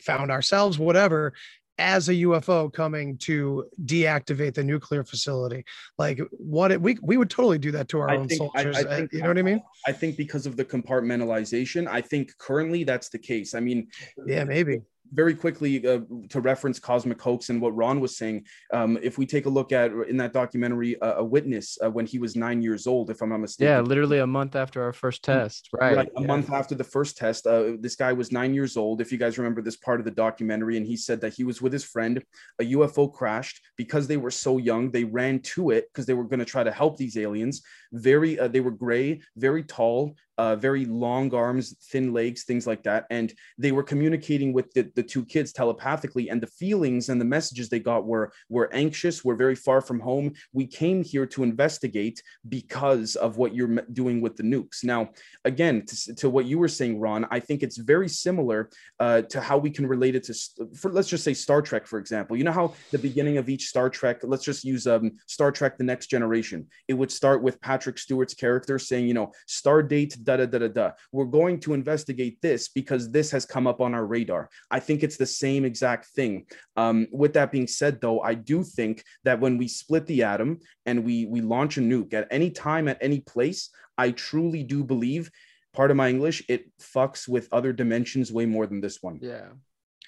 [0.00, 1.34] found ourselves whatever
[1.78, 5.64] as a UFO coming to deactivate the nuclear facility.
[5.96, 8.76] Like what it, we we would totally do that to our I own think, soldiers.
[8.76, 9.62] I, I uh, think, you know what I mean?
[9.86, 13.54] I think because of the compartmentalization, I think currently that's the case.
[13.54, 13.88] I mean,
[14.26, 14.82] yeah, maybe
[15.12, 19.26] very quickly uh, to reference cosmic hoax and what ron was saying um, if we
[19.26, 22.62] take a look at in that documentary uh, a witness uh, when he was nine
[22.62, 23.72] years old if i'm not mistaken.
[23.72, 26.26] Yeah literally a month after our first test right, right a yeah.
[26.26, 29.38] month after the first test uh, this guy was nine years old if you guys
[29.38, 32.22] remember this part of the documentary and he said that he was with his friend
[32.60, 36.24] a ufo crashed because they were so young they ran to it because they were
[36.24, 37.62] going to try to help these aliens
[37.92, 42.84] very uh, they were gray very tall uh, very long arms, thin legs, things like
[42.84, 43.06] that.
[43.10, 46.30] And they were communicating with the, the two kids telepathically.
[46.30, 49.98] And the feelings and the messages they got were, were anxious, we're very far from
[49.98, 50.32] home.
[50.52, 54.84] We came here to investigate because of what you're doing with the nukes.
[54.84, 55.10] Now,
[55.44, 58.70] again, to, to what you were saying, Ron, I think it's very similar
[59.00, 60.34] uh, to how we can relate it to,
[60.76, 62.36] for, let's just say Star Trek, for example.
[62.36, 65.78] You know how the beginning of each Star Trek, let's just use um, Star Trek
[65.78, 70.16] The Next Generation, it would start with Patrick Stewart's character saying, you know, star date
[70.22, 70.90] da da da da da.
[71.12, 74.50] We're going to investigate this because this has come up on our radar.
[74.70, 76.46] I think it's the same exact thing.
[76.76, 80.60] Um, with that being said, though, I do think that when we split the atom
[80.86, 84.84] and we we launch a nuke at any time at any place, I truly do
[84.84, 85.30] believe.
[85.74, 89.18] Part of my English, it fucks with other dimensions way more than this one.
[89.22, 89.48] Yeah.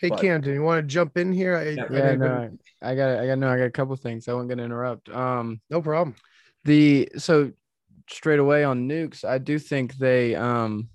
[0.01, 1.55] Hey but, Camden, you want to jump in here?
[1.55, 4.26] I, yeah, I, no, I got, I got, no, I got a couple things.
[4.26, 5.10] I wasn't gonna interrupt.
[5.10, 6.16] Um, no problem.
[6.64, 7.52] The so
[8.12, 10.89] straight away on nukes, I do think they um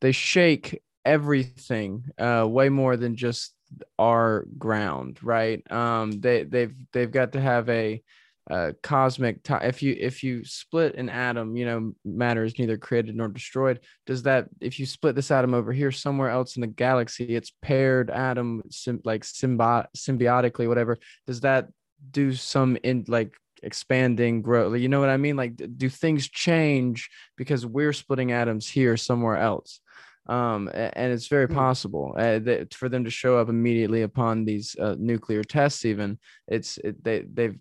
[0.00, 3.54] they shake everything uh way more than just
[3.98, 5.60] our ground, right?
[5.70, 8.02] Um they they've they've got to have a
[8.48, 13.16] uh, cosmic if you if you split an atom you know matter is neither created
[13.16, 16.66] nor destroyed does that if you split this atom over here somewhere else in the
[16.68, 20.96] galaxy it's paired atom sim- like symbi- symbiotically whatever
[21.26, 21.66] does that
[22.12, 27.10] do some in like expanding grow you know what i mean like do things change
[27.36, 29.80] because we're splitting atoms here somewhere else
[30.28, 31.54] um, and it's very hmm.
[31.54, 36.18] possible uh, that for them to show up immediately upon these uh, nuclear tests even
[36.48, 37.58] it's it, they they've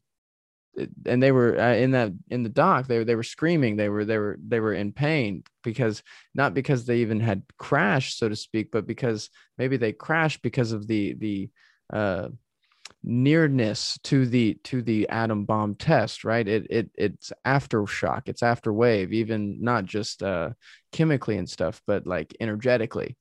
[1.05, 4.05] and they were uh, in that in the dock they, they were screaming they were
[4.05, 6.03] they were they were in pain because
[6.33, 10.71] not because they even had crashed so to speak but because maybe they crashed because
[10.71, 11.49] of the the
[11.93, 12.27] uh
[13.07, 18.73] nearness to the to the atom bomb test right it, it it's aftershock it's after
[18.73, 20.49] wave even not just uh
[20.91, 23.15] chemically and stuff but like energetically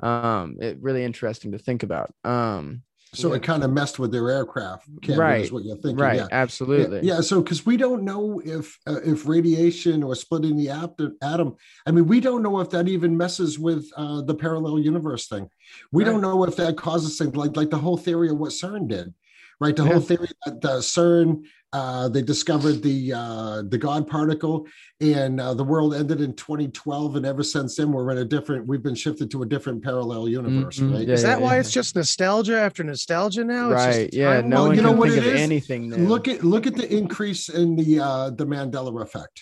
[0.00, 2.82] um it really interesting to think about um
[3.14, 3.36] So Yeah.
[3.36, 4.88] it kind of messed with their aircraft.
[5.02, 5.98] Camden, Right, Is what you're thinking.
[5.98, 6.28] right, Yeah.
[6.30, 7.06] absolutely.
[7.06, 11.56] Yeah, yeah, so because we don't know if uh, if radiation or splitting the atom,
[11.86, 15.48] I mean, we don't know if that even messes with uh, the parallel universe thing.
[15.90, 18.88] We don't know if that causes things like like the whole theory of what CERN
[18.88, 19.12] did,
[19.60, 19.74] right?
[19.76, 19.92] The Yeah.
[19.92, 24.66] whole theory that the CERN uh, they discovered the uh, the God particle,
[25.00, 28.66] and uh, the world ended in 2012, and ever since then we're in a different.
[28.66, 31.08] We've been shifted to a different parallel universe, Mhm, right?
[31.08, 31.60] yeah, Is that yeah, why yeah.
[31.60, 33.70] it's just nostalgia after nostalgia now?
[33.72, 34.12] It's just right.
[34.12, 34.40] Yeah.
[34.42, 35.40] No Well, one you can know what think it of is?
[35.40, 35.96] anything new.
[35.96, 39.40] look at look at the increase in the uh the mandela effect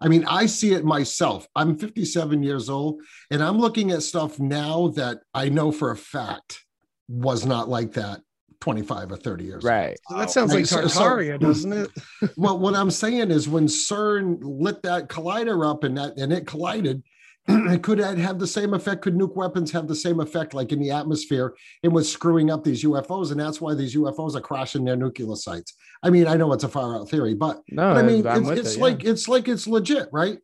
[0.00, 3.00] i mean i see it myself i'm 57 years old
[3.30, 6.64] and i'm looking at stuff now that i know for a fact
[7.08, 8.22] was not like that
[8.60, 9.72] 25 or 30 years ago.
[9.74, 9.98] right.
[10.08, 11.90] So that sounds like Right, so- so- Tartaria, doesn't it?
[12.36, 16.46] well what i'm saying is when cern lit that collider up and that and it
[16.46, 17.02] collided
[17.48, 20.72] it could have have the same effect could nuke weapons have the same effect like
[20.72, 24.40] in the atmosphere and was screwing up these ufos and that's why these ufos are
[24.42, 27.94] crashing their nuclear sites i mean i know it's a far out theory but No,
[27.94, 28.82] but I mean, I'm it's, it's it, yeah.
[28.84, 30.38] like it's like it's legit, right?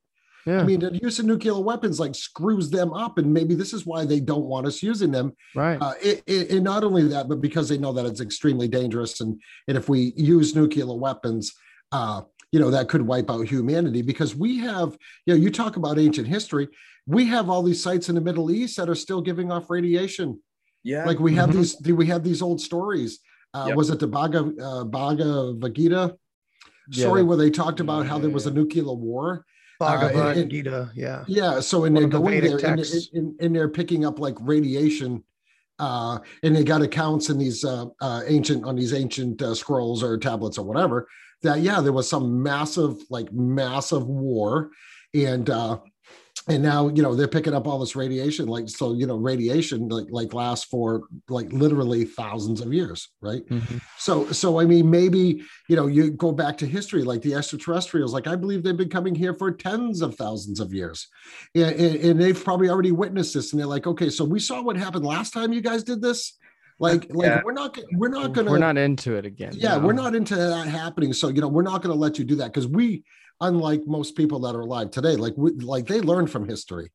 [0.46, 0.60] Yeah.
[0.60, 3.84] I mean, the use of nuclear weapons like screws them up, and maybe this is
[3.84, 5.32] why they don't want us using them.
[5.54, 5.78] right.
[5.80, 9.20] Uh, it, it, and not only that, but because they know that it's extremely dangerous,
[9.20, 11.52] and and if we use nuclear weapons,
[11.92, 14.02] uh, you know, that could wipe out humanity.
[14.02, 14.96] Because we have,
[15.26, 16.68] you know, you talk about ancient history,
[17.06, 20.40] we have all these sites in the Middle East that are still giving off radiation.
[20.84, 21.04] Yeah.
[21.04, 21.54] Like we have Mhm.
[21.54, 23.18] these, we have these old stories.
[23.52, 23.76] Uh, Yep.
[23.76, 26.16] Was it the Bhagavad, uh, Bhagavad Gita?
[26.90, 29.44] Yeah, story the- where they talked about how there was a nuclear war.
[29.78, 30.90] Bhagavad it- Gita.
[30.94, 31.24] Yeah.
[31.26, 33.08] Yeah, so and One they're of the going Vedic there and, texts.
[33.14, 35.22] and, and they're picking up like radiation,
[35.78, 40.02] uh, and they got accounts in these uh, uh, ancient on these ancient uh, scrolls
[40.02, 41.06] or tablets or whatever
[41.42, 44.70] that yeah there was some massive like massive war,
[45.12, 45.78] and uh,
[46.48, 49.88] and now you know they're picking up all this radiation like so you know radiation
[49.88, 53.44] like like lasts for like literally thousands of years, right?
[53.48, 53.80] Mhm.
[53.98, 58.12] So, so I mean, maybe you know, you go back to history, like the extraterrestrials.
[58.14, 61.08] Like I believe they've been coming here for tens of thousands of years,
[61.54, 63.52] and, and, and they've probably already witnessed this.
[63.52, 66.38] And they're like, okay, so we saw what happened last time you guys did this.
[66.78, 67.40] Like, like Yeah.
[67.42, 69.54] we're not, we're not gonna, We're not into it again.
[69.56, 69.86] yeah, no.
[69.86, 71.12] we're not into that happening.
[71.14, 73.02] So you know, we're not gonna let you do that because we,
[73.40, 76.90] unlike most people that are alive today, like we, like they learn from history.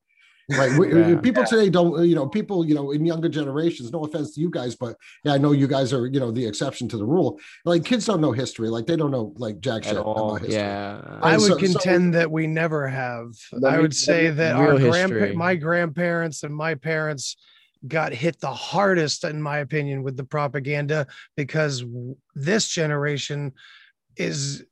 [0.49, 0.77] Right.
[0.77, 1.19] We, Yeah.
[1.19, 4.49] People today don't, you know, people, you know, in younger generations, no offense to you
[4.49, 7.39] guys, but yeah, I know you guys are, you know, the exception to the rule.
[7.63, 8.67] Like kids don't know history.
[8.67, 10.55] Like they don't know like jack shit about history.
[10.55, 11.19] Yeah.
[11.21, 13.27] I would so- so- contend that we never have.
[13.53, 14.89] Let I me- would say that our history.
[15.19, 17.37] grandpa- my grandparents and my parents
[17.87, 21.07] got hit the hardest, in my opinion, with the propaganda
[21.37, 21.83] because
[22.35, 23.53] this generation
[24.17, 24.63] is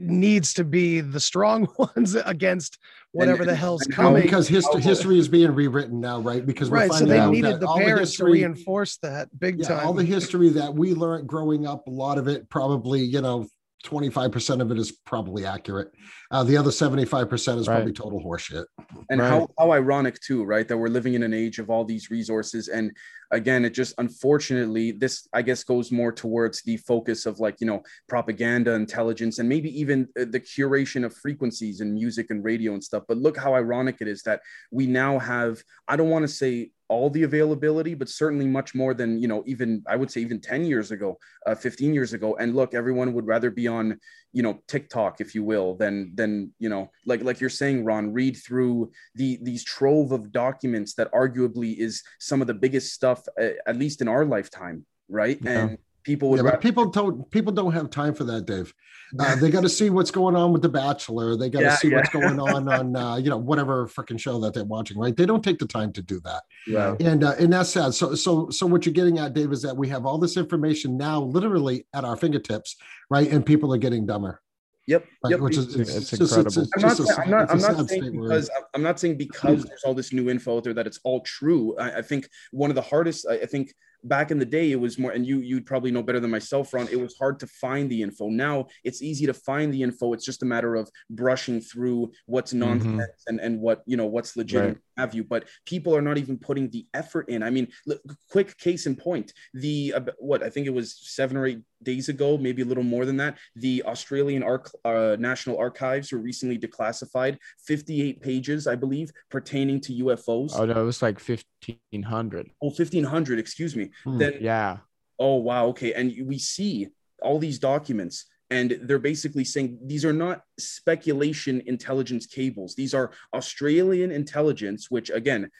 [0.00, 2.78] needs to be the strong ones against
[3.12, 4.22] whatever the hell's and Well, coming.
[4.22, 6.44] because history history is being rewritten now, right?
[6.44, 9.28] Because we're right, so they out needed that the all parents history, to reinforce that
[9.38, 9.86] big yeah, time.
[9.86, 13.46] all the history that we learned growing up, a lot of it probably, you know,
[13.84, 15.90] 25% of it is probably accurate.
[16.30, 17.74] Uh, the other 75% is Right.
[17.76, 18.64] probably total horseshit.
[19.08, 19.28] and Right.
[19.28, 22.68] how, how ironic too right that we're living in an age of all these resources
[22.68, 22.92] and
[23.30, 27.66] again it just unfortunately this i guess goes more towards the focus of like you
[27.66, 32.72] know propaganda intelligence and maybe even uh, the curation of frequencies and music and radio
[32.74, 33.04] and stuff.
[33.06, 34.40] But look how ironic it is that
[34.70, 38.94] we now have i don't want to say all the availability but certainly much more
[38.94, 41.16] than you know even i would say even 10 years ago
[41.46, 42.36] uh, 15 years ago.
[42.36, 43.98] And look everyone would rather be on
[44.32, 48.12] you know tiktok if you will then then you know like like you're saying ron
[48.12, 53.22] read through the these trove of documents that arguably is some of the biggest stuff
[53.40, 55.50] uh, at least in our lifetime right Yeah.
[55.50, 58.72] and people would Yeah, but people don't people don't have time for that, Dave.
[59.18, 61.36] Uh, they got to see what's going on with The Bachelor.
[61.36, 61.96] They got to Yeah, see yeah.
[61.96, 64.98] what's going on on uh, you know whatever freaking show that they're watching.
[64.98, 65.16] Right?
[65.16, 66.96] They don't take the time to do that, yeah.
[67.00, 67.94] and uh, and that's sad.
[67.94, 70.96] So so so what you're getting at, Dave, is that we have all this information
[70.96, 72.76] now, literally at our fingertips,
[73.10, 73.30] right?
[73.30, 74.40] And people are getting dumber.
[74.86, 75.06] Yep.
[75.22, 75.30] Right?
[75.30, 75.40] yep.
[75.40, 76.44] Which is It's it's, incredible.
[76.50, 78.02] just, it's, I'm not, just a saying, sad- I'm not, it's a I'm not saying
[78.02, 80.86] state we're because I'm not saying because there's all this new info out there that
[80.86, 81.76] it's all true.
[81.78, 83.72] I, I think one of the hardest, I, I think
[84.04, 86.72] back in the day, it was more, and you you'd probably know better than myself,
[86.72, 86.88] Ron.
[86.90, 88.28] It was hard to find the info.
[88.28, 90.12] Now it's easy to find the info.
[90.12, 94.36] It's just a matter of brushing through what's nonsense and and what you know what's
[94.36, 94.64] legit.
[94.64, 94.76] Right.
[94.96, 95.24] Have you?
[95.24, 97.42] But people are not even putting the effort in.
[97.42, 98.00] I mean, look,
[98.30, 99.32] quick case in point.
[99.54, 102.82] The uh, what I think it was seven or eight days ago, maybe a little
[102.84, 103.38] more than that.
[103.56, 109.92] The Australian Arch- uh, National Archives were recently declassified 58 pages, I believe, pertaining to
[110.04, 110.50] UFOs.
[110.54, 112.50] Oh no, it was like fifteen hundred.
[112.62, 113.89] oh, 1500, excuse me.
[114.04, 114.18] Hmm.
[114.18, 114.78] Then, Yeah.
[115.18, 115.66] oh, wow.
[115.68, 115.92] Okay.
[115.92, 116.88] And we see
[117.22, 122.74] all these documents, and they're basically saying these are not speculation intelligence cables.
[122.74, 125.50] These are Australian intelligence, which, again,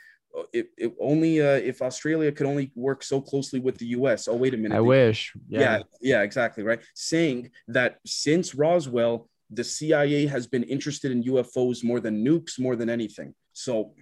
[0.52, 4.28] it, it only uh, if Australia could only work so closely with the US.
[4.28, 4.77] Oh, wait a minute.
[4.77, 5.32] I wish.
[5.48, 5.61] Yeah.
[5.61, 6.62] yeah, yeah, exactly.
[6.62, 6.81] Right.
[6.94, 12.77] Saying that since Roswell, the CIA has been interested in UFOs more than nukes, more
[12.77, 13.35] than anything.
[13.52, 13.94] So,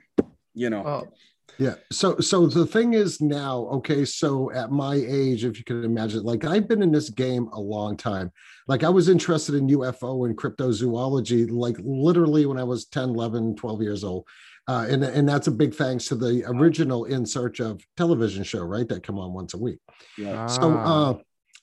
[0.54, 0.84] you know.
[0.86, 1.08] Oh.
[1.58, 1.74] Yeah.
[1.90, 6.22] So so the thing is now, okay, so at my age, if you can imagine,
[6.22, 8.30] like I've been in this game a long time.
[8.68, 13.56] Like I was interested in UFO and cryptozoology, like literally when I was 10, 11,
[13.56, 14.26] 12 years old.
[14.68, 18.62] Uh, and, and that's a big thanks to the original In Search of television show,
[18.62, 18.86] right?
[18.86, 19.78] That come on once a week.
[20.18, 20.46] Yeah.
[20.46, 21.14] So uh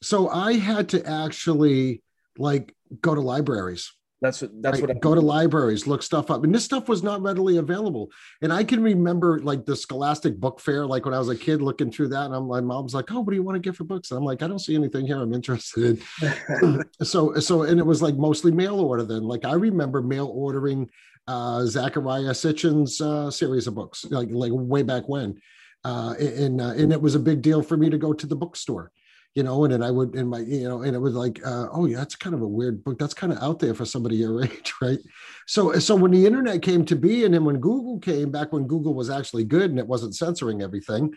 [0.02, 2.04] so I had to actually
[2.38, 4.88] like go to libraries that's what that's right.
[4.88, 6.44] what I go to libraries, look stuff up.
[6.44, 8.10] And this stuff was not readily available.
[8.42, 11.62] And I can remember like the Scholastic Book Fair, like when I was a kid
[11.62, 13.76] looking through that, and I'm, my mom's like, "Oh, what do you want to get
[13.76, 15.22] for books?" And I'm like, "I don't see anything here.
[15.22, 16.02] I'm interested."
[17.04, 19.24] so so, and it was like mostly mail order then.
[19.24, 20.90] Like I remember mail ordering
[21.28, 25.42] uh Zecharia Sitchin's uh, series of books, like like way back when.
[25.84, 28.36] Uh, and uh, and it was a big deal for me to go to the
[28.36, 28.92] bookstore
[29.36, 31.68] you know, and then I would, in my, you know, and it was like, uh,
[31.74, 32.98] oh yeah, that's kind of a weird book.
[32.98, 35.00] That's kind of out there for somebody your age, right?
[35.46, 38.66] So, so when the internet came to be, and then when Google came back, when
[38.66, 41.14] Google was actually good and it wasn't censoring everything,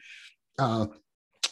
[0.59, 0.87] uh,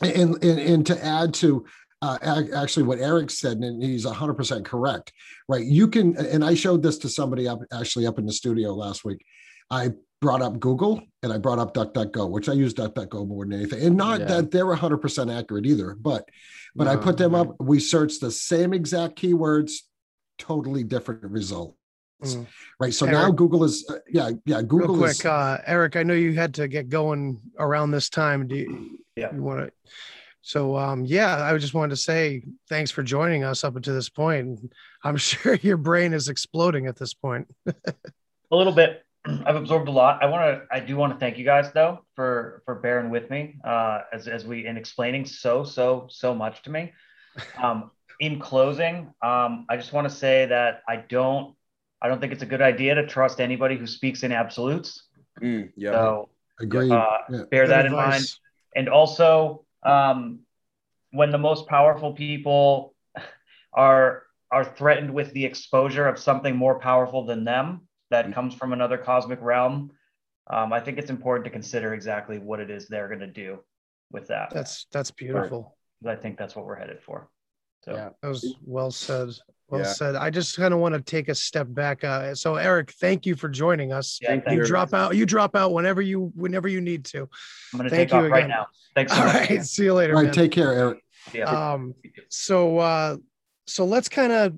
[0.03, 1.65] and and and to add to
[2.03, 2.19] uh,
[2.55, 5.13] actually what Eric said, and he's 100% correct,
[5.49, 5.65] right?
[5.65, 9.05] You can, and I showed this to somebody up actually up in the studio last
[9.05, 9.25] week.
[9.71, 13.55] I brought up Google and I brought up DuckDuckGo, which I use DuckDuckGo more than
[13.55, 13.85] anything.
[13.85, 14.27] And not yeah.
[14.27, 16.29] that they're 100% accurate either, but
[16.75, 17.57] but no, I put them up.
[17.59, 19.73] We searched the same exact keywords,
[20.39, 21.79] totally different results.
[22.23, 22.47] Mm.
[22.79, 22.93] Right.
[22.93, 24.61] So Eric, now Google is, uh, yeah, yeah.
[24.61, 25.97] Google real quick, is, uh, Eric.
[25.97, 28.47] I know you had to get going around this time.
[28.47, 29.35] Do you, yeah.
[29.35, 29.73] you want to?
[30.43, 34.09] So, um, yeah, I just wanted to say thanks for joining us up until this
[34.09, 34.61] point.
[35.03, 37.49] I'm sure your brain is exploding at this point.
[37.67, 37.95] a
[38.51, 39.06] little bit.
[39.47, 40.23] I've absorbed a lot.
[40.23, 43.31] I want to, I do want to thank you guys though for for bearing with
[43.31, 46.93] me uh, as as we in explaining so so so much to me.
[47.63, 51.55] Um, in closing, um, I just want to say that I don't,
[52.01, 55.05] I don't think it's a good idea to trust anybody who speaks in absolutes.
[55.43, 55.91] Mm, yeah.
[55.91, 56.29] So
[56.59, 56.91] agree.
[56.91, 57.43] Uh, yeah.
[57.51, 57.87] Bear good that advice.
[57.87, 58.25] in mind,
[58.75, 60.41] and also um,
[61.11, 62.95] when the most powerful people
[63.75, 68.35] are are threatened with the exposure of something more powerful than them that mm-hmm.
[68.35, 69.91] comes from another cosmic realm,
[70.49, 73.59] um, I think it's important to consider exactly what it is they're going to do
[74.13, 74.51] with that.
[74.53, 75.77] That's that's beautiful.
[76.07, 77.29] I think that's what we're headed for.
[77.85, 79.31] So yeah, that was well said.
[79.69, 79.93] Well yeah.
[79.93, 80.15] said.
[80.15, 82.05] I just kind of want to take a step back.
[82.05, 84.21] Uh, so Eric, thank you for joining us.
[84.23, 85.17] Yeah, you drop out.
[85.17, 87.29] You drop out whenever you whenever you need to.
[87.73, 88.31] I'm going to take off again.
[88.31, 88.67] right now.
[88.95, 89.13] Thanks.
[89.13, 89.51] So All much.
[89.51, 89.65] right.
[89.65, 90.15] See you later.
[90.15, 90.27] All right.
[90.27, 90.35] Man.
[90.35, 91.03] Take care, Eric.
[91.33, 91.73] Yeah.
[91.73, 91.95] Um.
[92.29, 93.17] So uh,
[93.67, 94.55] so let's kind of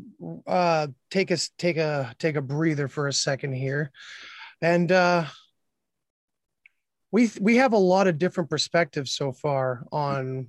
[0.46, 3.90] uh, take us take a take a breather for a second here,
[4.60, 5.24] and uh,
[7.10, 10.46] we we have a lot of different perspectives so far on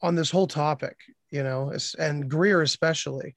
[0.00, 0.96] on this whole topic,
[1.30, 3.34] you know, and Greer especially.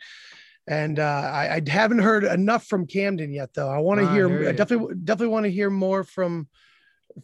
[0.70, 1.04] And uh,
[1.34, 3.70] I, I, haven't heard enough from Camden yet, though.
[3.70, 4.50] I want to ah, hear.
[4.50, 6.50] I definitely definitely want to hear more from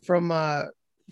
[0.06, 0.64] from uh,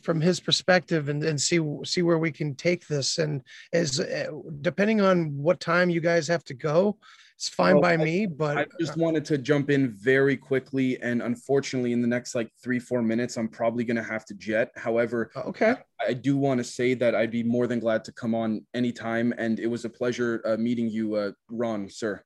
[0.04, 3.18] from his perspective and, and see see where we can take this.
[3.18, 3.42] And
[3.74, 6.98] as uh, depending on what time you guys have to go
[7.42, 11.02] it's fine well, by I, me but i just wanted to jump in very quickly
[11.02, 14.36] and unfortunately in the next like three four minutes i'm probably going to have to
[14.36, 14.72] jet.
[14.76, 15.76] However uh, okay.
[16.00, 18.64] I, I, do want to say that i'd be more than glad to come on
[18.76, 22.24] anytime and it was a pleasure uh, meeting you uh, ron sir.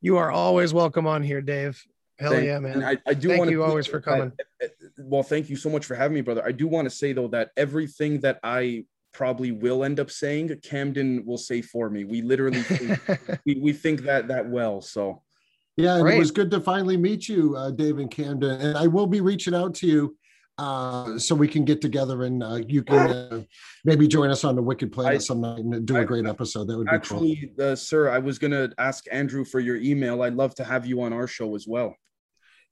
[0.00, 1.84] You are always welcome on here dave
[2.18, 2.84] Hell thank, yeah, man!
[2.84, 4.32] I, I, do thank want you always for coming.
[4.60, 6.44] That, well, thank you so much for having me, brother.
[6.44, 10.54] I do want to say though that everything that I probably will end up saying,
[10.62, 12.04] Camden will say for me.
[12.04, 13.00] We literally think,
[13.46, 14.80] we, we think that that well.
[14.80, 15.22] So
[15.76, 18.60] yeah, it was good to finally meet you, uh, Dave and Camden.
[18.60, 20.16] And I will be reaching out to you
[20.58, 23.42] uh, so we can get together and uh, you can uh,
[23.84, 26.68] maybe join us on the Wicked Planet I, some night and do a great episode.
[26.68, 27.70] That would be actually, cool.
[27.70, 28.10] Uh, sir.
[28.10, 30.22] I was going to ask Andrew for your email.
[30.22, 31.96] I'd love to have you on our show as well.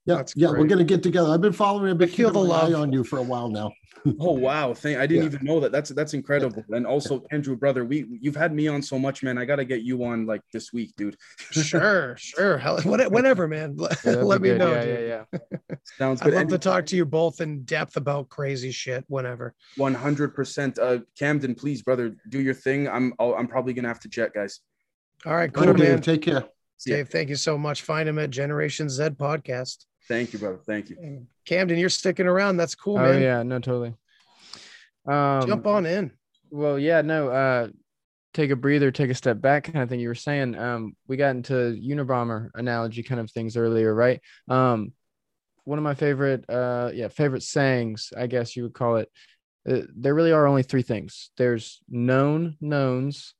[0.05, 0.61] Yeah, That's yeah, great.
[0.61, 1.29] we're gonna get together.
[1.29, 3.71] I've been following a bit feel the love on you for a while now.
[4.19, 5.29] oh wow, thank I didn't yeah.
[5.35, 5.71] even know that.
[5.71, 6.63] That's that's incredible.
[6.69, 9.37] And also Andrew, brother, we you've had me on so much, man.
[9.37, 11.17] I gotta get you on like this week, dude.
[11.37, 12.57] sure, sure.
[12.57, 13.77] Hell, whenever, man.
[14.03, 14.57] Yeah, Let me good.
[14.57, 14.71] know.
[14.71, 15.75] Yeah, yeah, yeah.
[15.97, 16.33] Sounds good.
[16.33, 19.05] I'd love and, to talk to you both in depth about crazy shit.
[19.07, 19.53] Whenever.
[19.77, 20.79] One hundred percent.
[20.79, 22.87] Uh, Camden, please, brother, do your thing.
[22.87, 24.61] I'm i I'm probably gonna have to jet, guys.
[25.27, 26.01] All right, cool, man.
[26.01, 26.45] Take care.
[26.83, 27.83] Dave, thank you so much.
[27.83, 29.85] Find him at Generation Z Podcast.
[30.11, 30.59] Thank you, brother.
[30.65, 31.25] Thank you.
[31.45, 32.57] Camden, you're sticking around.
[32.57, 33.21] That's cool, oh, man.
[33.21, 33.93] yeah, no, totally.
[35.07, 36.11] Um, Jump on in.
[36.49, 37.67] Well, yeah, no, uh,
[38.33, 40.57] take a breather, take a step back kind of thing you were saying.
[40.57, 44.19] Um, we got into Unabomber analogy kind of things earlier, right?
[44.49, 44.93] Um,
[45.63, 49.09] one of my favorite uh yeah favorite sayings i guess you would call it
[49.69, 53.35] uh, there really are only three things there's known knowns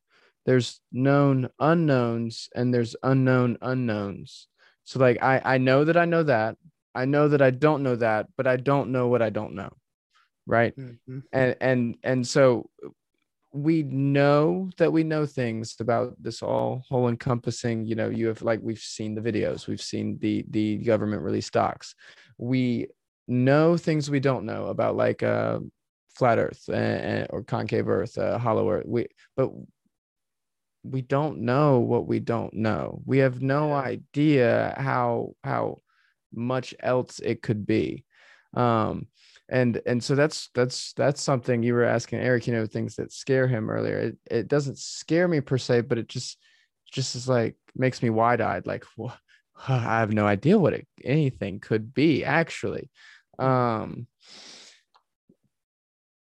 [0.45, 4.47] there's known unknowns and there's unknown unknowns
[4.91, 6.57] so like i i know that i know that.
[6.93, 9.71] I know that i don't know that but i don't know what i don't know
[10.45, 10.75] right?
[10.75, 11.19] Mm-hmm.
[11.31, 12.69] and and and so
[13.53, 18.41] we know that we know things about this all whole encompassing you know you have
[18.41, 21.95] like we've seen the videos we've seen the the government release docs
[22.37, 22.87] we
[23.27, 25.59] know things we don't know about like uh
[26.13, 28.85] flat earth and, or concave earth uh, hollow earth.
[28.85, 29.49] We but
[30.83, 33.01] we don't know what we don't know.
[33.05, 35.81] We have no idea how how
[36.33, 38.05] much else it could be.
[38.55, 39.07] Um
[39.49, 43.11] and and so that's that's that's something you were asking eric you know things that
[43.11, 43.97] scare him earlier.
[43.97, 46.37] It, it doesn't scare me per se but it just
[46.91, 49.15] just is like makes me wide-eyed like well,
[49.67, 52.89] i have no idea what it, anything could be actually.
[53.39, 54.07] Um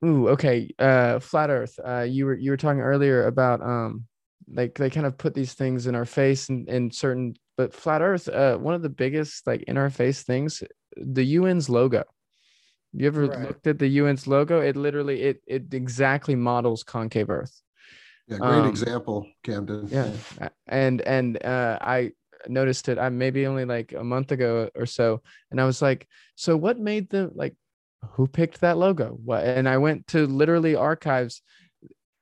[0.06, 4.06] ooh okay uh flat earth uh you were you were talking earlier about um
[4.50, 8.02] like they kind of put these things in our face and in certain but flat
[8.02, 10.64] earth uh one of the biggest like in our face things
[10.96, 12.04] the un's logo
[12.94, 13.42] you ever right.
[13.42, 14.60] looked at the UN's logo?
[14.60, 17.62] It literally it it exactly models concave Earth.
[18.28, 19.88] Yeah, great um, example, Camden.
[19.90, 20.12] Yeah.
[20.68, 22.12] And and uh I
[22.48, 25.22] noticed it I maybe only like a month ago or so.
[25.52, 27.56] And I was like, so what made the like
[28.12, 29.18] who picked that logo?
[29.24, 31.42] What and I went to literally archives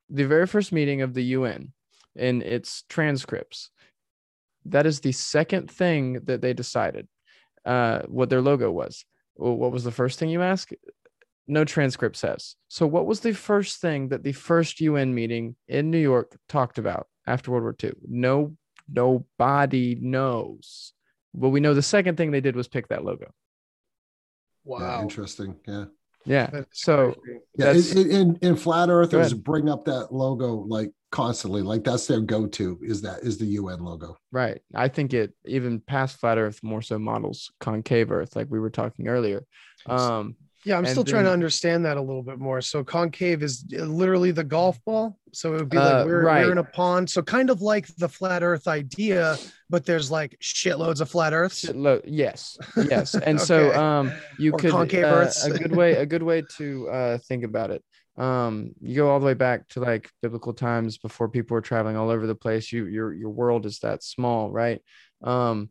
[0.10, 1.72] the very first meeting of the UN
[2.16, 3.70] in its transcripts.
[4.66, 7.08] That is the second thing that they decided
[7.66, 9.06] uh, what their logo was
[9.36, 10.72] well, what was the first thing you ask?
[11.48, 12.56] No transcript says.
[12.68, 16.78] So, what was the first thing that the first UN meeting in New York talked
[16.78, 17.94] about after World War II?
[18.08, 18.56] No,
[18.92, 20.94] nobody knows.
[21.34, 23.32] But we know the second thing they did was pick that logo.
[24.64, 25.56] Wow, yeah, interesting.
[25.68, 25.86] Yeah,
[26.26, 26.50] yeah.
[26.52, 27.14] That's so,
[27.58, 32.20] yeah, in, in, in flat was bring up that logo like constantly like that's their
[32.20, 34.18] go-to is that is the un logo.
[34.34, 34.62] Right.
[34.76, 38.70] I think it even past flat earth more so models concave earth like we were
[38.70, 39.46] talking earlier.
[39.86, 40.36] Um
[40.66, 42.60] yeah i'm still then, trying to understand that a little bit more.
[42.60, 45.18] So concave is literally the golf ball?
[45.32, 46.46] So it would be like uh, we're, right.
[46.46, 47.10] we're in a pond.
[47.10, 49.38] So kind of like the flat earth idea
[49.70, 51.64] but there's like shitloads of flat earths?
[51.64, 52.58] Shitload, yes
[52.90, 53.16] yes.
[53.30, 53.46] And okay.
[53.46, 55.46] so um you or could concave uh, earths.
[55.46, 57.86] a good way a good way to uh think about it
[58.18, 61.98] um you go all the way back to like biblical times before people were traveling
[61.98, 64.82] all over the place you your your world is that small right?
[65.24, 65.70] Um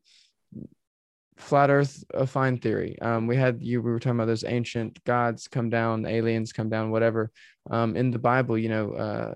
[1.36, 2.98] flat earth a fine theory.
[3.00, 6.68] Um we had you we were talking about those ancient gods come down aliens come
[6.68, 7.32] down whatever.
[7.70, 9.34] Um in the bible you know uh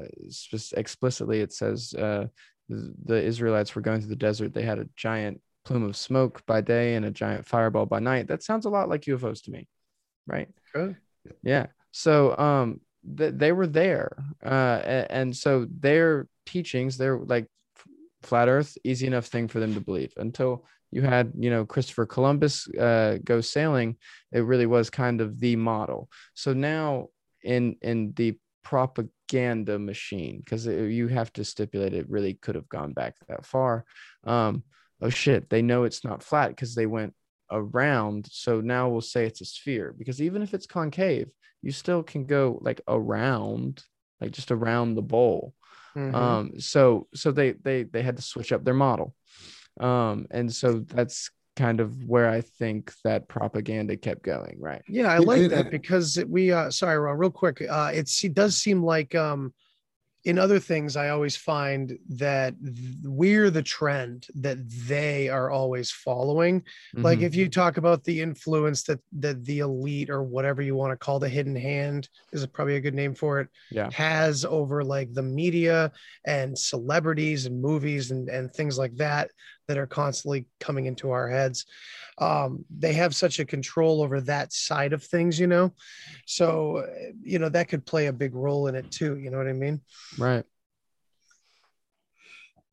[0.77, 2.27] explicitly it says uh
[2.69, 4.53] the, israelites were going through the desert.
[4.53, 8.29] They had a giant plume of smoke by day and a giant fireball by night.
[8.29, 9.67] That sounds a lot like ufos to me
[10.29, 10.49] right?
[11.43, 11.67] Yeah.
[11.91, 12.81] So um
[13.15, 14.81] that they were there uh,
[15.11, 17.47] and so their teachings they're like
[18.23, 20.13] flat earth easy enough thing for them to believe.
[20.17, 23.97] Until you had you know christopher columbus uh, go sailing
[24.33, 26.09] it really was kind of the model.
[26.35, 27.09] So now
[27.43, 32.93] in in the propaganda machine because you have to stipulate it really could have gone
[32.93, 33.85] back that far
[34.25, 34.63] um
[35.01, 37.15] oh shit they know it's not flat because they went
[37.51, 41.29] around so now we'll say it's a sphere because even if it's concave
[41.63, 43.83] you still can go like around,
[44.21, 45.55] like just around the bowl.
[45.97, 46.15] Mm-hmm.
[46.15, 49.15] Um, so so they they they had to switch up their model.
[49.81, 54.83] Um, and so that's kind of where I think that propaganda kept going, right?
[54.89, 57.63] Yeah, I like that because we uh sorry, Ron, real quick.
[57.69, 59.53] Uh it's it does seem like um
[60.29, 62.53] in other things, I always find that
[63.03, 66.61] we're the trend that they are always following.
[66.61, 67.03] Mm-hmm.
[67.03, 70.93] Like if you talk about the influence that that the elite or whatever you want
[70.93, 73.89] to call the hidden hand is probably a good name for it, yeah.
[73.91, 75.93] has over like the media
[76.27, 79.31] and celebrities and movies and, and things like that
[79.69, 81.67] that are constantly coming into our heads
[82.21, 85.73] um, they have such a control over that side of things, you know.
[86.27, 86.87] So,
[87.23, 89.19] you know, that could play a big role in it too.
[89.19, 89.81] You know what I mean?
[90.19, 90.45] Right.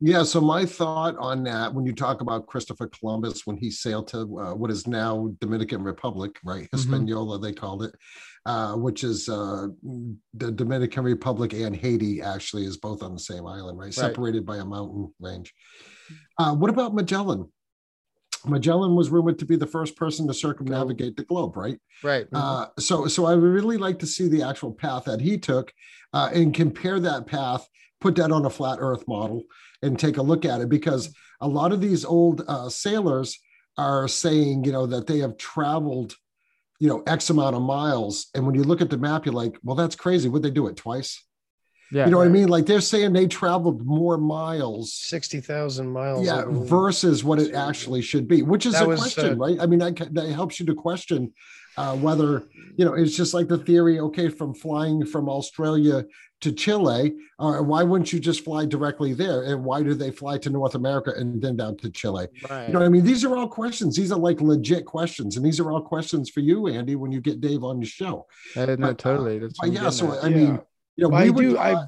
[0.02, 0.24] Yeah.
[0.24, 4.40] So my thought on that, when you talk about Christopher Columbus, when he sailed to
[4.40, 6.78] uh, what is now Dominican Republic, right, mm-hmm.
[6.78, 7.46] Hispaniola, mm-hmm.
[7.46, 7.96] they called it,
[8.46, 9.68] uh, which is uh,
[10.34, 12.22] the Dominican Republic and Haiti.
[12.22, 13.94] Actually, is both on the same island, right, right.
[13.94, 15.54] separated by a mountain range.
[16.38, 17.52] Uh, what about Magellan?
[18.48, 21.80] Magellan was rumored to be the first person to circumnavigate the globe, right?
[22.04, 22.28] Right.
[22.32, 25.74] Uh, so, so I would really like to see the actual path that he took,
[26.14, 27.68] uh, and compare that path,
[28.02, 29.44] put that on a flat Earth model,
[29.82, 33.40] and take a look at it because a lot of these old uh, sailors
[33.78, 36.16] are saying, you know, that they have traveled,
[36.80, 38.28] you know, X amount of miles.
[38.34, 40.30] And when you look at the map, you're like, well, that's crazy.
[40.30, 41.25] Would they do it twice?
[41.92, 42.06] Yeah.
[42.06, 42.48] You know what I mean?
[42.48, 46.26] Like they're saying they traveled more miles, 60,000 miles.
[46.26, 46.44] Yeah.
[46.48, 49.58] Versus what it actually should be, which is that a was, question, uh, right?
[49.60, 51.34] I mean, that, that helps you to question
[51.78, 52.44] uh, whether,
[52.78, 56.06] you know, it's just like the theory, okay, from flying from Australia
[56.42, 59.44] to Chile, uh, why wouldn't you just fly directly there?
[59.44, 62.28] And why do they fly to North America and then down to Chile?
[62.50, 62.68] Right.
[62.68, 63.04] You know what I mean?
[63.04, 63.96] These are all questions.
[63.96, 65.38] These are like legit questions.
[65.38, 68.28] And these are all questions for you, Andy, when you get Dave on the show.
[68.56, 69.40] Uh, no, but, totally.
[69.40, 69.90] That's yeah.
[69.90, 70.24] So, at.
[70.24, 70.60] I mean, yeah.
[70.96, 71.86] You know, we I do, I,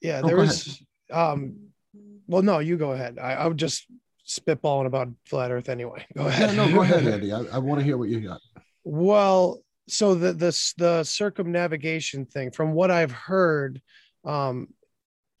[0.00, 1.56] yeah, oh, there was, um,
[2.26, 3.18] well, no, you go ahead.
[3.18, 3.86] I, I would just
[4.26, 6.06] spitballing about flat earth anyway.
[6.16, 6.54] Go ahead.
[6.54, 7.32] Yeah, no, go ahead, Andy.
[7.32, 8.40] I, I want to hear what you got.
[8.84, 13.80] Well, so the the the circumnavigation thing, from what I've heard,
[14.24, 14.68] um,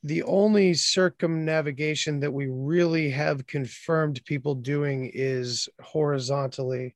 [0.02, 6.94] the only circumnavigation that we really have confirmed people doing is horizontally,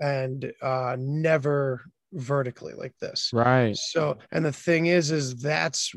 [0.00, 1.82] and uh, never
[2.12, 3.30] vertically like this.
[3.32, 3.76] Right.
[3.76, 5.94] So, and the thing is, is that's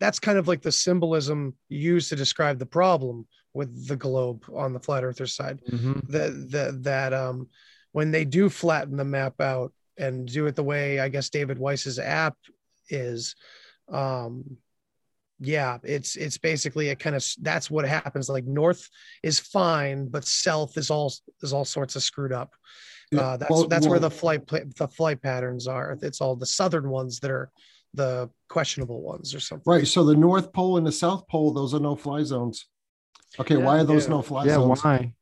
[0.00, 4.72] that's kind of like the symbolism used to describe the problem with the globe on
[4.72, 5.98] the flat earther side mm-hmm.
[6.08, 7.48] that that that um
[7.92, 11.58] when they do flatten the map out and do it the way i guess david
[11.58, 12.36] weiss's app
[12.90, 13.34] is
[13.90, 14.44] um
[15.40, 18.88] yeah it's it's basically a kind of that's what happens like north
[19.22, 21.12] is fine but south is all
[21.42, 22.52] is all sorts of screwed up.
[23.16, 26.46] Uh that's well, that's well, where the flight the flight patterns are it's all the
[26.46, 27.50] southern ones that are
[27.94, 31.72] the questionable ones or something right so the north pole and the south pole those
[31.72, 32.66] are no fly zones
[33.38, 34.10] Okay, yeah, why are those yeah.
[34.10, 34.48] no fly zones?
[34.48, 34.84] yeah, zones?
[34.84, 35.12] why?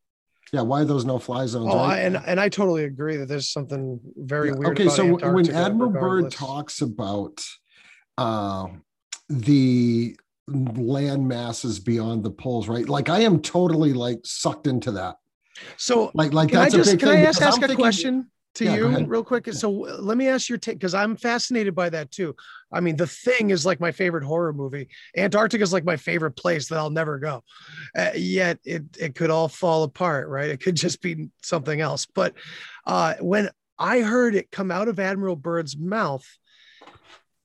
[0.53, 1.69] Yeah, why are those no fly zones?
[1.71, 1.99] Oh, right?
[1.99, 4.55] I, and and I totally agree that there's something very yeah.
[4.55, 4.81] weird.
[4.81, 6.23] Okay, so Antarctica when Admiral regardless.
[6.25, 7.45] Byrd talks about
[8.17, 8.69] uh,
[9.29, 10.17] the
[10.49, 12.89] land masses beyond the poles, right?
[12.89, 15.17] Like I am totally like sucked into that.
[15.77, 17.19] So like like that's I just, a big can thing.
[17.19, 18.31] I ask, ask a thinking, question?
[18.57, 19.53] to yeah, you real quick.
[19.53, 22.35] So let me ask your take because I'm fascinated by that too.
[22.73, 24.89] I mean, The Thing is like my favorite horror movie.
[25.17, 27.45] Antarctica is like my favorite place that I'll never go.
[27.97, 30.51] Uh, yet it it could all fall apart, right?
[30.51, 32.07] It could just be something else.
[32.07, 32.35] But
[32.87, 36.27] uh, when I heard it come out of Admiral Byrd's mouth,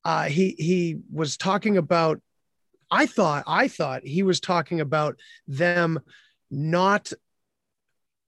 [0.05, 2.21] uh, he he was talking about.
[2.93, 5.17] I thought I thought he was talking about
[5.47, 5.99] them
[6.49, 7.13] not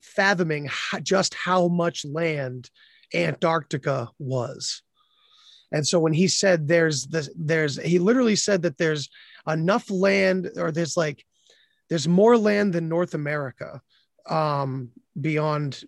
[0.02, 0.68] fathoming
[1.02, 2.68] just how much land
[3.14, 4.82] Antarctica was.
[5.70, 9.08] And so when he said there's this, there's, he literally said that there's
[9.46, 11.24] enough land or there's like,
[11.88, 13.80] there's more land than North America
[14.28, 15.82] um, beyond,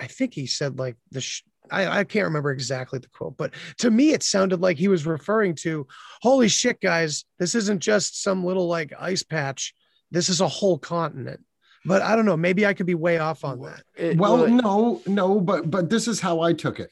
[0.00, 3.52] I think he said like the, sh- I, I can't remember exactly the quote, but
[3.78, 5.86] to me, it sounded like he was referring to,
[6.22, 9.74] holy shit, guys, this isn't just some little like ice patch.
[10.12, 11.40] This is a whole continent
[11.86, 12.36] but I don't know.
[12.36, 13.82] Maybe I could be way off on that.
[13.96, 16.90] It, well, well, no, no, but but this is how I took it.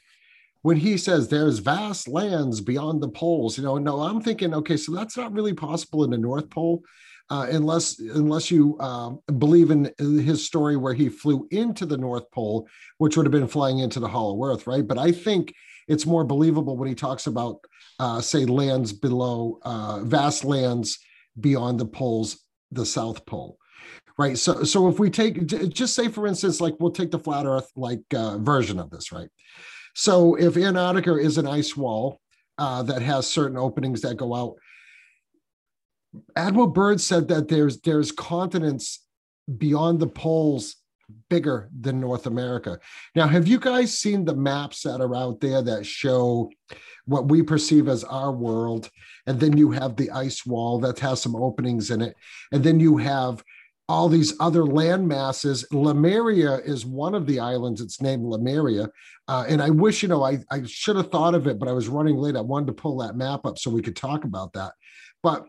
[0.62, 4.78] When he says there's vast lands beyond the poles, you know, no, I'm thinking, okay,
[4.78, 6.82] so that's not really possible in the North Pole,
[7.28, 12.30] uh, unless unless you um, believe in his story where he flew into the North
[12.30, 12.68] Pole,
[12.98, 14.86] which would have been flying into the Hollow Earth, right?
[14.86, 15.52] But I think
[15.88, 17.58] it's more believable when he talks about,
[17.98, 20.98] uh, say, lands below, uh, vast lands
[21.38, 22.38] beyond the poles,
[22.70, 23.58] the South Pole
[24.18, 27.46] right so so if we take just say for instance like we'll take the flat
[27.46, 29.28] earth like uh, version of this right?
[29.96, 32.20] So if antarctica is an ice wall
[32.58, 34.56] uh, that has certain openings that go out
[36.36, 39.04] admiral byrd said that there's there's continents
[39.58, 40.76] beyond the poles
[41.28, 42.78] bigger than north america.
[43.14, 46.50] Now have you guys seen the maps that are out there that show
[47.06, 48.90] what we perceive as our world?
[49.26, 52.14] And then you have the ice wall that has some openings in it.
[52.52, 53.42] And then you have
[53.88, 55.66] all these other land masses.
[55.70, 57.80] Lemuria is one of the islands.
[57.80, 58.88] It's named Lemuria.
[59.28, 61.72] Uh, and I wish, you know, I, I should have thought of it, but I
[61.72, 62.36] was running late.
[62.36, 64.72] I wanted to pull that map up so we could talk about that.
[65.22, 65.46] But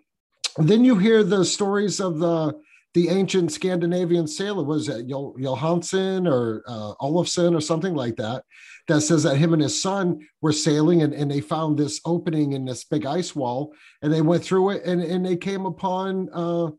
[0.58, 2.60] then you hear the stories of the
[2.94, 8.46] the ancient Scandinavian sailor was it Johansson or uh, Olafson or something like that
[8.88, 12.54] that says that him and his son were sailing and, and they found this opening
[12.54, 16.30] in this big ice wall and they went through it and, and they came upon
[16.32, 16.70] uh,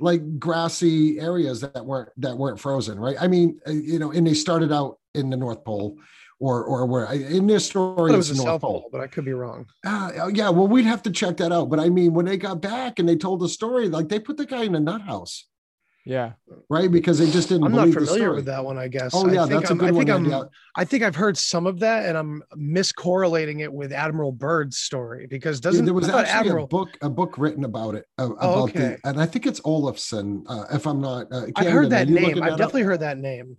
[0.00, 3.16] like grassy areas that weren't that weren't frozen, right?
[3.20, 5.98] I mean, uh, you know, and they started out in the North Pole
[6.40, 8.82] or or where in this story it was the North Pole.
[8.82, 8.88] Pole.
[8.90, 9.66] but I could be wrong.
[9.84, 11.70] Uh, yeah, well, we'd have to check that out.
[11.70, 14.36] But I mean, when they got back and they told the story, like they put
[14.36, 15.46] the guy in a nut house.
[16.06, 16.32] Yeah.
[16.68, 16.90] Right.
[16.90, 17.64] Because they just didn't.
[17.64, 18.76] I'm not familiar with that one.
[18.76, 19.12] I guess.
[19.14, 20.26] Oh yeah, I that's I'm, a good I think one.
[20.26, 20.42] I'm, yeah.
[20.76, 25.26] I think I've heard some of that, and I'm miscorrelating it with Admiral Byrd's story
[25.26, 26.64] because doesn't yeah, there was actually Admiral...
[26.64, 28.98] a book a book written about it uh, Oh, okay.
[29.02, 31.26] the and I think it's Olafson uh, if I'm not.
[31.32, 32.26] Uh, I've heard that name.
[32.26, 32.58] I've that up?
[32.58, 33.56] definitely heard that name.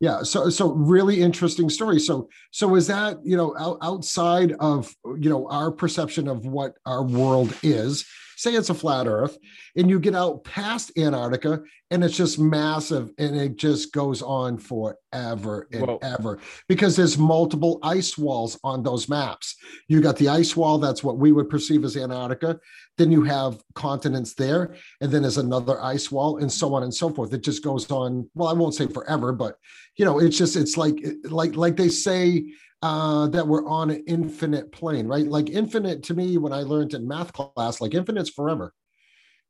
[0.00, 4.94] yeah so so really interesting story so so is that you know out, outside of
[5.18, 8.04] you know our perception of what our world is
[8.40, 9.36] say it's a flat earth
[9.76, 14.56] and you get out past antarctica and it's just massive and it just goes on
[14.56, 15.98] forever and Whoa.
[16.02, 19.56] ever because there's multiple ice walls on those maps
[19.88, 22.58] you got the ice wall that's what we would perceive as antarctica
[22.96, 26.94] then you have continents there and then there's another ice wall and so on and
[26.94, 29.56] so forth it just goes on well i won't say forever but
[29.96, 32.42] you know it's just it's like like like they say
[32.82, 35.26] uh that we're on an infinite plane right?
[35.26, 38.72] Like infinite to me when i learned in math class like infinite's forever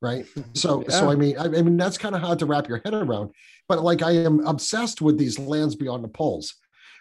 [0.03, 0.25] right?
[0.55, 2.95] So so i mean i, I mean that's kind of hard to wrap your head
[2.95, 3.31] around.
[3.69, 6.55] But like i am obsessed with these lands beyond the poles.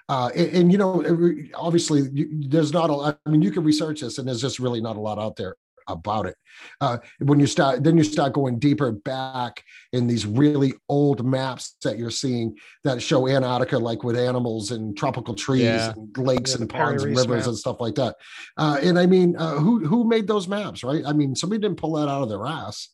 [0.08, 1.06] Uh, and, and, you know,
[1.54, 3.16] obviously, you, there's not a.
[3.24, 5.56] I mean, you can research this, and there's just really not a lot out there
[5.90, 6.36] about it.
[6.82, 9.64] Uh, when you start, then you start going deeper back
[9.94, 14.98] in these really old maps that you're seeing that show Antarctica, like with animals and
[14.98, 15.94] tropical trees Yeah.
[15.96, 17.48] and lakes Yeah, and ponds and rivers map.
[17.48, 18.16] and stuff like that.
[18.58, 21.04] Uh, and I mean, uh, who who made those maps, right?
[21.06, 22.90] I mean, somebody didn't pull that out of their ass.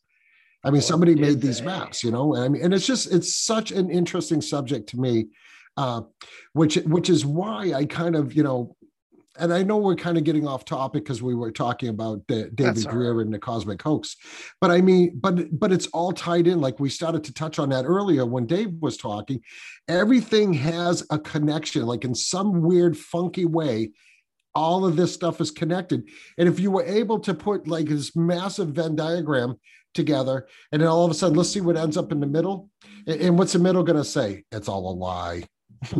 [0.63, 2.33] I mean, Or somebody did made these maps, you know.
[2.33, 5.27] And I mean, and it's just it's such an interesting subject to me,
[5.77, 6.01] uh,
[6.53, 8.75] which which is why I kind of you know,
[9.37, 12.57] and I know we're kind of getting off topic because we were talking about David
[12.57, 14.15] That's Greer and the cosmic hoax,
[14.61, 16.61] but I mean, but but it's all tied in.
[16.61, 19.41] Like we started to touch on that earlier when Dave was talking.
[19.87, 23.91] Everything has a connection, like in some weird, funky way.
[24.53, 26.07] All of this stuff is connected,
[26.37, 29.55] and if you were able to put like this massive Venn diagram
[29.93, 32.69] together, and then all of a sudden, let's see what ends up in the middle.
[33.07, 34.43] And, and what's the middle going to say?
[34.51, 35.45] It's all a lie.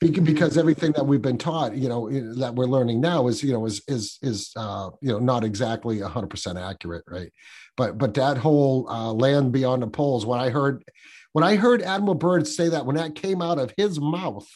[0.00, 3.52] Bec- because everything that we've been taught, you know, that we're learning now is, you
[3.52, 7.32] know, is is is uh, you know not exactly hundred percent accurate, right?
[7.76, 10.84] But but that whole uh, land beyond the poles, when I heard
[11.32, 14.48] when I heard Admiral Byrd say that, when that came out of his mouth,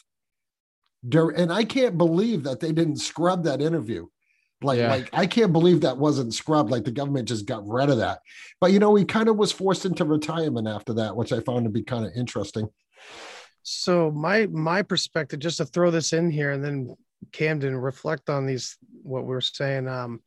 [1.11, 4.07] and I can't believe that they didn't scrub that interview.
[4.61, 4.89] Like, Yeah.
[4.89, 6.71] like I can't believe that wasn't scrubbed.
[6.71, 8.19] Like the government just got rid of that.
[8.59, 11.65] But you know, he kind of was forced into retirement after that, which I found
[11.65, 12.67] to be kind of interesting.
[13.67, 16.95] So my my perspective, just to throw this in here, and then
[17.31, 19.87] Camden reflect on these what we're saying.
[19.87, 20.21] Um,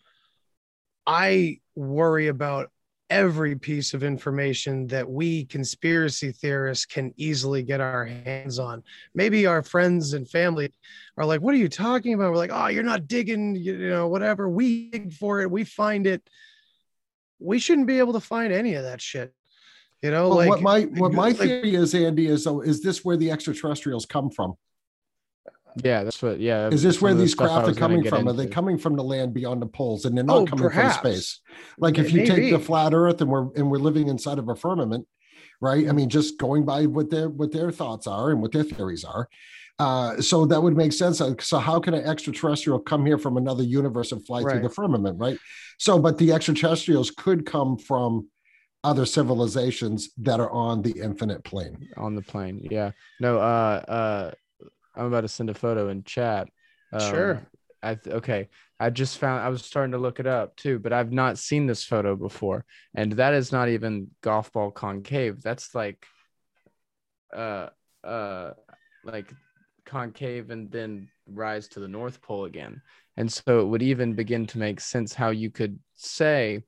[1.07, 2.73] I worry about
[3.09, 8.83] every piece of information that we conspiracy theorists can easily get our hands on.
[9.15, 10.73] Maybe our friends and family
[11.17, 14.09] are like, "What are you talking about?" We're like, "Oh, you're not digging, you know,
[14.09, 14.49] whatever.
[14.49, 15.51] We dig for it.
[15.51, 16.29] We find it."
[17.39, 19.33] We shouldn't be able to find any of that shit.
[20.03, 22.83] You know, But like what my what my like- theory is, Andy, is oh, is
[22.83, 24.55] this where the extraterrestrials come from?
[25.85, 26.41] Yeah, that's what.
[26.41, 26.69] Yeah.
[26.69, 28.29] Is this where these stuff craft are coming get from?
[28.29, 30.97] Are they coming from the land beyond the poles, and they're not Oh, coming perhaps.
[30.99, 31.41] from space?
[31.79, 32.51] Like if you take Maybe.
[32.53, 35.07] the flat Earth and we're and we're living inside of a firmament,
[35.61, 35.89] right?
[35.89, 39.05] I mean, just going by what their what their thoughts are and what their theories
[39.05, 39.29] are.
[39.81, 41.21] Uh, so that would make sense.
[41.21, 44.71] Uh, So how can an extraterrestrial come here from another universe and fly through the
[44.71, 45.39] firmament, right?
[45.79, 48.29] So, but the extraterrestrials could come from
[48.85, 51.89] other civilizations that are on the infinite plane.
[51.97, 52.67] on the plane.
[52.71, 52.93] Yeah.
[53.21, 53.39] No.
[53.39, 53.83] Uh.
[53.89, 54.31] Uh.
[54.95, 56.49] I'm about to send a photo in chat.
[56.99, 57.35] Sure.
[57.35, 57.47] Um,
[57.83, 58.49] I th- okay.
[58.81, 59.43] I just found.
[59.43, 62.65] I was starting to look it up too, but I've not seen this photo before,
[62.95, 65.43] and that is not even golf ball concave.
[65.43, 66.05] That's like,
[67.35, 67.69] uh,
[68.05, 68.53] uh,
[69.05, 69.33] like
[69.85, 72.83] concave and then rise to the North Pole again,
[73.17, 76.63] and so it would even begin to make sense how you could say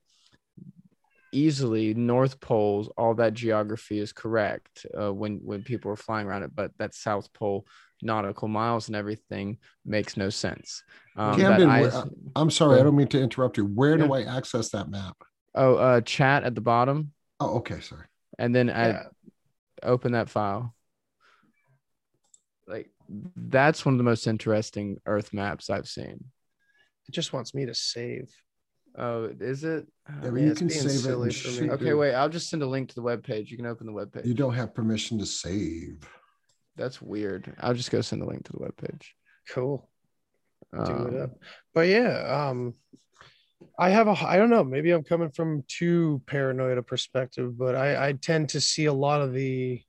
[1.31, 6.43] easily north poles all that geography is correct uh, when when people are flying around
[6.43, 7.65] it but that south pole
[8.01, 10.83] nautical miles and everything makes no sense
[11.15, 12.05] um, that Camden, ice- where- uh,
[12.35, 13.65] I'm sorry, I don't mean to interrupt you.
[13.65, 15.17] Where do I access that map?
[15.55, 18.05] oh uh chat at the bottom Oh, okay, sorry.
[18.39, 19.05] and then I
[19.83, 20.73] open that file
[22.67, 22.89] like
[23.35, 26.23] that's one of the most interesting earth maps i've seen
[27.07, 28.29] It just wants me to save.
[28.97, 30.99] Oh is it Oh, but yeah, you can save it.
[30.99, 31.67] silly and for shoot me.
[31.69, 31.71] it.
[31.73, 33.93] okay wait i'll just send a link to the web page you can open the
[33.93, 36.07] web page You don't have permission to save.
[36.75, 39.15] that's weird i'll just go send a link to the web page
[39.49, 39.89] Cool.
[40.73, 41.31] Do it Um, up.
[41.73, 42.73] But yeah, um
[43.77, 47.75] I have a I don't know, maybe I'm coming from too paranoid a perspective, but
[47.75, 49.81] I I tend to see a lot of the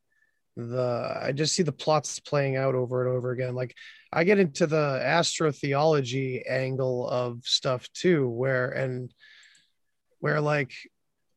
[0.56, 3.54] the I just see the plots playing out over and over again.
[3.54, 3.74] Like
[4.12, 9.12] I get into the astrotheology angle of stuff too, where and
[10.20, 10.72] where like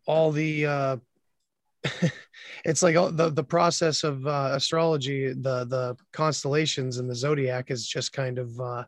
[0.05, 0.97] all the uh
[2.65, 7.87] it's like the the process of uh, astrology, the the constellations and the zodiac is
[7.87, 8.59] just kind of.
[8.59, 8.83] Uh,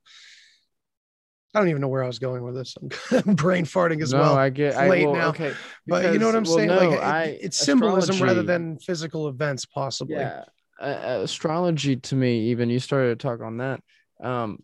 [1.58, 2.76] I don't even know where I was going with this.
[3.26, 4.38] I'm brain farting as no, well.
[4.38, 5.30] I get I, late well, now.
[5.30, 5.56] Okay,
[5.88, 6.68] but you know what I'm well, saying?
[6.68, 10.18] no, like it- I, it's symbolism rather than physical events, possibly.
[10.18, 10.44] yeah
[10.80, 13.80] uh, astrology to me even you started to talk on that
[14.24, 14.60] um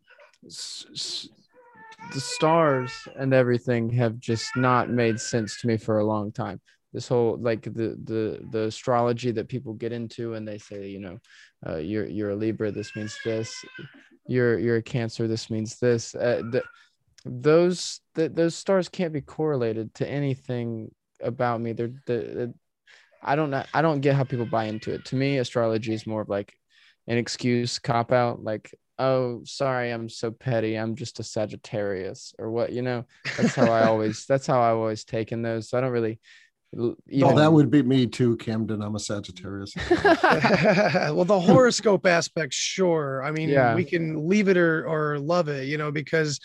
[0.46, 1.30] s- s-
[2.14, 6.62] the stars and everything have just not made sense to me for a long time
[6.94, 11.00] this whole like the the the astrology that people get into and they say you
[11.00, 11.18] know
[11.68, 13.66] uh, you're you're a libra this means this
[14.28, 16.64] you're you're a cancer this means this uh, the,
[17.26, 20.90] those the, those stars can't be correlated to anything
[21.22, 22.54] about me they're the,
[23.24, 23.64] I don't know.
[23.74, 25.06] I don't get how people buy into it.
[25.06, 26.54] To me, astrology is more of like
[27.08, 28.44] an excuse, cop out.
[28.44, 30.76] Like, oh, sorry, I'm so petty.
[30.76, 32.74] I'm just a Sagittarius, or what?
[32.74, 33.06] You know,
[33.38, 34.26] that's how I always.
[34.26, 35.70] That's how I've always taken those.
[35.70, 36.20] So I don't really.
[36.78, 38.82] Oh, Even, that would be me too, Camden.
[38.82, 39.74] I'm a Sagittarius.
[39.92, 43.24] well, the horoscope aspect, sure.
[43.24, 43.76] I mean, Yeah.
[43.76, 46.40] we can leave it or or love it, you know, because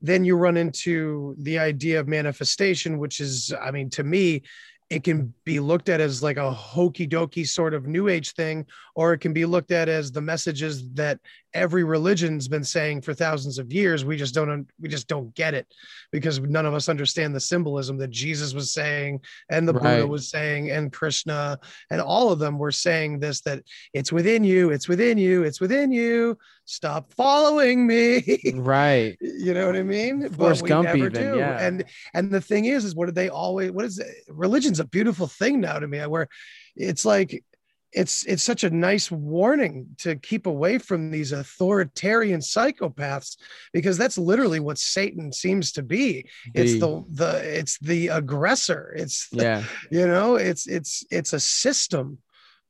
[0.00, 4.42] then you run into the idea of manifestation, which is, I mean, to me,
[4.90, 8.66] it can be looked at as like a hokey dokey sort of new age thing,
[8.94, 11.18] or it can be looked at as the messages that
[11.54, 14.04] every religion's been saying for thousands of years.
[14.04, 15.66] We just don't we just don't get it
[16.10, 19.20] because none of us understand the symbolism that Jesus was saying
[19.50, 21.58] and the Buddha was saying and Krishna
[21.90, 23.62] and all of them were saying this that
[23.92, 26.38] it's within you, it's within you, it's within you.
[26.64, 28.40] Stop following me.
[28.54, 29.16] right.
[29.20, 30.28] you know what I mean?
[30.30, 31.60] Forrest Gump even, yeah.
[31.60, 31.84] And
[32.14, 33.72] and the thing is, is what did they always?
[33.72, 34.08] What is it?
[34.28, 36.28] Religion's a beautiful thing now to me, where
[36.76, 37.44] it's like
[37.92, 43.36] it's it's such a nice warning to keep away from these authoritarian psychopaths
[43.72, 46.28] because that's literally what Satan seems to be.
[46.54, 48.94] It's the the it's the aggressor.
[48.96, 49.64] It's the, yeah.
[49.90, 52.18] you know it's it's it's a system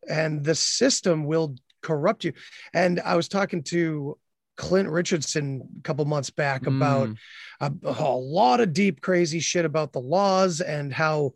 [0.09, 2.33] and the system will corrupt you
[2.75, 4.17] and i was talking to
[4.57, 7.17] clint richardson a couple months back about Mm,
[7.61, 11.33] a, a lot of deep crazy shit about the laws and how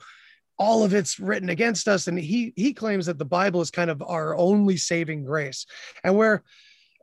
[0.59, 3.91] all of it's written against us and he he claims that the bible is kind
[3.91, 5.67] of our only saving grace
[6.05, 6.43] and where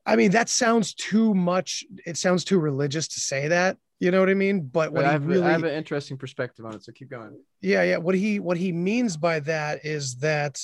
[0.06, 4.20] i mean that sounds too much it sounds too religious to say that you know
[4.20, 6.76] what i mean but what but I have, really I have an interesting perspective on
[6.76, 6.84] it.
[6.84, 7.38] So keep going.
[7.62, 10.60] yeah yeah what he what he means by that is that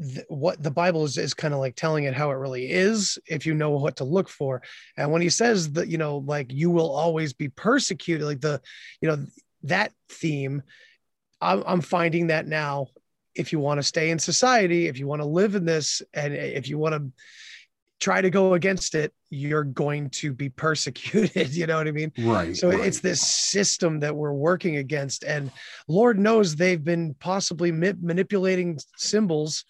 [0.00, 3.18] th- what the bible is is kind of like telling it how it really is
[3.26, 4.62] if you know what to look for
[4.96, 8.60] and when he says that you know like you will always be persecuted like the
[9.00, 9.26] you know
[9.62, 10.62] that theme
[11.40, 12.88] i'm, I'm finding that now
[13.34, 16.34] if you want to stay in society if you want to live in this and
[16.34, 17.10] if you want to
[17.98, 22.12] try to go against it you're going to be persecuted you know what i mean
[22.18, 22.56] Right.
[22.56, 22.80] so right.
[22.80, 25.50] it's this system that we're working against, and
[25.88, 29.64] Lord knows they've been possibly ma- manipulating symbols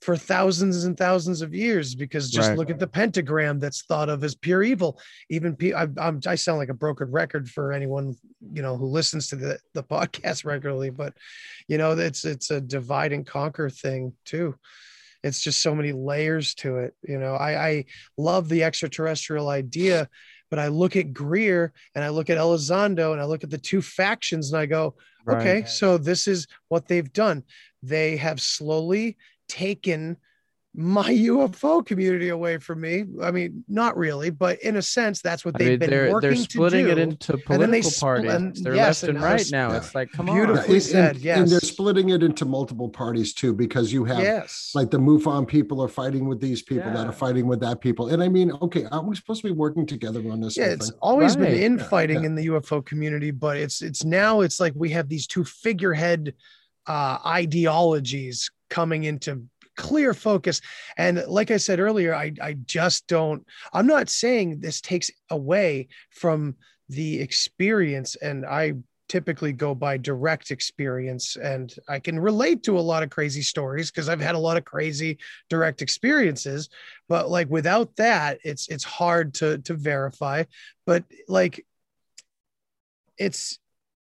[0.00, 1.94] for thousands and thousands of years.
[1.94, 2.58] Because just Right.
[2.58, 5.00] look at the pentagram that's thought of as pure evil.
[5.28, 8.14] Even pe- I, I'm, I sound like a broken record for anyone
[8.52, 11.14] you know who listens to the the podcast regularly, but
[11.66, 14.54] you know it's it's a divide and conquer thing too.
[15.24, 16.94] It's just so many layers to it.
[17.02, 17.84] You know, I, I
[18.16, 20.08] love the extraterrestrial idea,
[20.48, 23.58] but I look at Greer and I look at Elizondo and I look at the
[23.58, 24.94] two factions and I go,
[25.26, 25.40] Right.
[25.40, 27.42] okay, so this is what they've done.
[27.82, 29.16] They have slowly
[29.48, 30.16] taken
[30.74, 33.04] my UFO community away from me.
[33.22, 36.30] I mean, not really, but in a sense, that's what they've mean, been they're working
[36.30, 37.00] they're splitting to it do.
[37.00, 38.32] into and they political parties.
[38.32, 39.72] and- they're yes, left and and right s- now.
[39.74, 40.58] It's like, come Beautiful.
[40.58, 40.66] on.
[40.68, 44.20] Beautifully and, said, and- and they're splitting it into multiple parties too, because you have
[44.20, 44.70] yes.
[44.74, 48.08] like the MUFON people are fighting with these people that are fighting with that people.
[48.08, 50.56] And I mean, okay, aren't we supposed to be working together on this?
[50.56, 50.98] yeah it's thing?
[51.00, 51.48] always Right.
[51.48, 52.26] been Yeah, infighting yeah.
[52.26, 56.34] in the ufo community but it's it's now it's like we have these two figurehead
[56.86, 59.46] uh ideologies coming into
[59.78, 60.60] clear focus.
[60.96, 65.88] And like i said earlier i i just don't i'm not saying this takes away
[66.10, 66.56] from
[66.88, 68.16] the experience.
[68.16, 68.74] And i
[69.08, 73.90] typically go by direct experience and i can relate to a lot of crazy stories
[73.90, 75.16] because i've had a lot of crazy
[75.48, 76.68] direct experiences.
[77.08, 80.44] But like without that it's it's hard to to verify.
[80.86, 81.64] But like
[83.16, 83.58] it's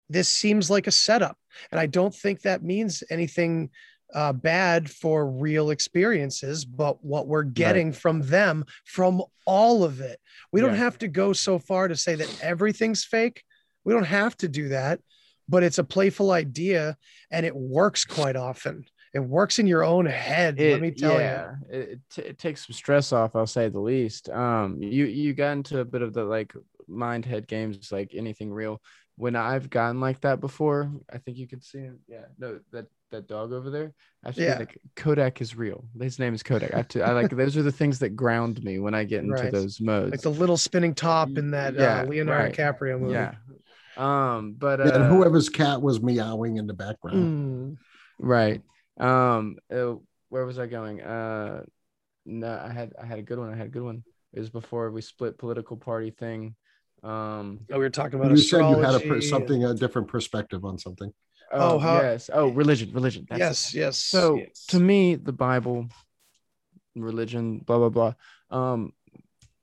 [0.10, 1.38] this seems like a setup
[1.72, 3.70] and i don't think that means anything
[4.14, 10.20] uh, bad for real experiences but what we're getting from them from all of it
[10.52, 13.44] we don't have to go so far to say that everything's fake
[13.84, 15.00] we don't have to do that
[15.50, 16.96] but it's a playful idea
[17.32, 18.84] and it works quite often
[19.14, 22.22] it works in your own head let It- me tell you yeah, It, it, t-
[22.22, 24.30] it takes some stress off, I'll say the least.
[24.30, 26.54] Um, you you got into a bit of the like
[26.88, 28.82] mind head games, like anything real.
[29.18, 32.00] when I've gotten like that before, I think you can see him.
[32.08, 33.94] Yeah, no, that that dog over there.
[34.24, 34.58] I have to Yeah.
[34.60, 35.86] like Kodak is real.
[36.00, 36.74] His name is Kodak.
[36.74, 37.02] I have to.
[37.04, 39.52] I like those are the things that ground me when I get into Right.
[39.52, 40.12] those modes.
[40.12, 42.54] Like the little spinning top in that Yeah, uh, Leonardo right.
[42.56, 43.14] DiCaprio movie.
[43.14, 43.36] yeah.
[43.98, 47.18] Um, but uh, Yeah, and whoever's cat was meowing in the background.
[47.18, 47.78] Mm.
[48.20, 48.62] Right.
[48.98, 49.58] Um.
[49.74, 49.96] uh,
[50.30, 51.02] where was I going?
[51.02, 51.64] Uh.
[52.26, 53.52] No, I had I had a good one.
[53.52, 54.04] I had a good one.
[54.34, 56.56] It was before we split political party thing.
[57.04, 57.62] Um.
[57.72, 60.64] Oh, we were talking about You said you had a per- something a different perspective
[60.64, 61.12] on something.
[61.54, 62.30] Oh, Oh, how- yes.
[62.34, 62.92] Oh, religion.
[62.94, 63.26] Religion.
[63.30, 63.44] That's it.
[63.44, 63.98] yes, yes.
[63.98, 64.66] So Yes.
[64.68, 65.88] to me, the Bible,
[66.96, 68.14] religion, blah blah blah.
[68.50, 68.94] Um,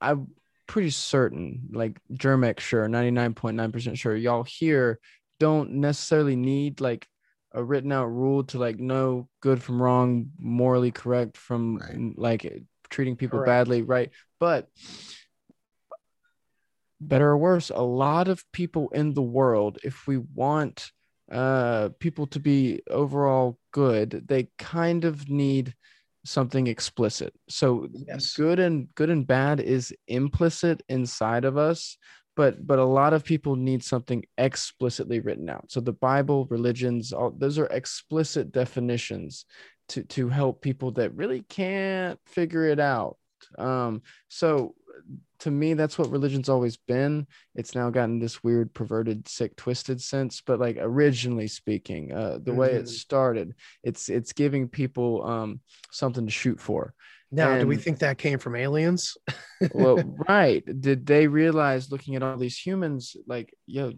[0.01, 0.29] I'm
[0.67, 5.01] pretty certain, like Germex, sure, ninety nine point nine percent sure, y'all here
[5.41, 7.07] don't necessarily need like
[7.53, 12.19] a written out rule to like know good from wrong, morally correct from Right.
[12.19, 13.49] like treating people Correct.
[13.69, 14.11] badly, right?
[14.39, 14.69] But
[17.01, 20.91] better or worse, a lot of people in the world, if we want
[21.31, 25.75] uh people to be overall good, they kind of need
[26.25, 27.33] something explicit.
[27.49, 28.35] So Yes.
[28.35, 31.97] good and good and bad is implicit inside of us
[32.37, 37.13] but but a lot of people need something explicitly written out so the bible religions
[37.13, 39.45] all those are explicit definitions
[39.89, 43.17] to to help people that really can't figure it out
[43.59, 44.75] um so
[45.41, 47.27] to me that's what religion's always been.
[47.55, 50.41] It's now gotten this weird perverted sick twisted sense.
[50.45, 52.89] But like originally speaking uh the way it Mhm.
[52.89, 55.61] started it's it's giving people um
[55.91, 56.95] something to shoot for.
[57.31, 59.17] Now, do we think that came from aliens?
[59.73, 60.65] well right.
[60.81, 63.93] Did they realize looking at all these humans like yo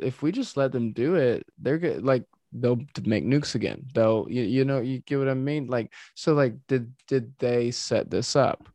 [0.00, 3.84] if we just let them do it they're good like they'll make nukes again.
[3.94, 5.66] They'll you, you know you get what i mean?
[5.66, 8.68] Like so like did did they set this up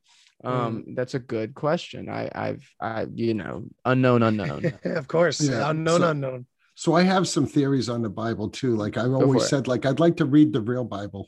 [0.43, 5.69] um that's a good question i i've i you know unknown unknown of course, Yeah,
[5.69, 6.45] unknown, so- unknown.
[6.75, 8.75] So I have some theories on the Bible too.
[8.75, 11.27] Like I've always said, like I'd like to read the real Bible.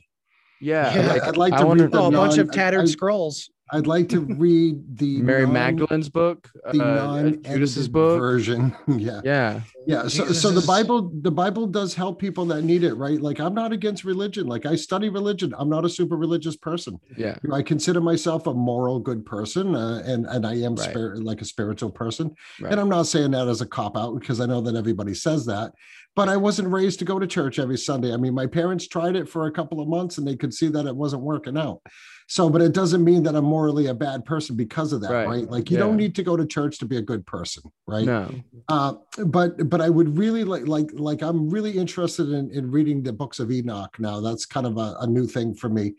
[0.60, 2.82] yeah, Yeah, like, I'd like I to wanna- read the Oh, a bunch of tattered
[2.82, 3.50] I- scrolls.
[3.74, 8.74] I'd like to read the mary non- magdalene's book the uh, non judas's book version.
[8.86, 9.20] yeah.
[9.24, 10.02] yeah Yeah.
[10.08, 13.20] So, Jesus so the Bible, the Bible does help people that need it, right?
[13.20, 14.46] Like I'm not against religion.
[14.46, 15.54] Like I study religion.
[15.58, 16.98] I'm not a super religious person.
[17.16, 20.74] yeah You know, I consider myself a moral, good person, uh, and and I am
[20.76, 20.90] Right.
[20.90, 22.26] spirit, like a spiritual person.
[22.60, 25.14] right And I'm not saying that as a cop out because I know that everybody
[25.14, 25.72] says that.
[26.16, 28.12] But I wasn't raised to go to church every Sunday.
[28.14, 30.68] I mean, my parents tried it for a couple of months and they could see
[30.68, 31.80] that it wasn't working out.
[32.26, 35.26] So, but it doesn't mean that I'm morally a bad person because of that, Right.
[35.28, 35.50] right?
[35.50, 35.84] Like you Yeah.
[35.84, 38.06] don't need to go to church to be a good person, right?
[38.06, 38.30] no
[38.68, 38.94] Uh,
[39.26, 43.12] but but I would really like like like I'm really interested in, in reading the
[43.12, 44.20] books of Enoch now.
[44.20, 45.94] That's kind of a, a new thing for me.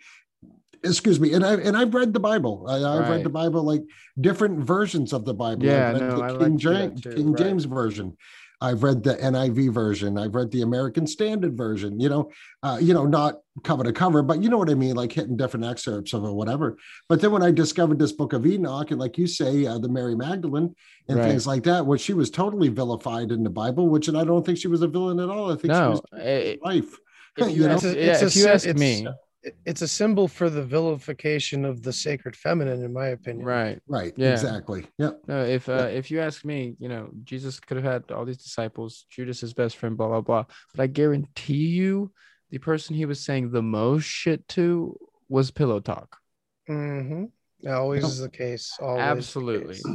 [0.84, 2.66] Excuse me, and I and I've read the Bible.
[2.68, 3.84] I, I've read the Bible like
[4.22, 5.66] different versions of the Bible.
[5.66, 7.44] Yeah, no, the I King, like James, too, King right.
[7.44, 8.18] James version.
[8.62, 10.18] I've read the NIV version.
[10.18, 12.00] I've read the American Standard version.
[12.00, 12.32] You know,
[12.64, 15.38] uh, you know, not cover to cover, but you know what I mean, like hitting
[15.38, 16.78] different excerpts of it, whatever.
[17.10, 19.90] But then when I discovered this book of Enoch, and like you say, uh, the
[19.90, 20.76] Mary Magdalene
[21.08, 21.30] and Right.
[21.30, 24.46] things like that, which she was totally vilified in the Bible, which and I don't
[24.46, 25.52] think she was a villain at all.
[25.52, 26.98] I think she no was eh, life.
[27.38, 27.74] if you You know?
[27.76, 29.14] ask, It's a- yeah, a if you sy- ask it's- me It-
[29.66, 33.46] It's a symbol for the vilification of the sacred feminine, in my opinion.
[33.46, 34.14] right Right.
[34.18, 34.32] Yeah.
[34.34, 34.88] Exactly.
[34.98, 35.22] Yep.
[35.28, 35.86] No, if uh, Yeah.
[35.88, 39.54] if you ask me, you know, Jesus could have had all these disciples, Judas his
[39.54, 40.46] best friend, blah blah blah.
[40.74, 42.12] But I guarantee you,
[42.50, 44.98] the person he was saying the most shit to
[45.30, 46.18] was Pillow Talk.
[46.70, 47.26] mm-hmm
[47.68, 48.12] Always Yep.
[48.12, 48.78] is the case.
[48.80, 49.76] Always the Absolutely.
[49.76, 49.86] case.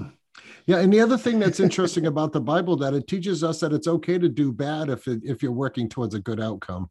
[0.66, 3.72] Yeah, and the other thing that's interesting about the Bible that it teaches us that
[3.72, 6.89] it's okay to do bad if it, if you're working towards a good outcome.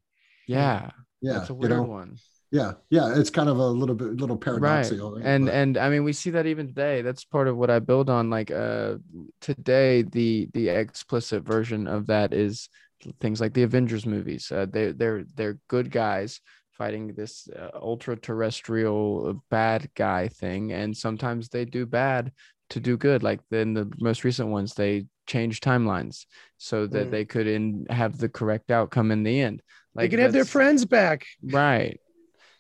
[0.48, 0.92] Yeah,
[1.22, 2.18] Yeah, that's a you weird know, one.
[2.52, 3.16] Yeah, yeah.
[3.18, 5.14] It's kind of a little bit little paradoxical.
[5.16, 5.26] right?
[5.26, 7.02] And But- and I mean we see that even today.
[7.02, 8.30] That's part of what I build on.
[8.30, 8.96] Like uh
[9.42, 12.70] today, the the explicit version of that is
[13.22, 14.52] things like the Avengers movies.
[14.52, 20.96] Uh, they they're they're good guys fighting this uh, ultra terrestrial bad guy thing, and
[20.96, 22.32] sometimes they do bad
[22.70, 23.22] to do good.
[23.24, 26.26] Like in the most recent ones, they change timelines
[26.58, 27.12] so that Mm.
[27.12, 29.62] they could in, have the correct outcome in the end.
[29.94, 31.26] like They Like can have their friends back.
[31.44, 32.00] right.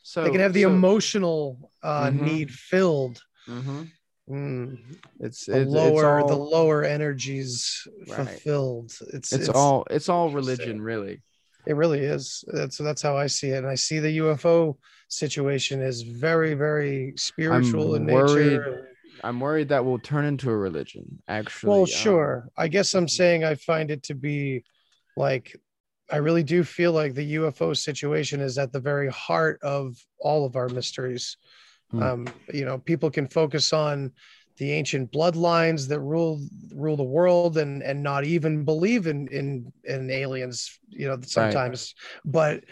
[0.09, 2.21] So they can have the so- emotional uh, Mhm.
[2.21, 3.21] need filled.
[3.47, 3.91] Mhm.
[4.27, 4.77] Mm.
[5.19, 8.15] It's, The it's lower, it's the lower energies Right.
[8.27, 8.91] fulfilled.
[9.13, 11.21] It's, it's, all it's all religion really
[11.67, 12.43] It really is.
[12.47, 14.77] That's that's how I see it, and I see the UFO
[15.09, 18.87] situation is very, very spiritual in worried nature.
[19.23, 22.49] i'm worried that will turn into a religion actually Well, um, sure.
[22.57, 24.63] I guess I'm saying I find it to be
[25.17, 25.55] like
[26.11, 30.45] I really do feel like the UFO situation is at the very heart of all
[30.45, 31.37] of our mysteries.
[31.91, 32.03] Hmm.
[32.03, 34.11] Um, you know, people can focus on
[34.59, 36.45] the ancient bloodlines that rule
[36.75, 41.95] rule the world and and not even believe in in in aliens you know sometimes
[42.25, 42.31] right.
[42.31, 42.63] but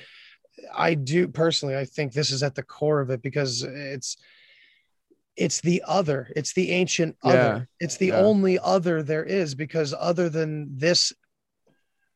[0.76, 4.18] i do personally i think this is at the core of it because it's
[5.38, 7.32] it's the other it's the ancient yeah.
[7.32, 8.18] other it's the yeah.
[8.18, 11.14] only other there is because other than this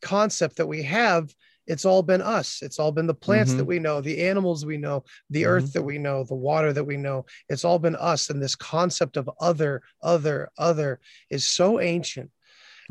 [0.01, 1.33] concept that we have
[1.67, 3.59] it's all been us it's all been the plants mm-hmm.
[3.59, 5.51] that we know the animals we know the mm-hmm.
[5.51, 8.55] earth that we know the water that we know it's all been us and this
[8.55, 10.99] concept of other other other
[11.29, 12.29] is so ancient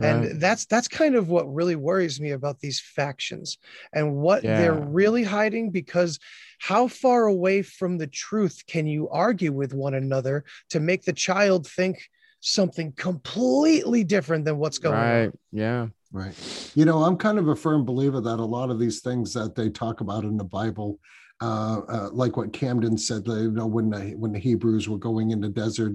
[0.03, 3.59] and that's that's kind of what really worries me about these factions
[3.93, 4.59] and what yeah.
[4.59, 6.19] they're really hiding because
[6.59, 11.12] how far away from the truth can you argue with one another to make the
[11.12, 12.09] child think
[12.41, 15.03] something completely different than what's going on?
[15.03, 15.27] right.
[15.27, 16.35] on yeah Right.
[16.74, 19.55] You know, I'm kind of a firm believer that a lot of these things that
[19.55, 20.99] they talk about in the Bible,
[21.41, 25.31] uh, uh, like what Camden said, you know, when the, when the Hebrews were going
[25.31, 25.95] in the desert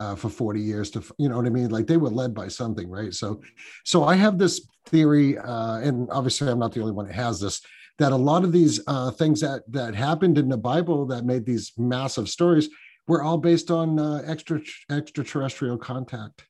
[0.00, 1.70] uh, for 40 years to, you know what I mean?
[1.70, 3.14] Like they were led by something, right?
[3.14, 3.40] So,
[3.84, 7.40] so I have this theory, uh, and obviously I'm not the only one that has
[7.40, 7.62] this,
[7.98, 11.46] that a lot of these uh, things that that happened in the Bible that made
[11.46, 12.68] these massive stories
[13.06, 14.60] were all based on uh, extra
[14.90, 16.44] extraterrestrial contact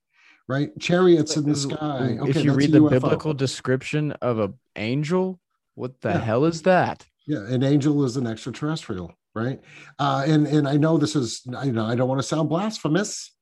[0.49, 0.71] right?
[0.79, 2.19] Chariots in the sky.
[2.21, 2.91] Okay, if you read the UFO.
[2.91, 5.41] biblical description of an angel,
[5.75, 6.19] what the yeah.
[6.19, 7.07] hell is that?
[7.27, 9.61] Yeah, an angel is an extraterrestrial, right?
[9.99, 13.33] Uh, and and I know this is, you know, I don't want to sound blasphemous,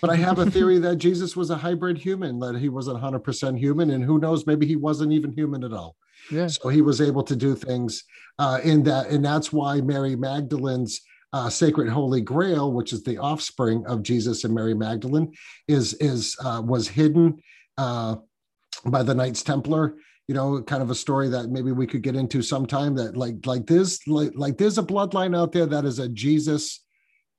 [0.00, 3.58] but I have a theory that Jesus was a hybrid human, that he wasn't 100%
[3.58, 5.96] human, and who knows, maybe he wasn't even human at all.
[6.30, 6.48] Yeah.
[6.48, 8.04] So he was able to do things
[8.38, 11.00] uh, in that, and that's why Mary Magdalene's
[11.32, 15.32] uh, sacred holy grail which is the offspring of jesus and mary magdalene
[15.66, 17.36] is is uh, was hidden
[17.78, 18.16] uh,
[18.84, 19.96] by the knights templar.
[20.26, 23.46] You know kind of a story that maybe we could get into sometime that like
[23.46, 26.84] like this like, like there's a bloodline out there that is a jesus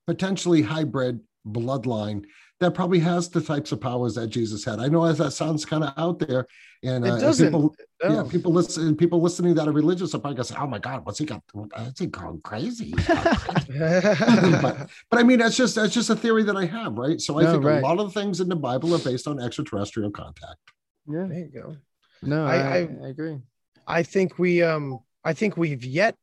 [0.08, 2.24] potentially hybrid bloodline
[2.60, 4.80] that probably has the types of powers that Jesus had.
[4.80, 6.46] I know as that sounds kind of out there,
[6.82, 8.12] and, uh, and people, no.
[8.12, 10.78] yeah, people listen, people listening that are religious are probably going to say, "Oh my
[10.78, 11.42] God, what's he got?
[11.78, 16.56] Is he going crazy?" but, but I mean, that's just that's just a theory that
[16.56, 17.18] I have, right?
[17.18, 17.78] So I no, think right.
[17.78, 20.58] a lot of the things in the Bible are based on extraterrestrial contact.
[21.06, 21.76] Yeah, there you go.
[22.22, 23.38] No, I, I, I agree.
[23.86, 26.16] I think we um I think we've yet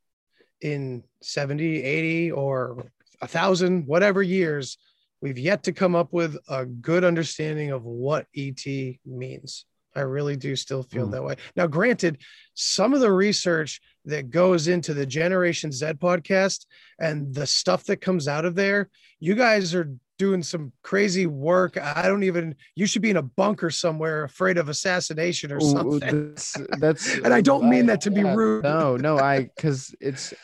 [0.60, 2.86] in 70, 80 or
[3.20, 4.78] a thousand, whatever years
[5.20, 8.64] we've yet to come up with a good understanding of what ET
[9.04, 9.64] means.
[9.96, 11.12] I really do still feel mm.
[11.12, 11.36] that way.
[11.56, 12.18] Now, granted,
[12.54, 16.66] some of the research that goes into the Generation Z podcast
[17.00, 21.78] and the stuff that comes out of there, you guys are doing some crazy work.
[21.78, 26.30] I don't even, you should be in a bunker somewhere afraid of assassination or something.
[26.30, 28.64] That's, that's and I don't mean that to be rude.
[28.64, 30.34] No, no, I, because it's,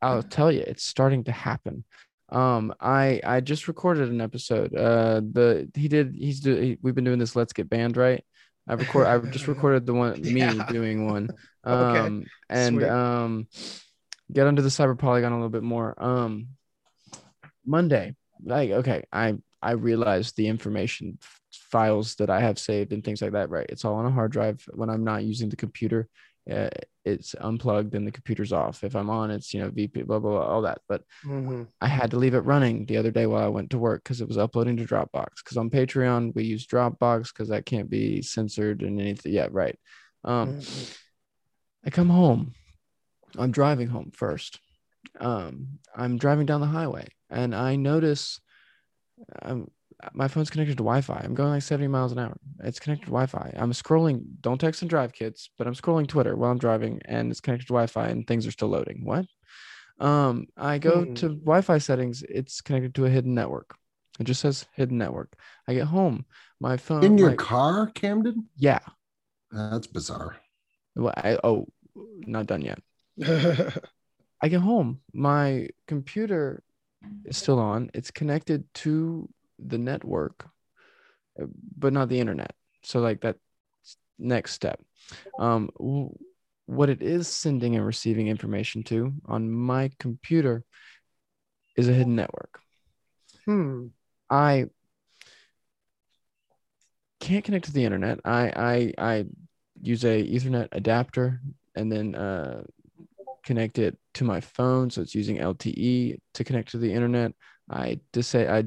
[0.00, 1.84] I'll tell you, it's starting to happen
[2.30, 6.94] um i i just recorded an episode uh the he did he's do he, we've
[6.94, 8.22] been doing this let's get banned right
[8.68, 10.52] i record i just recorded the one yeah.
[10.52, 11.28] me doing one
[11.64, 12.26] um okay.
[12.50, 12.88] and Sweet.
[12.88, 13.48] um
[14.30, 16.48] get under the cyber polygon a little bit more um
[17.64, 18.14] monday
[18.44, 21.18] like okay i i realized the information
[21.50, 24.32] files that i have saved and things like that right it's all on a hard
[24.32, 26.08] drive when i'm not using the computer
[26.50, 26.70] uh,
[27.04, 28.84] it's unplugged and the computer's off.
[28.84, 30.80] If I'm on, it's you know VP blah blah, blah all that.
[30.88, 31.64] But mm-hmm.
[31.80, 34.20] I had to leave it running the other day while I went to work because
[34.20, 35.28] it was uploading to Dropbox.
[35.42, 39.32] Because on Patreon we use Dropbox because that can't be censored and anything.
[39.32, 39.78] Yeah, right.
[40.24, 40.92] Um, mm-hmm.
[41.86, 42.54] I come home.
[43.36, 44.60] I'm driving home first.
[45.20, 48.40] Um, I'm driving down the highway and I notice
[49.42, 49.70] um,
[50.12, 51.20] my phone's connected to Wi-Fi.
[51.24, 52.36] I'm going like 70 miles an hour.
[52.62, 53.54] It's connected to Wi-Fi.
[53.56, 54.22] I'm scrolling.
[54.40, 55.50] Don't text and drive, kids.
[55.58, 58.52] But I'm scrolling Twitter while I'm driving, and it's connected to Wi-Fi, and things are
[58.52, 59.04] still loading.
[59.04, 59.26] What?
[60.00, 61.14] Um, I go hmm.
[61.14, 62.22] to Wi-Fi settings.
[62.22, 63.74] It's connected to a hidden network.
[64.20, 65.36] It just says hidden network.
[65.66, 66.26] I get home.
[66.60, 68.48] My phone in your my, car, Camden.
[68.56, 68.80] Yeah,
[69.50, 70.36] that's bizarre.
[70.96, 72.80] Well, I, oh, not done yet.
[74.40, 75.00] I get home.
[75.12, 76.62] My computer
[77.24, 77.90] is still on.
[77.94, 79.28] It's connected to
[79.58, 80.48] the network,
[81.40, 82.54] uh, but not the internet.
[82.82, 83.36] So like that
[84.18, 84.80] next step.
[85.38, 85.70] Um,
[86.66, 90.64] what it is sending and receiving information to on my computer
[91.76, 92.60] is a hidden network.
[93.46, 93.86] Hmm.
[94.28, 94.66] I
[97.20, 98.20] can't connect to the internet.
[98.24, 99.24] I I I
[99.80, 101.40] use a Ethernet adapter
[101.74, 102.62] and then uh,
[103.44, 107.32] connect it to my phone, so it's using LTE to connect to the internet.
[107.70, 108.64] I just say I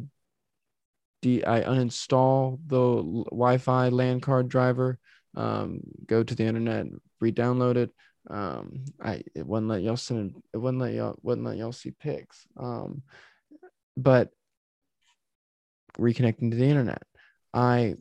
[1.22, 5.00] de- I uninstall the Wi-Fi LAN card driver,
[5.36, 6.88] um, go to the internet,
[7.20, 7.92] re-download it.
[8.30, 11.92] Um, I it wouldn't let y'all send it wouldn't let y'all wouldn't let y'all see
[11.92, 12.46] pics.
[12.56, 13.02] Um,
[13.98, 14.30] but
[15.98, 17.04] reconnecting to the internet,
[17.54, 17.96] I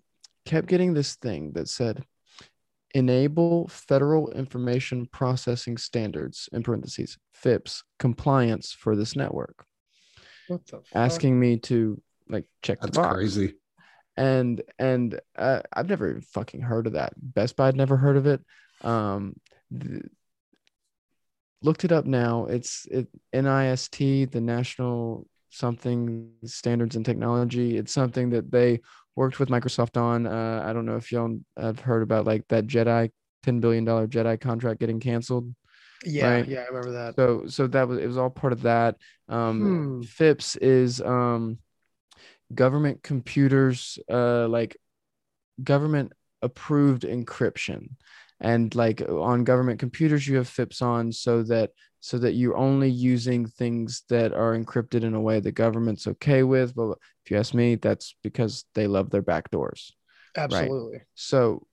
[0.44, 2.04] kept getting this thing that said,
[2.94, 9.64] enable federal information processing standards in parentheses FIPS compliance for this network.
[10.48, 10.84] What the fuck?
[10.92, 13.14] Asking me to like check That's the box.
[13.16, 13.54] crazy.
[14.16, 17.12] And and uh, I've never even fucking heard of that.
[17.16, 18.40] Best Buy had never heard of it.
[18.82, 19.34] Um,
[19.78, 20.02] th-
[21.62, 22.46] looked it up now.
[22.46, 27.76] It's it NIST, the National something standards and technology.
[27.76, 28.80] It's something that they
[29.16, 30.26] worked with Microsoft on.
[30.26, 33.10] Uh, I don't know if y'all have heard about like that Jedi
[33.42, 35.54] ten billion dollar Jedi contract getting canceled.
[36.04, 36.48] yeah, right.
[36.48, 37.16] yeah, I remember that.
[37.16, 38.96] So so that was it was all part of that.
[39.28, 40.02] Um, Hmm.
[40.02, 41.58] FIPS is um,
[42.54, 44.76] government computers, uh, like
[45.62, 46.12] government
[46.42, 47.90] approved encryption,
[48.40, 51.70] and like on government computers you have FIPS on so that
[52.00, 56.42] so that you're only using things that are encrypted in a way the government's okay
[56.42, 56.74] with.
[56.74, 56.92] But
[57.24, 59.92] if you ask me, that's because they love their back doors.
[60.36, 61.00] Absolutely.
[61.14, 61.66] So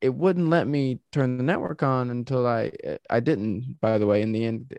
[0.00, 2.72] it wouldn't let me turn the network on until I
[3.08, 3.78] I didn't.
[3.80, 4.78] By the way, in the end,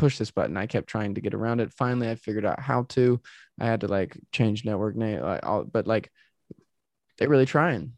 [0.00, 0.56] push this button.
[0.56, 1.72] I kept trying to get around it.
[1.74, 3.20] Finally, I figured out how to.
[3.60, 6.10] I had to like change network name, like all, but like
[7.18, 7.92] they're really trying.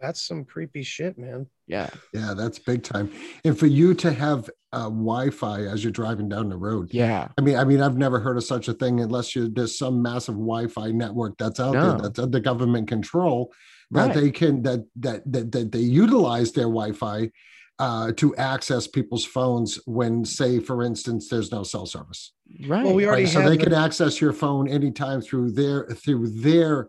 [0.00, 1.46] That's some creepy shit, man.
[1.66, 3.10] Yeah, Yeah, that's big time.
[3.44, 6.90] And for you to have uh, Wi-Fi as you're driving down the road.
[6.92, 9.76] yeah, I mean, I mean, I've never heard of such a thing unless you there's
[9.76, 11.92] some massive Wi-Fi network that's out No.
[11.92, 13.52] there that's under government control
[13.90, 14.14] that Right.
[14.14, 17.30] they can that that that, that they utilize their Wi-Fi
[17.78, 22.32] uh, to access people's phones when, say, for instance, there's no cell service.
[22.68, 22.84] right.
[22.84, 25.86] Well, we already Right, so have they the- can access your phone anytime through their
[25.88, 26.88] through their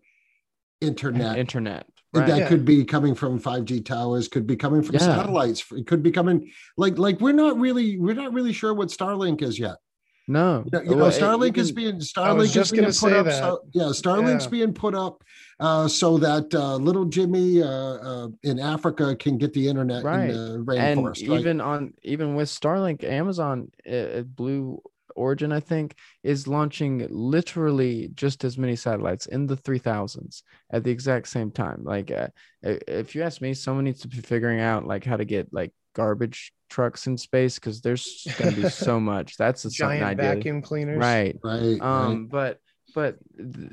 [0.82, 1.38] internet.
[1.38, 1.88] internet.
[2.14, 2.26] Right.
[2.28, 2.48] that Yeah.
[2.48, 5.02] could be coming from 5G towers, could be coming from Yeah.
[5.02, 8.88] satellites, it could be coming like like we're not really we're not really sure what
[8.88, 9.76] Starlink is yet.
[10.28, 13.32] No, You know, you know, Well, Starlink is being Starlink is being put up.
[13.32, 14.50] So, yeah, Starlink's Yeah.
[14.50, 15.24] being put up
[15.60, 20.30] uh, so that uh, little Jimmy uh, uh, in Africa can get the internet Right.
[20.30, 21.18] in the and right?
[21.18, 24.82] even on even with Starlink, Amazon, uh, Blue
[25.16, 30.84] Origin, I think, is launching literally just as many satellites in the three thousands at
[30.84, 31.84] the exact same time.
[31.84, 32.28] Like, uh,
[32.62, 35.72] if you ask me, someone needs to be figuring out like how to get like
[35.96, 39.38] garbage trucks in space because there's going to be so much.
[39.38, 40.98] That's a something giant idea, vacuum cleaners.
[40.98, 41.36] right?
[41.44, 41.82] right, right.
[41.82, 42.60] Um, but
[42.96, 43.72] but th-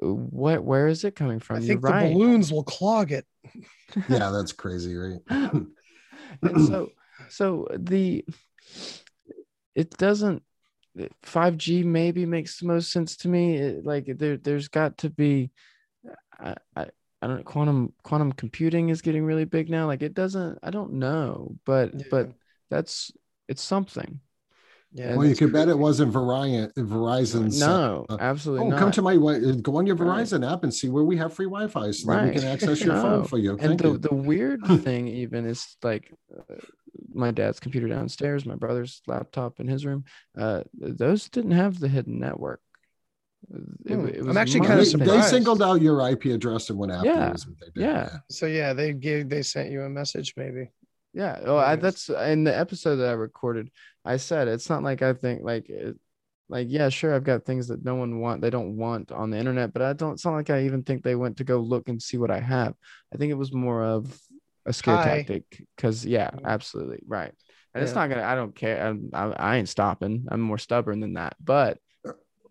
[0.00, 1.56] what where is it coming from?
[1.56, 2.12] I You're think the right.
[2.12, 3.26] balloons will clog it.
[4.08, 5.20] yeah, that's crazy, right?
[5.28, 5.76] and
[6.42, 6.90] so
[7.28, 8.24] so the
[9.74, 10.42] it doesn't
[11.24, 15.50] 5g maybe makes the most sense to me It- like there there's got to be
[16.38, 16.86] I, I
[17.22, 20.70] i don't know quantum quantum computing is getting really big now like it doesn't i
[20.70, 22.06] don't know but Yeah.
[22.10, 22.32] but
[22.70, 23.12] that's
[23.48, 24.20] it's something
[24.92, 25.16] Yeah.
[25.16, 26.70] well, you that's could bet it wasn't Verizon.
[26.74, 27.58] Verizon's.
[27.60, 30.24] no uh, absolutely Oh, not come to my go on your Right.
[30.26, 32.94] Verizon app and see where we have free Wi-Fi, so that we can access your
[33.04, 33.56] phone for you.
[33.58, 33.98] and the, you.
[33.98, 36.54] the weird thing even is like uh,
[37.14, 40.04] my dad's computer downstairs my brother's laptop in his room
[40.38, 42.60] uh those didn't have the hidden network
[43.50, 44.06] It- Hmm.
[44.08, 44.98] it I'm actually kinda they, thing.
[45.04, 47.14] they singled out your IP address and went after you.
[47.14, 47.32] Yeah.
[47.32, 47.82] is what they did.
[47.82, 48.18] Yeah.
[48.30, 50.70] So yeah, they gave they sent you a message maybe.
[51.14, 53.70] yeah oh I, that's in the episode that i recorded
[54.02, 55.94] i said it's not like i think like it,
[56.48, 59.36] like yeah sure i've got things that no one want they don't want on the
[59.36, 61.90] internet but i don't it's not like i even think they went to go look
[61.90, 62.72] and see what i have
[63.12, 64.18] i think it was more of
[64.64, 65.04] a scare Hi.
[65.04, 65.44] tactic
[65.76, 66.48] because yeah Yeah.
[66.54, 67.32] absolutely right
[67.74, 71.00] and it's not gonna i don't care I'm, I, I ain't stopping i'm more stubborn
[71.00, 71.76] than that but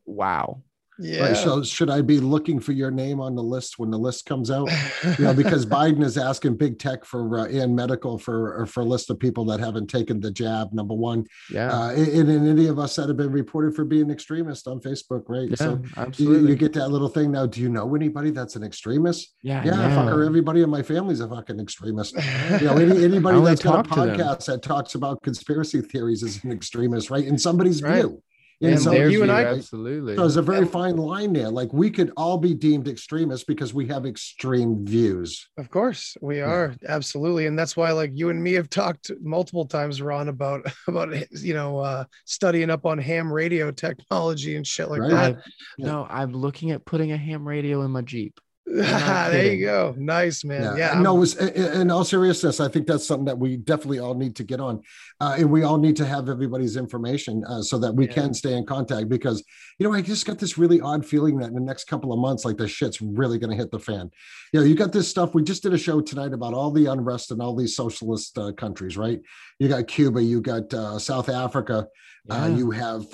[0.06, 0.62] wow
[1.02, 1.28] Yeah.
[1.28, 4.26] Right, so should I be looking for your name on the list when the list
[4.26, 4.70] comes out?
[5.18, 8.86] You know, because Biden is asking big tech for uh, and medical for for a
[8.86, 10.72] list of people that haven't taken the jab.
[10.74, 14.10] Number one, yeah uh, and, and any of us that have been reported for being
[14.12, 15.50] extremist on Facebook, right?
[15.50, 17.46] yeah so you, absolutely you get that little thing now.
[17.46, 19.34] Do you know anybody that's an extremist?
[19.42, 19.96] yeah Yeah, yeah.
[19.96, 20.26] fucker.
[20.26, 22.16] Everybody in my family's a fucking extremist.
[22.62, 24.18] You know, any, anybody that's got a talk to them.
[24.20, 27.24] podcast that talks about conspiracy theories is an extremist, right?
[27.26, 28.02] In somebody's Right.
[28.02, 28.22] view.
[28.62, 31.50] And so somebody's you and I- absolutely So there's a very fine line there.
[31.50, 35.50] Like we could all be deemed extremists because we have extreme views.
[35.58, 36.46] Of course, we Yeah.
[36.52, 40.62] are absolutely, and that's why, like you and me, have talked multiple times, Ron, about
[40.88, 41.10] about
[41.42, 45.10] you know uh, studying up on ham radio technology and shit like Right.
[45.12, 45.38] that.
[45.38, 45.42] I,
[45.80, 50.44] no i'm looking at putting a ham radio in my jeep there you go, nice
[50.44, 50.78] man.
[50.78, 54.00] Yeah, no, I'm- it's, in in all seriousness, I think that's something that we definitely
[54.00, 54.82] all need to get on,
[55.20, 58.14] uh, and we all need to have everybody's information uh, so that we Yeah.
[58.14, 59.10] can stay in contact.
[59.10, 59.44] Because
[59.80, 62.20] you know, I just got this really odd feeling that in the next couple of
[62.20, 64.12] months, like the shit's really going to hit the fan.
[64.54, 65.34] You know, you got this stuff.
[65.34, 68.52] We just did a show tonight about all the unrest in all these socialist uh,
[68.54, 69.20] countries, right?
[69.60, 71.88] You got Cuba, you got uh, South Africa,
[72.30, 72.58] uh, Yeah.
[72.58, 73.06] you have.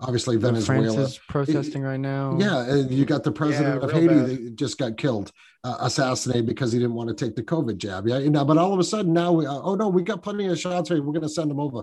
[0.00, 0.94] Uh, obviously Venezuela.
[0.94, 2.36] France is protesting right now.
[2.38, 4.26] Yeah, you got the president yeah, of Haiti bad.
[4.28, 5.32] that just got killed,
[5.64, 8.06] uh, assassinated because he didn't want to take the COVID jab.
[8.06, 10.22] Yeah, you know, but all of a sudden now we, uh, oh no, we got
[10.22, 10.90] plenty of shots.
[10.90, 11.82] Right, we're going to send them over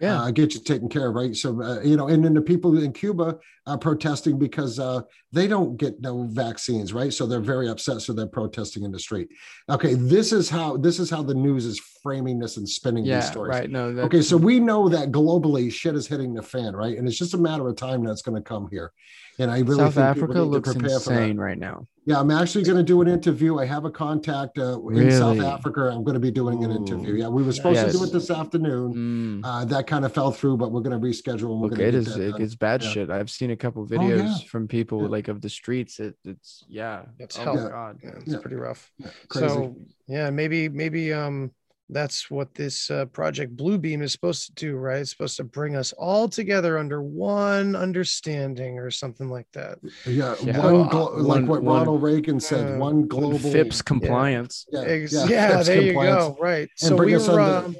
[0.00, 0.22] yeah.
[0.22, 1.34] Uh, get you taken care of, right?
[1.34, 5.02] So, uh, you know, and then the people in Cuba are protesting because uh,
[5.32, 7.12] they don't get no vaccines, right?
[7.12, 8.02] So they're very upset.
[8.02, 9.28] So they're protesting in the street.
[9.70, 13.16] Okay, this is how this is how the news is framing this and spinning yeah,
[13.16, 13.50] these stories.
[13.50, 13.68] Right.
[13.68, 13.86] No.
[13.88, 16.96] Okay, so we know that globally shit is hitting the fan, right?
[16.96, 18.92] And it's just a matter of time that's going to come here.
[19.40, 21.88] And I really South Africa looks insane right now.
[22.06, 23.58] Yeah, I'm actually going to do an interview.
[23.58, 25.90] I have a contact uh, in South Africa.
[25.92, 26.70] I'm going to be doing Ooh.
[26.70, 27.14] an interview.
[27.14, 27.90] Yeah, we were supposed yes.
[27.90, 28.94] to do it this afternoon.
[28.94, 29.40] Mm.
[29.44, 31.60] Uh, that kind of fell through, but we're going to reschedule.
[31.60, 32.90] Look, it is it, it's bad yeah.
[32.90, 33.10] shit.
[33.10, 34.48] I've seen a couple videos oh, yeah.
[34.48, 35.08] from people yeah.
[35.08, 35.98] like of the streets.
[35.98, 37.68] It, it's yeah, it's oh hell.
[37.68, 38.88] God, it's pretty rough.
[39.32, 39.74] So
[40.06, 41.50] yeah, maybe maybe um
[41.88, 44.98] that's what this uh, project bluebeam is supposed to do right?
[44.98, 49.78] It's supposed to bring us all together under one understanding or something like that.
[50.04, 50.58] Yeah, yeah.
[50.58, 54.66] One, glo- one, like what one, ronald reagan said uh, one global fips compliance.
[54.70, 56.68] Yeah, yeah, yeah there you go right.
[56.82, 57.76] And so we were um,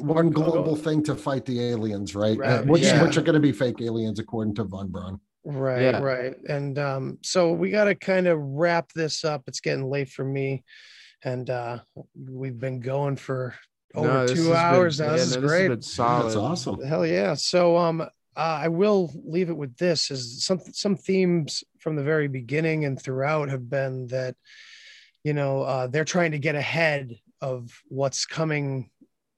[0.00, 2.60] one global thing to fight the aliens right, right.
[2.60, 5.20] Uh, which, which are going to be fake aliens according to von braun.
[5.44, 6.00] Right yeah.
[6.00, 6.34] right.
[6.48, 9.44] And um, so we got to kind of wrap this up.
[9.46, 10.64] It's getting late for me
[11.24, 11.80] and uh,
[12.14, 13.54] we've been going for
[13.94, 15.12] over no, two hours been, now.
[15.12, 15.68] Yeah, this no, is great.
[15.68, 16.24] This solid.
[16.24, 16.82] That's awesome.
[16.82, 17.34] Hell yeah!
[17.34, 22.02] So um, uh, I will leave it with this: is some some themes from the
[22.02, 24.36] very beginning and throughout have been that
[25.24, 28.90] you know uh, they're trying to get ahead of what's coming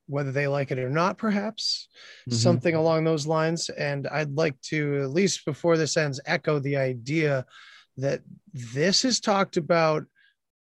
[0.08, 1.88] whether they like it or not, perhaps
[2.28, 2.34] mm-hmm.
[2.34, 3.68] something along those lines.
[3.68, 7.44] And I'd like to, at least before this ends, echo the idea
[7.98, 8.22] that
[8.52, 10.06] this is talked about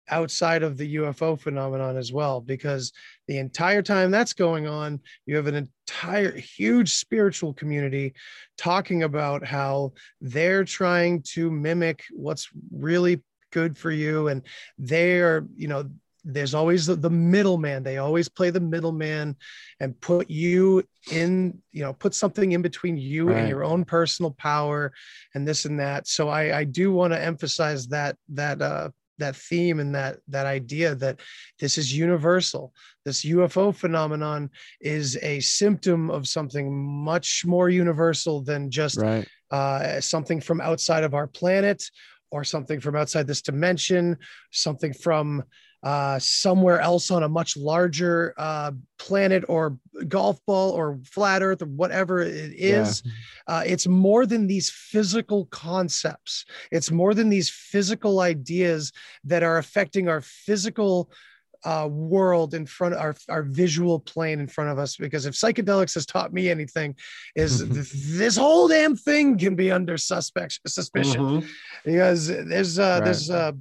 [0.10, 2.92] outside of the UFO phenomenon as well, because
[3.28, 5.56] the entire time that's going on, you have an
[5.88, 8.14] entire huge spiritual community
[8.58, 13.22] talking about how they're trying to mimic what's really
[13.52, 14.28] good for you.
[14.28, 14.42] And
[14.78, 15.90] they're, you know,
[16.26, 17.84] there's always the, the middleman.
[17.84, 19.36] They always play the middleman
[19.80, 23.38] and put you in, you know, put something in between you right.
[23.38, 24.92] and your own personal power
[25.36, 26.08] and this and that.
[26.08, 30.46] So I, I do want to emphasize that, that, uh, that theme and that that
[30.46, 31.20] idea that
[31.60, 32.74] this is universal
[33.06, 34.50] this ufo phenomenon
[34.82, 39.28] is a symptom of something much more universal than just right.
[39.52, 41.84] uh, something from outside of our planet
[42.32, 44.18] or something from outside this dimension
[44.52, 45.44] something from
[45.86, 51.62] uh, somewhere else on a much larger uh, planet or golf ball or flat earth
[51.62, 53.04] or whatever it is.
[53.06, 53.12] Yeah.
[53.48, 58.92] Uh, it's more than these physical concepts, it's more than these physical ideas
[59.26, 61.12] that are affecting our physical.
[61.64, 65.34] Uh, world in front of our, our visual plane in front of us because if
[65.34, 66.96] psychedelics has taught me anything
[67.34, 67.68] is
[68.18, 71.48] this whole damn thing can be under suspect suspicion mm-hmm.
[71.84, 73.06] because there's uh right.
[73.06, 73.52] there's uh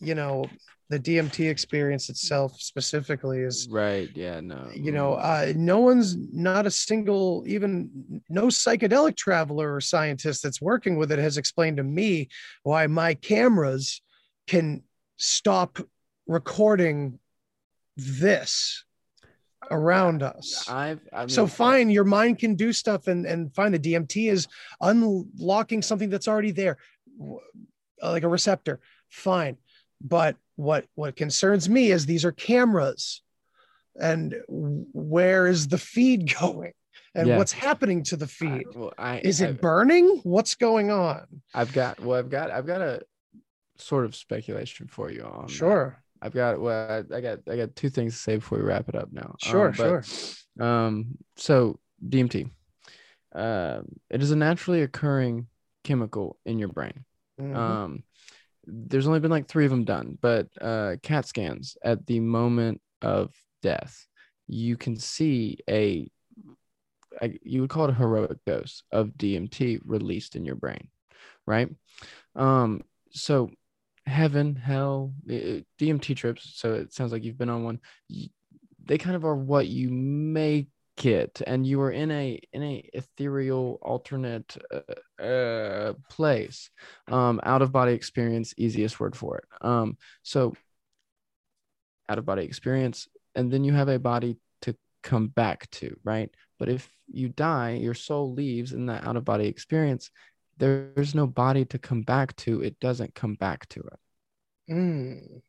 [0.00, 0.44] you know
[0.88, 4.08] the DMT experience itself specifically is right.
[4.14, 9.80] Yeah, no, you know, uh, no one's not a single, even no psychedelic traveler or
[9.80, 12.28] scientist that's working with it has explained to me
[12.62, 14.00] why my cameras
[14.46, 14.82] can
[15.16, 15.78] stop
[16.28, 17.18] recording
[17.96, 18.84] this
[19.70, 20.68] around us.
[20.68, 24.30] I've, I mean, so fine, your mind can do stuff and and find the DMT
[24.30, 24.46] is
[24.80, 26.76] unlocking something that's already there,
[28.00, 28.80] like a receptor.
[29.08, 29.56] Fine,
[30.00, 33.22] but what what concerns me is these are cameras.
[33.98, 36.72] And where is the feed going?
[37.14, 37.38] And yeah.
[37.38, 38.64] what's happening to the feed?
[38.74, 40.20] I, well, I, is it I've, burning?
[40.22, 41.26] What's going on?
[41.54, 43.02] I've got well i've got i've got a
[43.78, 45.98] sort of speculation for you on sure.
[46.20, 46.26] That.
[46.26, 48.88] i've got well I, I, got i got two things to say before we wrap
[48.88, 49.34] it up now.
[49.38, 50.66] Sure um, but, sure.
[50.66, 51.06] um
[51.36, 52.50] so dmt
[53.34, 55.46] uh, it is a naturally occurring
[55.84, 57.04] chemical in your brain.
[57.38, 57.56] Mm-hmm.
[57.56, 58.02] um
[58.66, 62.80] there's only been like three of them done, but uh, CAT scans at the moment
[63.02, 63.32] of
[63.62, 64.06] death,
[64.48, 66.10] you can see a,
[67.42, 70.88] you would call it a heroic dose of DMT released in your brain,
[71.46, 71.68] right?
[72.34, 73.50] Um, so
[74.06, 76.52] heaven, hell, DMT trips.
[76.54, 77.80] So it sounds like you've been on one.
[78.84, 82.88] They kind of are what you may kit and you are in a in a
[82.94, 86.70] ethereal alternate uh, uh, place.
[87.08, 89.44] Um out of body experience easiest word for it.
[89.60, 90.54] Um so
[92.08, 96.30] out of body experience and then you have a body to come back to right?
[96.58, 100.10] But if you die your soul leaves in that out of body experience
[100.58, 104.72] there's no body to come back to it doesn't come back to it.
[104.72, 105.42] Mm.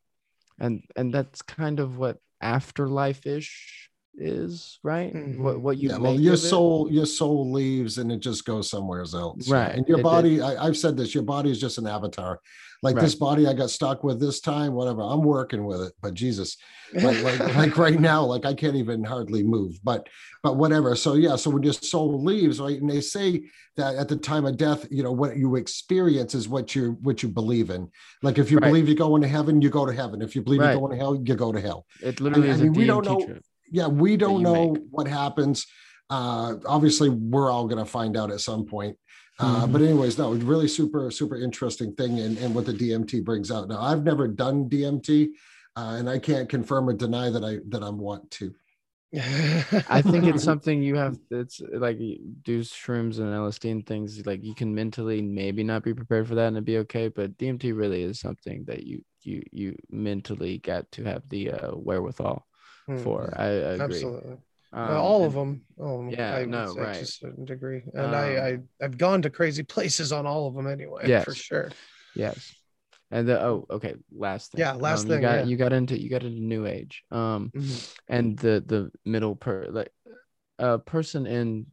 [0.59, 5.13] and and that's kind of what afterlife ish is, right?
[5.13, 5.39] Mhm.
[5.39, 6.43] What what you yeah, well, your of it.
[6.43, 9.49] soul, your soul leaves and it just goes somewhere else.
[9.49, 9.75] Right.
[9.75, 12.39] And your It- it- body, I, I've said this, your body is just an avatar.
[12.83, 15.01] Like this body I got stuck with this time, whatever.
[15.01, 16.57] I'm working with it, but Jesus,
[16.93, 20.07] like, like, like right now, like I can't even hardly move, but
[20.43, 20.95] but whatever.
[20.95, 22.79] So yeah, so when your soul leaves, right?
[22.79, 23.41] And they say
[23.77, 27.23] that at the time of death, you know, what you experience is what you what
[27.23, 27.89] you believe in.
[28.21, 28.67] Like if you Right.
[28.67, 30.21] believe you're going to heaven, you go to heaven.
[30.21, 30.71] If you believe Right.
[30.73, 32.85] you're going to hell, you go to hell It literally I is mean, a we
[32.85, 33.43] don't DMT know- trip.
[33.71, 34.83] Yeah we don't know make.
[34.91, 35.65] what happens
[36.09, 38.97] uh obviously we're all going to find out at some point
[39.39, 39.71] uh Mhm.
[39.71, 43.67] but anyways no really super super interesting thing and, and what the dmt brings out
[43.67, 45.27] now i've never done dmt
[45.75, 48.53] uh, and i can't confirm or deny that i that i'm want to
[49.89, 51.17] I think it's something you have.
[51.31, 55.93] It's like do shrooms and LSD and things like you can mentally maybe not be
[55.93, 57.07] prepared for that and it'd be okay.
[57.07, 61.71] But DMT really is something that you you you mentally got to have the uh,
[61.71, 62.45] wherewithal
[62.87, 63.33] Hmm, for.
[63.35, 63.83] I, I agree.
[63.83, 64.31] Absolutely.
[64.73, 65.61] Um, Uh, all and- of them.
[65.79, 66.95] All 'em, Yeah, I no, right.
[66.95, 70.47] To a certain degree, and I, Um, I I've gone to crazy places on all
[70.47, 71.21] of them anyway.
[71.23, 71.71] For sure.
[72.15, 72.53] Yes.
[73.11, 75.43] And the oh okay last thing Yeah, last um, thing, you got yeah.
[75.45, 77.95] you got into you got into new age um Mhm.
[78.09, 79.93] and the the middle per like
[80.59, 81.67] a person in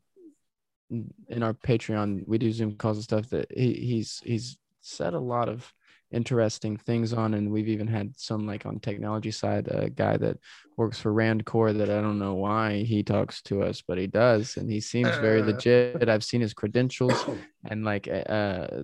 [1.28, 5.18] in our patreon we do zoom calls and stuff that he, he's he's said a
[5.18, 5.72] lot of
[6.14, 10.36] interesting things on and we've even had some like on technology side a guy that
[10.76, 14.06] works for RAND Corp that i don't know why he talks to us but he
[14.06, 15.46] does and he seems very Uh.
[15.46, 16.08] legit.
[16.08, 17.18] I've seen his credentials
[17.70, 18.82] and like uh uh,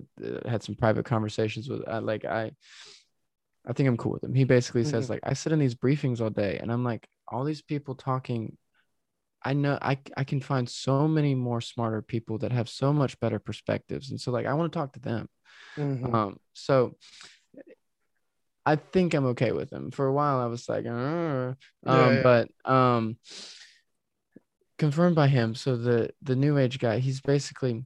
[0.53, 2.51] had some private conversations with uh, like i
[3.69, 4.33] i think i'm cool with him.
[4.33, 7.43] He basically says like i sit in these briefings all day and i'm like all
[7.45, 8.57] these people talking
[9.43, 13.19] i know i i can find so many more smarter people that have so much
[13.19, 15.27] better perspectives and so like i want to talk to them
[15.77, 16.13] Mhm.
[16.13, 16.95] um so
[18.65, 21.55] i think i'm okay with him for a while i was like um
[21.85, 22.21] yeah.
[22.21, 23.17] but um
[24.77, 27.85] confirmed by him so the the new age guy he's basically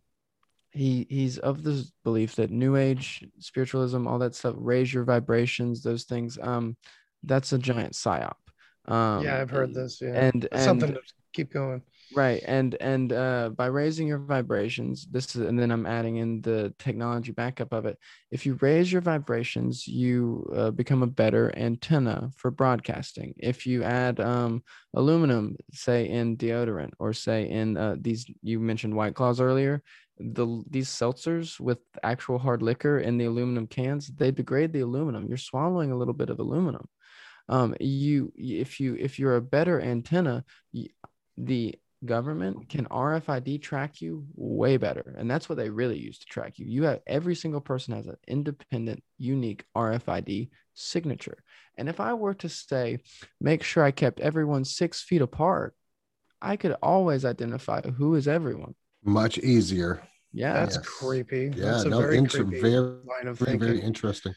[0.71, 5.81] he he's of the belief that new age spiritualism all that stuff raise your vibrations
[5.83, 6.75] those things um
[7.23, 8.35] that's a giant psyop
[8.87, 9.99] um yeah, I've heard this.
[10.01, 10.99] Yeah, and and something to
[11.35, 11.81] keep going.
[12.13, 16.39] right and and uh by raising your vibrations this is and then i'm adding in
[16.41, 17.97] the technology backup of it.
[18.31, 20.15] If you raise your vibrations you
[20.55, 23.33] uh, become a better antenna for broadcasting.
[23.37, 24.63] If you add um
[24.93, 29.81] aluminum say in deodorant or say in uh, these you mentioned white claws earlier
[30.19, 35.27] the these seltzers with actual hard liquor in the aluminum cans they degrade the aluminum.
[35.27, 36.87] You're swallowing a little bit of aluminum.
[37.49, 40.45] Um you if you if you're a better antenna
[41.37, 45.15] the government can RFID track you way better.
[45.17, 46.65] And that's what they really use to track you.
[46.67, 51.43] You have every single person has an independent, unique RFID signature.
[51.77, 52.99] And if I were to say,
[53.41, 55.73] make sure I kept everyone six feet apart,
[56.41, 58.75] I could always identify who is everyone.
[59.03, 60.01] much easier
[60.33, 60.53] Yeah.
[60.53, 60.85] That's Yes.
[60.85, 61.45] creepy.
[61.55, 63.59] yeah That's a no very inter- creepy very line of very thinking.
[63.67, 64.33] very interesting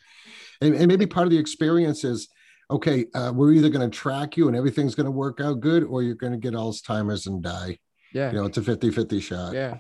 [0.60, 2.28] and, and maybe part of the experience is
[2.70, 5.84] okay uh, we're either going to track you and everything's going to work out good
[5.84, 7.78] or you're going to get alzheimer's and die
[8.12, 8.30] yeah.
[8.30, 9.78] you know it's a 50 50 shot yeah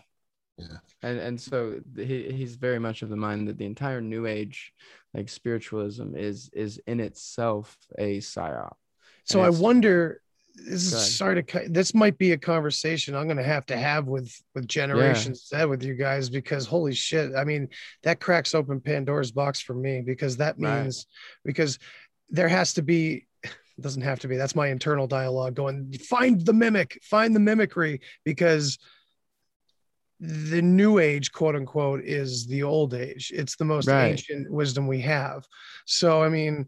[0.56, 0.78] Yeah.
[1.02, 4.72] and and so he, he's very much of the mind that the entire new age
[5.14, 8.74] like spiritualism is is in itself a psyop
[9.24, 10.20] So I wonder.
[10.60, 11.72] This is sorry to cut.
[11.72, 15.66] This might be a conversation I'm going to have to have with with generations Z
[15.66, 17.30] with you guys because holy shit!
[17.36, 17.68] I mean,
[18.02, 20.82] that cracks open Pandora's box for me because that Right.
[20.82, 21.06] means
[21.44, 21.78] because
[22.30, 23.26] there has to be.
[23.44, 24.36] It doesn't have to be.
[24.36, 25.92] That's my internal dialogue going.
[26.08, 26.98] Find the mimic.
[27.04, 28.76] Find the mimicry because
[30.20, 34.08] the new age quote unquote is the old age it's the most Right.
[34.08, 35.46] ancient wisdom we have
[35.86, 36.66] so i mean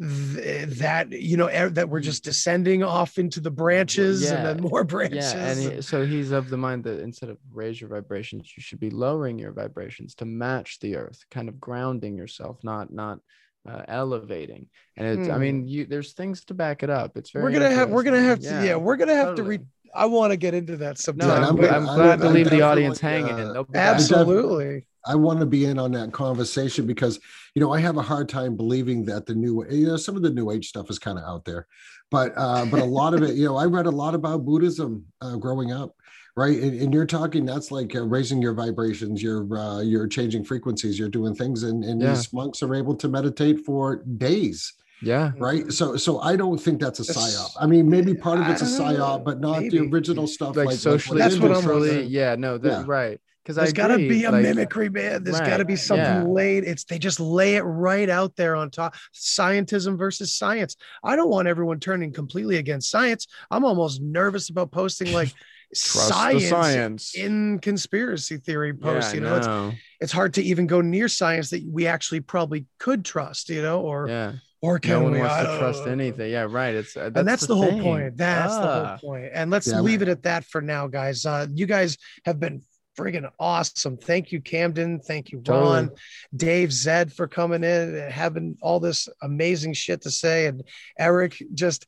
[0.00, 4.36] th- that you know e- that we're just descending off into the branches Yeah.
[4.36, 7.36] and then more branches Yeah, and he, so he's of the mind that instead of
[7.52, 11.60] raise your vibrations, you should be lowering your vibrations to match the earth, kind of
[11.60, 13.20] grounding yourself, not not
[13.68, 14.66] uh, elevating.
[14.96, 15.40] And it's, I Hmm.
[15.40, 17.16] mean, you there's things to back it up.
[17.16, 17.44] It's very.
[17.44, 18.66] we're gonna have we're gonna have to interesting.
[18.68, 19.48] yeah, we're gonna have to totally.
[19.58, 22.08] read i want to get into that No, sometime Yeah, and I'm, I'm I'm, glad
[22.10, 23.32] I'm- to leave the audience hanging.
[23.40, 23.94] uh, They'll be back.
[23.94, 27.18] absolutely I want to be in on that conversation because
[27.54, 30.22] you know I have a hard time believing that the new you know some of
[30.22, 31.66] the new age stuff is kind of out there,
[32.10, 35.06] but uh, but a lot of it you know I read a lot about Buddhism
[35.22, 35.94] uh, growing up,
[36.36, 36.58] right?
[36.60, 40.98] And, and you're talking that's like uh, raising your vibrations, you're uh, you're changing frequencies,
[40.98, 42.10] you're doing things, and and Yeah.
[42.14, 44.72] these monks are able to meditate for days,
[45.02, 45.32] Yeah.
[45.38, 45.72] right?
[45.72, 47.56] So so I don't think that's a That's- psyop.
[47.60, 49.78] I mean maybe part of it's a don't know, psyop, but not maybe.
[49.78, 52.10] the original stuff Like, like socially, That's what I'm culturally, wondering.
[52.10, 52.84] yeah, no, that Yeah.
[52.86, 53.20] right.
[53.42, 55.22] because there's got to be a like, mimicry, man.
[55.22, 56.24] There's got to be something yeah.
[56.24, 56.64] laid.
[56.64, 58.96] It's they just lay it right out there on top.
[59.14, 60.76] Scientism versus science.
[61.04, 63.28] I don't want everyone turning completely against science.
[63.50, 65.36] I'm almost nervous about posting like Trust
[65.74, 67.14] science, the science.
[67.14, 69.12] in conspiracy theory posts.
[69.12, 72.66] Yeah, you know, it's it's hard to even go near science that we actually probably
[72.78, 73.48] could trust.
[73.48, 74.32] You know, or yeah.
[74.62, 75.18] or can No one we?
[75.20, 76.30] wants to trust anything.
[76.30, 76.74] Yeah, right.
[76.74, 78.16] It's uh, and that's the, whole point.
[78.16, 78.96] That's the Ah.
[78.96, 79.30] whole point.
[79.34, 79.80] And let's Yeah.
[79.80, 81.26] leave it at that for now, guys.
[81.26, 82.62] Uh, you guys have been
[82.98, 83.98] friggin' awesome.
[83.98, 85.00] Thank you, Camden.
[85.00, 86.00] Thank you, Ron, Totally.
[86.34, 90.62] Dave, Zed for coming in and having all this amazing shit to say, and
[90.98, 91.86] Eric just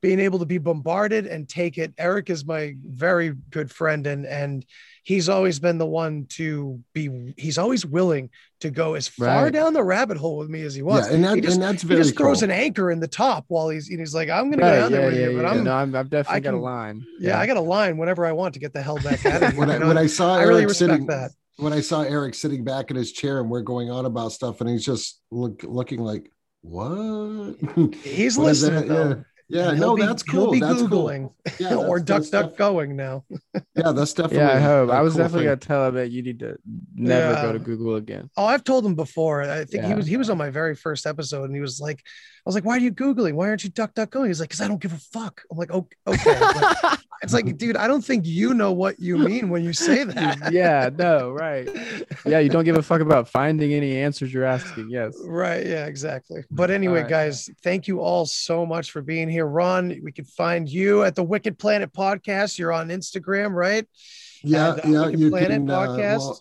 [0.00, 1.92] being able to be bombarded and take it.
[1.98, 4.64] Eric is my very good friend, and and
[5.04, 7.34] he's always been the one to be.
[7.36, 8.30] He's always willing
[8.60, 9.52] to go as far Right.
[9.52, 11.08] down the rabbit hole with me as he wants.
[11.08, 12.44] yeah, and, that, he just, and that's he just throws cool.
[12.44, 14.92] an anchor in the top while he's and he's like, I'm gonna go Right, down
[14.92, 15.50] there with yeah, you, but yeah.
[15.50, 17.04] I'm no, I'm, I've definitely I got a line.
[17.20, 19.54] yeah, I got a line whenever I want to get the hell back at it.
[19.56, 21.30] when I, when I saw I Eric really respect sitting, that.
[21.56, 24.60] when I saw Eric sitting back in his chair and we're going on about stuff,
[24.60, 26.30] and he's just look, looking like,
[26.62, 27.56] "What?"
[28.02, 29.24] He's What is listening that?
[29.50, 29.58] Though.
[29.58, 30.52] Yeah, no, be- that's cool.
[30.52, 30.88] He'll be that's cool.
[31.08, 33.24] googling Yeah, or that's- duck duck def- going now.
[33.76, 34.38] Yeah, that's definitely.
[34.38, 34.90] Yeah, I hope.
[34.90, 35.46] a I was cool definitely thing.
[35.50, 36.56] gonna tell him that you need to
[36.94, 38.28] never go to Google again.
[38.36, 39.42] Oh, I've told him before.
[39.42, 42.02] I think he was he was on my very first episode, and he was like,
[42.37, 43.34] "I was like, why are you googling?
[43.34, 45.58] Why aren't you duck duck going?" He's like, "Cause I don't give a fuck." I'm
[45.58, 46.40] like, "Okay, okay."
[47.20, 50.04] But it's like, dude, I don't think you know what you mean when you say
[50.14, 50.52] that.
[50.52, 51.68] yeah, no, right.
[52.24, 54.88] Yeah, you don't give a fuck about finding any answers you're asking.
[54.90, 55.16] Yes.
[55.24, 55.66] Right.
[55.66, 56.44] Yeah, exactly.
[56.50, 57.10] But anyway, right.
[57.10, 59.46] guys, thank you all so much for being here.
[59.46, 62.58] Ron, we can find you at the Wicked Planet podcast.
[62.58, 63.86] You're on Instagram, right?
[64.44, 65.70] Yeah, and, uh, yeah, Wicked you Planet can.
[65.70, 66.18] Uh, podcast?
[66.18, 66.40] well,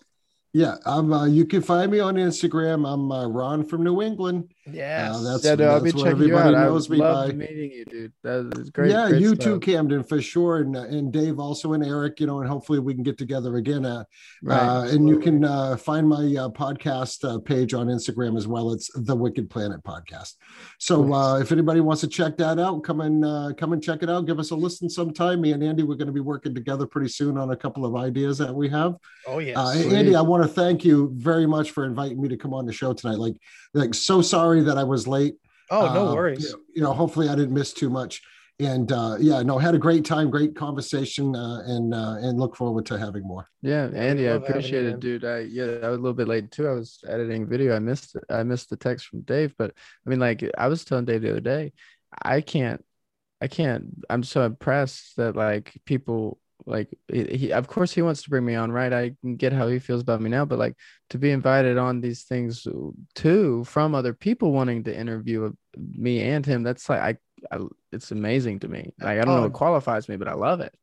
[0.53, 1.13] yeah, I'm.
[1.13, 2.87] Uh, you can find me on Instagram.
[2.91, 4.51] I'm uh, Ron from New England.
[4.71, 5.15] Yes.
[5.15, 6.61] Uh, that's Yeah, no, I'll be what checking you everybody out.
[6.61, 7.33] I knows me love by.
[7.35, 8.13] meeting you, dude.
[8.23, 8.91] That is great.
[8.91, 9.59] yeah, great you too.
[9.59, 12.19] Camden, for sure, and uh, and Dave also, and Eric.
[12.19, 13.85] You know, and hopefully we can get together again.
[13.85, 14.03] Uh,
[14.43, 14.59] Right.
[14.59, 18.71] uh, and you can uh, find my uh, podcast uh, page on Instagram as well.
[18.71, 20.33] It's the Wicked Planet Podcast.
[20.79, 24.03] So uh, if anybody wants to check that out, come and uh, come and check
[24.03, 24.25] it out.
[24.27, 25.41] Give us a listen sometime.
[25.41, 27.95] Me and Andy, we're going to be working together pretty soon on a couple of
[27.95, 28.95] ideas that we have.
[29.27, 32.37] oh yeah, Uh, Andy, I want to thank you very much for inviting me to
[32.37, 33.17] come on the show tonight.
[33.19, 33.35] Like,
[33.73, 35.35] like so sorry that I was late.
[35.71, 36.43] oh, no Uh, worries.
[36.43, 38.21] You know, you know, hopefully I didn't miss too much.
[38.59, 42.55] And uh, yeah, no, had a great time, great conversation, uh, and uh, and look
[42.55, 43.47] forward to having more.
[43.61, 45.23] Yeah, Andy, I love appreciate it, dude.
[45.23, 46.67] I yeah, I was a little bit late too.
[46.67, 47.75] I was editing video.
[47.75, 48.23] I missed it.
[48.31, 49.73] I missed the text from Dave, but
[50.05, 51.71] I mean, like I was telling Dave the other day,
[52.23, 52.83] I can't,
[53.39, 53.89] I can't.
[54.09, 58.45] I'm so impressed that like people like he, he of course he wants to bring
[58.45, 58.93] me on, right?
[58.93, 60.75] I can get how he feels about me now, but like
[61.11, 62.67] to be invited on these things
[63.15, 67.59] too from other people wanting to interview me and him, that's like I, I
[67.91, 68.93] it's amazing to me.
[68.99, 70.75] Like I don't know what qualifies me, but I love it.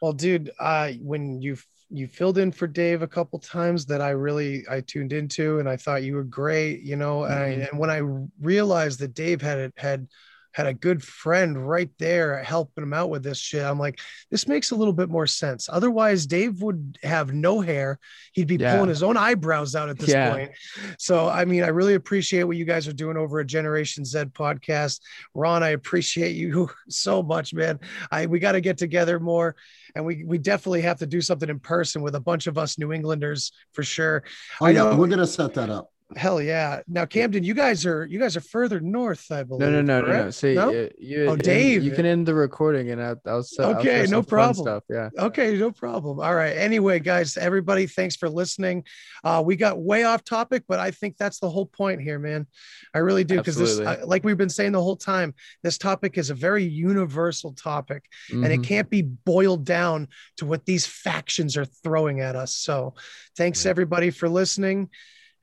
[0.00, 1.56] Well, dude, uh, when you
[1.88, 5.68] you filled in for Dave a couple times, that I really I tuned into, and
[5.68, 7.24] I thought you were great, you know.
[7.24, 7.68] And, I, Mhm.
[7.70, 8.00] and when I
[8.40, 10.08] realized that Dave had it had
[10.56, 14.00] had a good friend right there helping him out with this shit, I'm like,
[14.30, 15.68] this makes a little bit more sense.
[15.70, 17.98] Otherwise, Dave would have no hair;
[18.32, 18.72] he'd be Yeah.
[18.74, 20.32] pulling his own eyebrows out at this Yeah.
[20.32, 20.52] point.
[20.98, 24.18] So, I mean, I really appreciate what you guys are doing over at Generation Z
[24.32, 25.00] podcast.
[25.34, 27.78] Ron, I appreciate you so much, man.
[28.10, 29.56] I we got to get together more
[29.94, 32.78] and we we definitely have to do something in person with a bunch of us
[32.78, 34.24] New Englanders for sure.
[34.62, 35.90] Oh I yeah, know- we're gonna set that up.
[36.14, 36.82] Hell yeah!
[36.86, 39.60] Now Camden, you guys are you guys are further north, I believe.
[39.68, 40.30] No, no, no, no, no.
[40.30, 40.68] See, No?
[40.70, 41.82] uh, you, Oh, Dave.
[41.82, 44.64] you can end the recording, and I'll, I'll, se- I'll Okay, no problem.
[44.66, 45.08] Stuff, yeah.
[45.18, 46.20] Okay, no problem.
[46.20, 46.56] All right.
[46.56, 48.84] Anyway, guys, everybody, thanks for listening.
[49.24, 52.46] Uh, we got way off topic, but I think that's the whole point here, man.
[52.94, 55.34] I really do because this, uh, like we've been saying the whole time,
[55.64, 58.04] this topic is a very universal topic.
[58.30, 58.64] and it Mhm.
[58.64, 60.06] can't be boiled down
[60.36, 62.54] to what these factions are throwing at us.
[62.54, 62.94] So,
[63.36, 63.70] thanks Yeah.
[63.70, 64.88] everybody for listening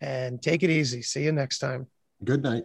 [0.03, 1.01] and take it easy.
[1.01, 1.87] See you next time.
[2.23, 2.63] Good night.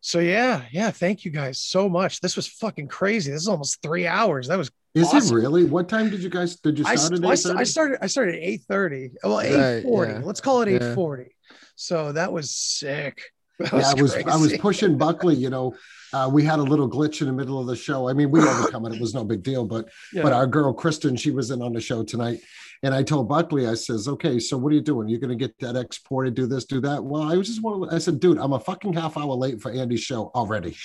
[0.00, 2.20] So, yeah, yeah, thank you guys so much.
[2.20, 3.32] This was fucking crazy.
[3.32, 4.48] This is almost three hours.
[4.48, 5.36] That was Is Awesome.
[5.38, 5.64] it really?
[5.64, 8.34] What time did you guys did you start st- at I, I started I started
[8.36, 9.10] at 8:30.
[9.24, 10.12] Well, Right, 840.
[10.12, 10.20] yeah.
[10.22, 10.76] Let's call it Yeah.
[10.76, 11.34] 840.
[11.76, 13.22] So that was sick.
[13.58, 15.36] That Yeah, I was I was pushing Buckley.
[15.36, 15.74] You know,
[16.12, 18.08] uh, we had a little glitch in the middle of the show.
[18.08, 18.94] I mean, we overcome it.
[18.94, 19.64] It was no big deal.
[19.64, 22.40] But but our girl Kristen, she was in on the show tonight,
[22.84, 25.08] and I told Buckley, I says, okay, so what are you doing?
[25.08, 27.02] You're gonna get that exported, do this, do that.
[27.02, 27.88] Well, I was just one.
[27.88, 27.94] to.
[27.94, 30.76] I said, dude, I'm a fucking half hour late for Andy's show already.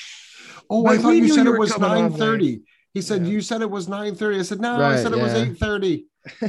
[0.69, 2.19] Oh, I thought you said you it was coming on nine late.
[2.19, 2.61] thirty.
[2.95, 3.33] He said Yeah.
[3.33, 4.39] you said it was nine thirty.
[4.39, 6.05] I said no, I said it was eight thirty.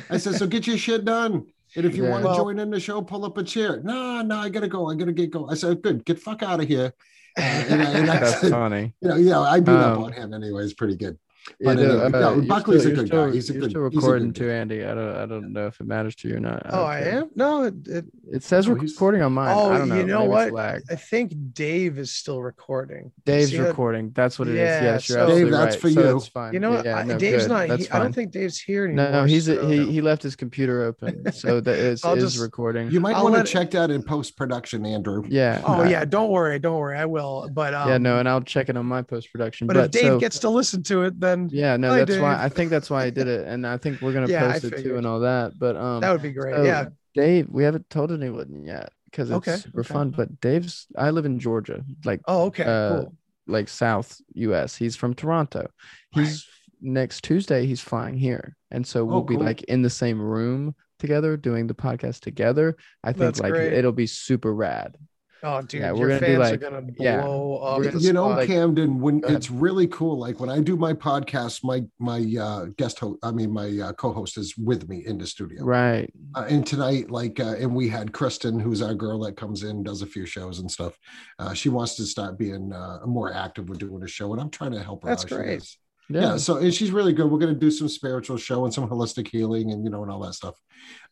[0.08, 1.46] I said so get your shit done.
[1.76, 2.10] And if you Yeah.
[2.10, 3.80] want to Well- join in the show, pull up a chair.
[3.84, 4.90] No, no, I gotta go.
[4.90, 5.50] I gotta get going.
[5.50, 6.92] I said, good, get fuck out of here.
[7.36, 8.92] And I- and I That's said, funny.
[9.00, 11.18] you know, yeah, I beat up Um, on him anyways, pretty good.
[11.60, 13.32] But Yeah, anyway, uh, no, you're Buckley's still- a good still- guy.
[13.32, 13.70] He's a good.
[13.70, 14.54] still he's a recording good too, guy.
[14.54, 14.84] Andy.
[14.84, 16.66] I don't I don't know if it matters to you or not.
[16.70, 17.12] Oh, I care.
[17.22, 17.30] am.
[17.34, 19.54] No, it, it, It says No, he's- recording on mine.
[19.56, 19.96] Oh, I don't know.
[19.96, 20.82] you know Maybe what?
[20.90, 23.10] I think Dave is still recording.
[23.24, 23.68] Dave's See that?
[23.68, 24.12] recording.
[24.14, 24.58] That's what it is.
[24.58, 25.80] Yeah, Yes, you're so- absolutely Dave, that's right.
[25.80, 26.16] for So you.
[26.16, 26.52] it's fine.
[26.52, 26.84] You know what?
[26.84, 27.50] Yeah, I- no, Dave's good.
[27.52, 27.68] not.
[27.68, 29.04] That's He, I don't think Dave's here anymore.
[29.06, 32.90] No, no, he's so- he he left his computer open, so that is is recording.
[32.90, 35.22] You might want to check that in post production, Andrew.
[35.28, 35.62] yeah.
[35.64, 36.98] Oh yeah, don't worry, don't worry.
[36.98, 37.48] I will.
[37.52, 39.66] But um, yeah, no, and I'll check it on my post production.
[39.66, 42.42] But, But, if Dave gets to listen to it, then yeah, no, Hi, that's why
[42.42, 44.64] I think that's why I did it, and I think we're gonna Yeah, I post
[44.64, 45.58] it too and all that.
[45.58, 46.54] But um, that would be great.
[46.56, 46.86] so yeah.
[47.14, 49.92] Dave, we haven't told anyone yet because it's Okay, super okay.
[49.92, 50.10] fun.
[50.10, 52.64] But Dave's, I live in Georgia, like Oh, okay.
[52.64, 53.14] uh, cool.
[53.46, 54.76] like South US.
[54.76, 55.68] He's from Toronto.
[56.12, 56.46] He's
[56.80, 57.66] next Tuesday.
[57.66, 59.44] He's flying here, and so we'll Oh, be cool.
[59.44, 62.76] like in the same room together doing the podcast together.
[63.02, 63.72] I think That's like great.
[63.72, 64.96] it'll be super rad.
[65.42, 67.78] Oh, dude, yeah, your fans like- are gonna blow yeah, up.
[67.78, 68.46] we're the gonna- you know, spot.
[68.46, 70.18] Camden, when it's really cool.
[70.18, 73.92] Like when I do my podcast, my my uh, guest host, I mean my uh,
[73.94, 75.64] co-host is with me in the studio.
[75.64, 76.12] Right.
[76.34, 79.82] Uh, and tonight, like, uh, and we had Kristen, who's our girl that comes in,
[79.82, 80.98] does a few shows and stuff.
[81.38, 84.50] Uh, she wants to start being uh, more active with doing a show, and I'm
[84.50, 85.08] trying to help her.
[85.08, 85.28] That's out.
[85.30, 85.76] She great.
[86.10, 86.20] Yeah.
[86.22, 87.30] yeah so and she's really good.
[87.30, 90.10] We're going to do some spiritual show and some holistic healing and you know and
[90.10, 90.56] all that stuff.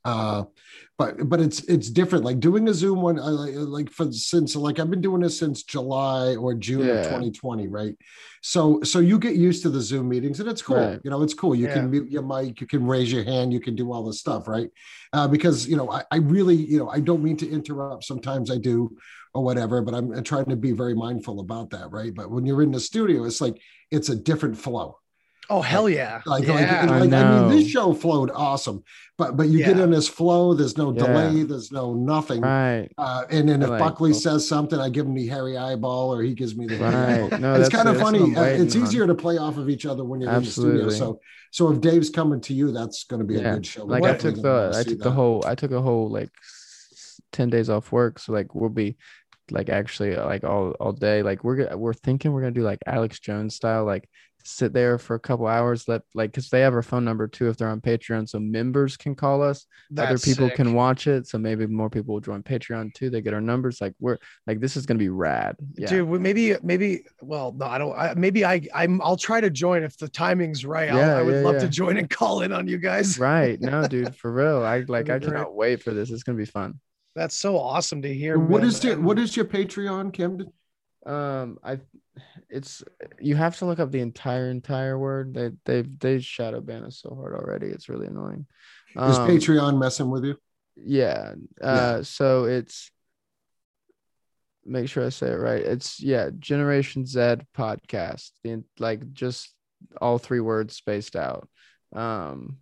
[0.04, 0.44] Uh
[0.98, 2.24] but but it's it's different.
[2.24, 5.38] Like doing a zoom one I like like for since like i've been doing this
[5.38, 6.94] since july or june Yeah.
[6.94, 7.94] of 2020 right?
[8.42, 10.76] So so you get used to the zoom meetings and it's cool.
[10.76, 11.00] Right.
[11.04, 11.54] you know it's cool.
[11.54, 11.74] You Yeah.
[11.74, 14.48] can mute your mic you can raise your hand you can do all this stuff
[14.48, 14.70] right?
[15.12, 18.04] Uh because you know I, I really you know i don't mean to interrupt.
[18.04, 18.96] Sometimes i do
[19.38, 22.62] or whatever but i'm trying to be very mindful about that right but when you're
[22.62, 23.60] in the studio it's like
[23.90, 24.96] it's a different flow
[25.50, 26.20] oh hell yeah.
[26.26, 26.52] like, yeah.
[26.52, 28.84] like, I like I mean, this show flowed awesome,
[29.16, 30.54] but but you get in this flow.
[30.54, 31.06] There's no Yeah.
[31.06, 31.42] delay.
[31.42, 32.42] There's no nothing.
[32.42, 32.88] Right.
[32.98, 36.22] Uh, and then if like- Buckley says something, I give him the hairy eyeball, or
[36.22, 36.76] he gives me the.
[36.76, 37.40] Right.
[37.40, 38.20] No, it's that's- kind of funny.
[38.36, 38.88] Uh, it's waiting on.
[38.88, 40.90] easier to play off of each other when you're in the studio.
[40.90, 43.54] So so if Dave's coming to you, that's going to be a Yeah.
[43.54, 43.84] good show.
[43.84, 46.30] Like We're I took the I see took the whole I took a whole like
[47.32, 48.18] 10 days off work.
[48.18, 48.96] So like we'll be
[49.50, 51.22] like actually like all all day.
[51.22, 54.08] Like we're we're thinking we're gonna do like Alex Jones style, like
[54.44, 57.48] sit there for a couple hours, let like because they have our phone number too
[57.48, 59.66] if they're on Patreon, so members can call us.
[59.96, 60.56] Other people sick.
[60.56, 63.10] can watch it, so maybe more people will join Patreon too.
[63.10, 63.80] They get our numbers.
[63.80, 65.56] Like we're like this is gonna be rad.
[65.76, 65.88] Yeah.
[65.88, 67.04] Dude, well, maybe, maybe.
[67.20, 67.96] Well, no, I don't.
[67.96, 69.00] I, maybe I, I'm.
[69.02, 70.90] I'll try to join if the timing's right.
[70.90, 71.60] I'll, Yeah, I would yeah, love yeah.
[71.60, 73.18] to join and call in on you guys.
[73.18, 73.60] Right.
[73.60, 74.64] No, dude, for real.
[74.64, 76.10] I like I cannot wait for this.
[76.10, 76.80] It's gonna be fun.
[77.18, 78.38] That's so awesome to hear.
[78.38, 78.68] What man.
[78.68, 80.52] is your what is your Patreon, Camden?
[81.04, 81.80] Um, I,
[82.48, 82.84] it's
[83.20, 85.34] you have to look up the entire entire word.
[85.34, 87.66] They they they shadow ban us so hard already.
[87.66, 88.46] It's really annoying.
[88.90, 90.36] Is Um, Patreon messing with you?
[90.76, 91.34] Yeah.
[91.60, 92.88] Uh, so it's
[94.64, 95.62] make sure I say it right.
[95.62, 98.30] It's yeah, Generation Z podcast.
[98.44, 99.52] The like just
[100.00, 101.48] all three words spaced out.
[101.92, 102.58] Um,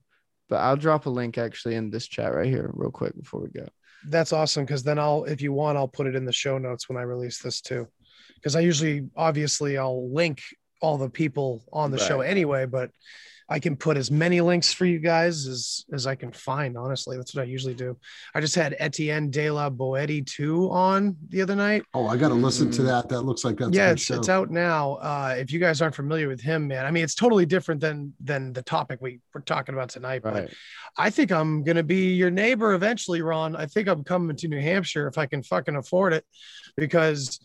[0.49, 3.49] but I'll drop a link actually in this chat right here, real quick before we
[3.49, 3.67] go.
[4.09, 6.89] That's awesome because then I'll, if you want, I'll put it in the show notes
[6.89, 7.89] when I release this too.
[8.35, 10.41] Because I usually, obviously, I'll link
[10.81, 12.91] all the people on the show anyway, but
[13.49, 16.77] I can put as many links for you guys as as I can find.
[16.77, 17.97] Honestly, that's what I usually do.
[18.35, 21.85] I just had Etienne de la Boetie 2 on the other night.
[21.95, 23.09] Oh, I got to listen to that.
[23.09, 24.15] That looks like that's yeah, a good it's, show.
[24.17, 24.95] it's out now.
[24.95, 28.13] Uh, if you guys aren't familiar with him, man, I mean, it's totally different than
[28.21, 30.23] than the topic we we're talking about tonight.
[30.23, 30.55] But Right.
[30.99, 33.55] I think I'm gonna be your neighbor eventually, Ron.
[33.55, 36.25] I think I'm coming to New Hampshire if I can fucking afford it,
[36.77, 37.39] because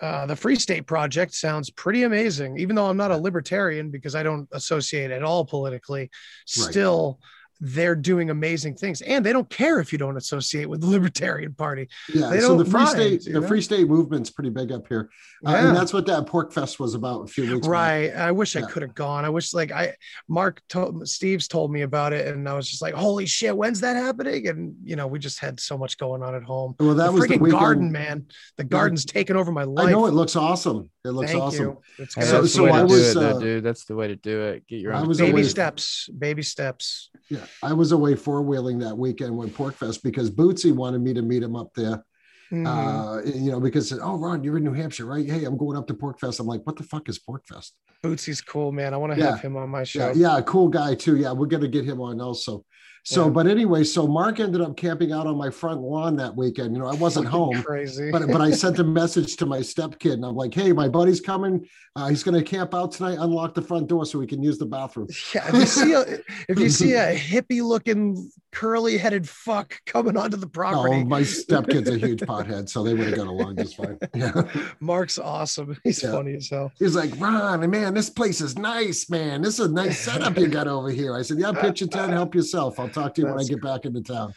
[0.00, 2.58] uh, the Free State Project sounds pretty amazing.
[2.58, 6.10] Even though I'm not a libertarian because I don't associate at all politically,
[6.46, 7.20] still
[7.64, 11.54] they're doing amazing things, and they don't care if you don't associate with the Libertarian
[11.54, 11.88] Party.
[12.12, 13.46] Yeah, They so the free mind, state, the know?
[13.46, 15.10] free state movement's pretty big up here,
[15.46, 17.66] uh, and that's what that PorcFest was about a few weeks.
[17.66, 17.70] back.
[17.72, 18.10] Right.
[18.14, 19.24] I wish I could have gone.
[19.24, 19.94] I wish like I
[20.28, 23.80] Mark told Steve's told me about it and I was just like, holy shit, when's
[23.80, 24.48] that happening?
[24.48, 26.74] And you know, we just had so much going on at home.
[26.80, 27.50] Well, that the was the weekend.
[27.60, 28.26] garden, man.
[28.56, 29.88] The garden's taken over my life.
[29.88, 30.90] I know it looks awesome.
[31.04, 31.64] It looks Thank awesome.
[31.64, 31.80] you.
[31.98, 32.04] Hey.
[32.06, 33.64] So- that's so the way I to was, do it, though, uh, dude.
[33.64, 34.66] That's the way to do it.
[34.68, 37.10] Get your I was baby away- steps, baby steps.
[37.28, 41.22] Yeah, I was away four wheeling that weekend with PorcFest because Bootsy wanted me to
[41.22, 42.04] meet him up there.
[42.52, 42.66] Mhm.
[42.66, 45.26] Uh, you know, because oh Ron, you're in New Hampshire, right?
[45.28, 46.38] Hey, I'm going up to PorcFest.
[46.38, 47.70] I'm like, what the fuck is PorcFest?
[48.04, 48.92] Bootsy's cool, man.
[48.94, 49.30] I want to Yeah.
[49.30, 50.12] have him on my show.
[50.12, 51.16] Yeah, yeah, cool guy too.
[51.16, 52.64] Yeah, we're gonna get him on also.
[53.04, 53.30] So, Yeah.
[53.30, 56.74] but anyway, so Mark ended up camping out on my front lawn that weekend.
[56.76, 57.60] You know, I wasn't home.
[57.62, 58.10] Crazy.
[58.12, 61.20] but but I sent a message to my stepkid and I'm like, hey, my buddy's
[61.20, 61.66] coming.
[61.94, 63.18] Uh, he's going to camp out tonight.
[63.20, 65.08] Unlock the front door so we can use the bathroom.
[65.34, 66.00] yeah, if you see a
[66.48, 70.94] if you see a hippie looking curly headed fuck coming onto the property.
[70.94, 73.98] Oh, my stepkid's a huge pothead, so they would have got along just fine.
[74.14, 74.42] Yeah.
[74.80, 75.76] Mark's awesome.
[75.84, 76.12] He's Yeah.
[76.12, 76.70] funny as hell.
[76.78, 79.42] He's like, Ron, man, this place is nice, man.
[79.42, 81.14] This is a nice setup you got over here.
[81.16, 82.78] I said, Yeah, pitch a tent, help yourself.
[82.78, 84.34] I'll talk to you when I get back into town.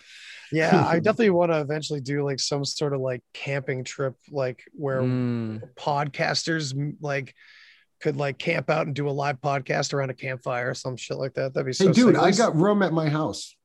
[0.51, 4.63] Yeah, I definitely want to eventually do like some sort of like camping trip, like
[4.73, 5.61] where Mm.
[5.77, 7.33] podcasters like
[8.01, 11.17] could like camp out and do a live podcast around a campfire or some shit
[11.17, 11.53] like that.
[11.53, 11.87] That'd be so.
[11.87, 12.15] Hey, dude.
[12.15, 13.55] I got room at my house.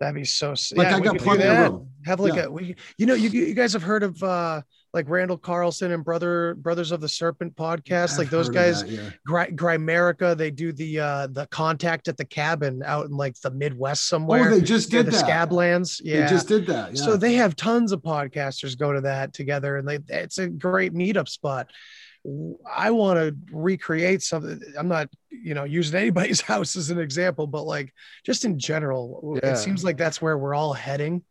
[0.00, 0.50] That'd be so.
[0.74, 1.90] Like, yeah, I got plenty of room.
[2.04, 2.44] Have like Yeah.
[2.44, 4.62] a we, you know, you you guys have heard of uh
[4.92, 8.82] like Randall Carlson and brother brothers of the Serpent podcast, like those guys.
[8.82, 9.10] that, yeah.
[9.24, 13.50] Gry- Grimerica, they do the uh the contact at the cabin out in like the
[13.50, 14.40] Midwest somewhere.
[14.40, 14.60] Oh, somewhere.
[14.60, 15.24] they just did the that.
[15.24, 16.00] Scablands.
[16.02, 16.96] Yeah, They just did that.
[16.96, 17.02] Yeah.
[17.02, 20.92] so they have tons of podcasters go to that together, and they it's a great
[20.92, 21.68] meetup spot.
[22.70, 24.60] I want to recreate something.
[24.78, 27.94] I'm not, you know, using anybody's house as an example, but like
[28.26, 29.52] just in general, Yeah.
[29.52, 31.22] it seems like that's where we're all heading.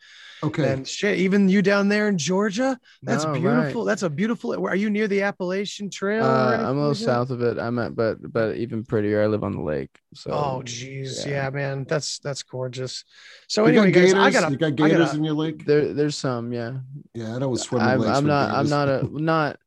[0.43, 0.73] Okay.
[0.73, 3.41] And shit, even you down there in Georgia, that's No, right.
[3.41, 3.83] beautiful.
[3.85, 4.53] That's a beautiful.
[4.67, 6.23] Are you near the Appalachian Trail?
[6.23, 7.57] Uh, I'm a little south of it.
[7.59, 9.21] I'm at, but but even prettier.
[9.23, 9.99] I live on the lake.
[10.13, 11.43] So Oh, geez, yeah.
[11.45, 11.49] yeah.
[11.49, 13.03] man, that's that's gorgeous.
[13.47, 14.23] So you anyway, got guys, gators?
[14.23, 15.65] I gotta, you got gators gotta- in your lake?
[15.65, 16.79] there there's some, yeah.
[17.13, 18.51] Yeah, I don't swim I'm, I'm not.
[18.51, 19.59] I'm not a not.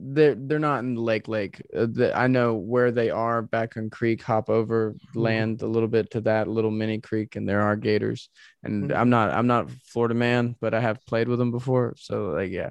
[0.00, 1.60] They're they're not in Lake Lake.
[1.76, 4.22] Uh, the, I know where they are back on Creek.
[4.22, 5.18] Hop over Mm-hmm.
[5.18, 8.30] land a little bit to that little mini creek, and there are gators.
[8.62, 8.96] And Mhm.
[8.96, 9.30] I'm not.
[9.32, 11.94] I'm not Florida man, but I have played with them before.
[11.98, 12.70] So like, yeah.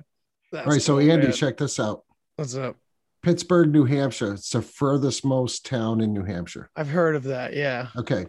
[0.51, 1.35] that's All right, so cool, Andy, man.
[1.35, 2.03] check this out.
[2.37, 2.77] what's up?
[3.23, 4.33] Pittsburg, New Hampshire.
[4.33, 6.69] It's the furthest most town in New Hampshire.
[6.77, 7.53] I've heard of that.
[7.55, 7.87] Yeah.
[7.97, 8.27] Okay.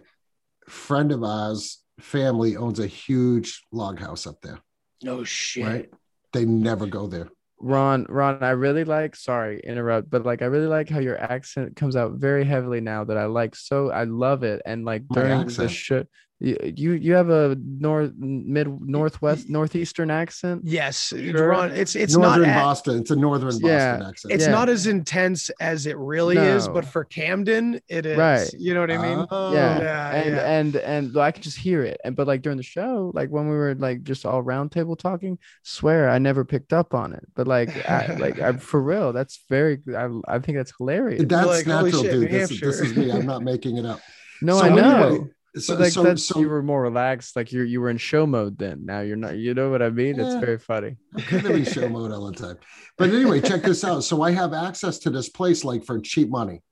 [0.66, 4.58] Friend of ours, family owns a huge log house up there.
[5.04, 5.64] No shit.
[5.66, 5.90] Right.
[6.32, 7.28] They never go there.
[7.60, 9.16] Ron, Ron, I really like.
[9.16, 13.04] Sorry, interrupt, but like I really like how your accent comes out very heavily now.
[13.04, 13.90] That I like so.
[13.90, 14.62] I love it.
[14.64, 16.04] And like My during the show,
[16.40, 20.62] you you you have a north mid northwest northeastern accent.
[20.64, 21.48] Yes, uh, Sure.
[21.48, 21.72] Ron.
[21.72, 22.56] It's it's northern not.
[22.56, 23.00] a- Boston.
[23.00, 24.08] It's a northern Boston Yeah.
[24.08, 24.32] accent.
[24.34, 24.50] it's Yeah.
[24.52, 28.16] not as intense as it really is, but for Camden, it is.
[28.16, 28.48] Right.
[28.56, 29.26] You know what I mean?
[29.30, 29.52] Oh.
[29.52, 29.78] yeah.
[29.80, 30.50] Yeah, and yeah.
[30.58, 32.00] and and I can just hear it.
[32.04, 34.94] And but like during the show, like when we were like just all round table
[34.94, 37.24] talking, swear I never picked up on it.
[37.34, 39.80] But like I, like I, for real, that's very.
[39.96, 41.24] I I think that's hilarious.
[41.26, 42.30] That's like, natural, shit, dude.
[42.30, 43.10] This, is- this is me.
[43.10, 44.00] I'm not making it up.
[44.40, 45.06] no, So I know.
[45.08, 47.90] anyway, so, but like so, that's so you were more relaxed like you you were
[47.90, 50.96] in show mode then now you're not you know what i mean it's very funny
[51.14, 52.58] I'm kind of in show mode all the time.
[52.96, 54.00] But anyway, check this out.
[54.04, 56.62] So I have access to this place like for cheap money.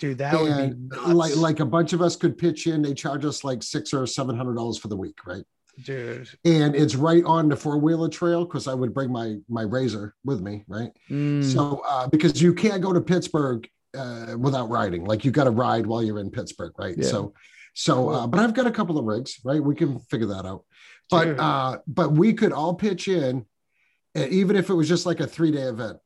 [0.00, 1.08] Dude, that would and be nuts.
[1.14, 2.82] like like a bunch of us could pitch in.
[2.82, 5.44] They charge us like six or seven hundred dollars for the week, right?
[5.82, 6.28] dude.
[6.44, 10.14] And it's right on the four wheeler trail because I would bring my my razor
[10.24, 10.90] with me, right?
[11.10, 15.44] Mm, So uh, because you can't go to Pittsburg uh, without riding, like you got
[15.44, 16.94] to ride while you're in Pittsburg, right?
[16.96, 17.08] Yeah.
[17.08, 17.34] So
[17.74, 19.62] so uh, but I've got a couple of rigs, right?
[19.62, 20.64] We can figure that out.
[21.10, 23.44] But uh, but we could all pitch in,
[24.16, 25.98] even if it was just like a three day event.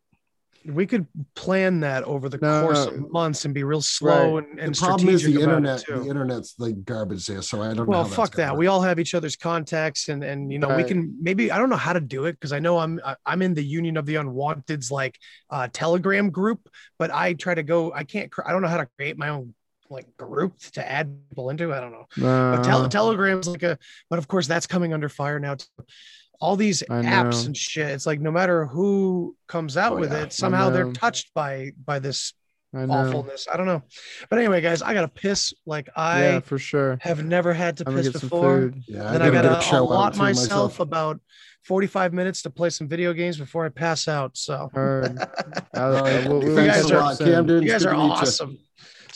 [0.64, 1.06] We could
[1.36, 2.92] plan that over the No, course no.
[2.92, 4.44] of months and be real slow Right.
[4.50, 5.84] and, and the problem is the internet.
[5.86, 8.00] The internet's like garbage there, so I don't know.
[8.00, 8.58] well fuck that work.
[8.58, 11.70] we all have each other's contacts and and you know we can maybe i don't
[11.70, 14.16] know how to do it because i know i'm i'm in the union of the
[14.16, 15.16] unwanteds like
[15.50, 18.88] uh telegram group but i try to go i can't i don't know how to
[18.96, 19.54] create my own
[19.90, 23.78] like group to add people into i don't know but tel- uh, telegram's like a
[24.10, 25.66] but of course that's coming under fire now too.
[26.40, 27.46] all these I apps know.
[27.46, 30.24] and shit it's like no matter who comes out Oh, with yeah.
[30.24, 32.32] it somehow they're touched by by this
[32.74, 33.82] I awfulness i don't know
[34.28, 37.84] but anyway guys i gotta piss like i yeah for sure have never had to
[37.86, 41.18] i'm piss before Yeah, then I gotta gotta a show out allot too myself, about
[41.64, 44.38] 45 minutes to play some video games before I pass out.
[44.38, 45.18] So Heard.
[45.74, 46.26] I'll- All right.
[46.28, 47.26] we'll- we'll Thanks catch a up lot, soon.
[47.32, 47.62] Camden.
[47.62, 48.10] you guys are good you.
[48.12, 48.58] awesome.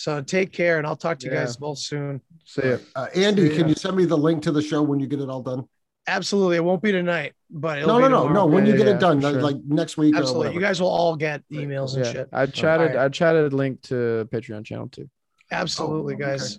[0.02, 1.44] So take care and I'll talk to you Yeah.
[1.44, 2.20] guys both soon.
[2.44, 2.78] see ya.
[2.96, 5.20] Uh, Andy, See can you send me the link to the show when you get
[5.20, 5.62] it all done?
[6.08, 6.56] Absolutely.
[6.56, 8.46] It won't be tonight, but it'll No, be no, no, tomorrow.
[8.48, 8.52] no.
[8.52, 9.42] When you get yeah, it done, like, sure.
[9.42, 10.38] like next week Absolutely.
[10.38, 10.54] whatever.
[10.54, 12.28] You guys will all get emails and yeah shit.
[12.32, 13.04] i chatted Alright.
[13.04, 15.08] i chatted link to patreon channel too
[15.52, 16.24] Absolutely, Oh, okay.
[16.24, 16.58] guys.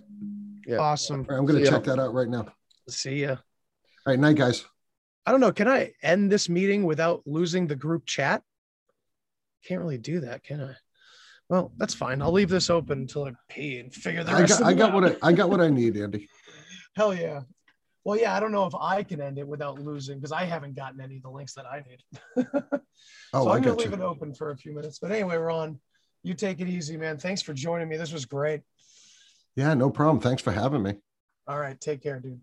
[0.66, 0.78] Yeah.
[0.78, 1.20] Awesome.
[1.20, 1.70] All right, I'm gonna See ya.
[1.72, 2.46] check that out right now.
[2.88, 3.32] See ya.
[3.32, 3.36] All
[4.06, 4.64] right, night, guys.
[5.26, 5.52] I don't know.
[5.52, 8.42] Can I end this meeting without losing the group chat?
[9.66, 10.74] Can't really do that, can I?
[11.48, 12.22] Well, that's fine.
[12.22, 14.90] I'll leave this open until I pee and figure the I rest got, I got
[14.90, 14.94] out.
[14.94, 16.28] what I, I got what I need, Andy.
[16.96, 17.42] Hell yeah.
[18.04, 20.74] Well, yeah, I don't know if I can end it without losing because I haven't
[20.76, 22.46] gotten any of the links that I need.
[23.32, 23.94] Oh, so I I'm gonna leave you.
[23.96, 25.00] it open for a few minutes.
[25.00, 25.80] But anyway, Ron,
[26.22, 27.18] you take it easy, man.
[27.18, 27.96] Thanks for joining me.
[27.96, 28.60] This was great.
[29.56, 30.20] Yeah, no problem.
[30.20, 30.94] Thanks for having me.
[31.48, 32.40] All right, take care, dude.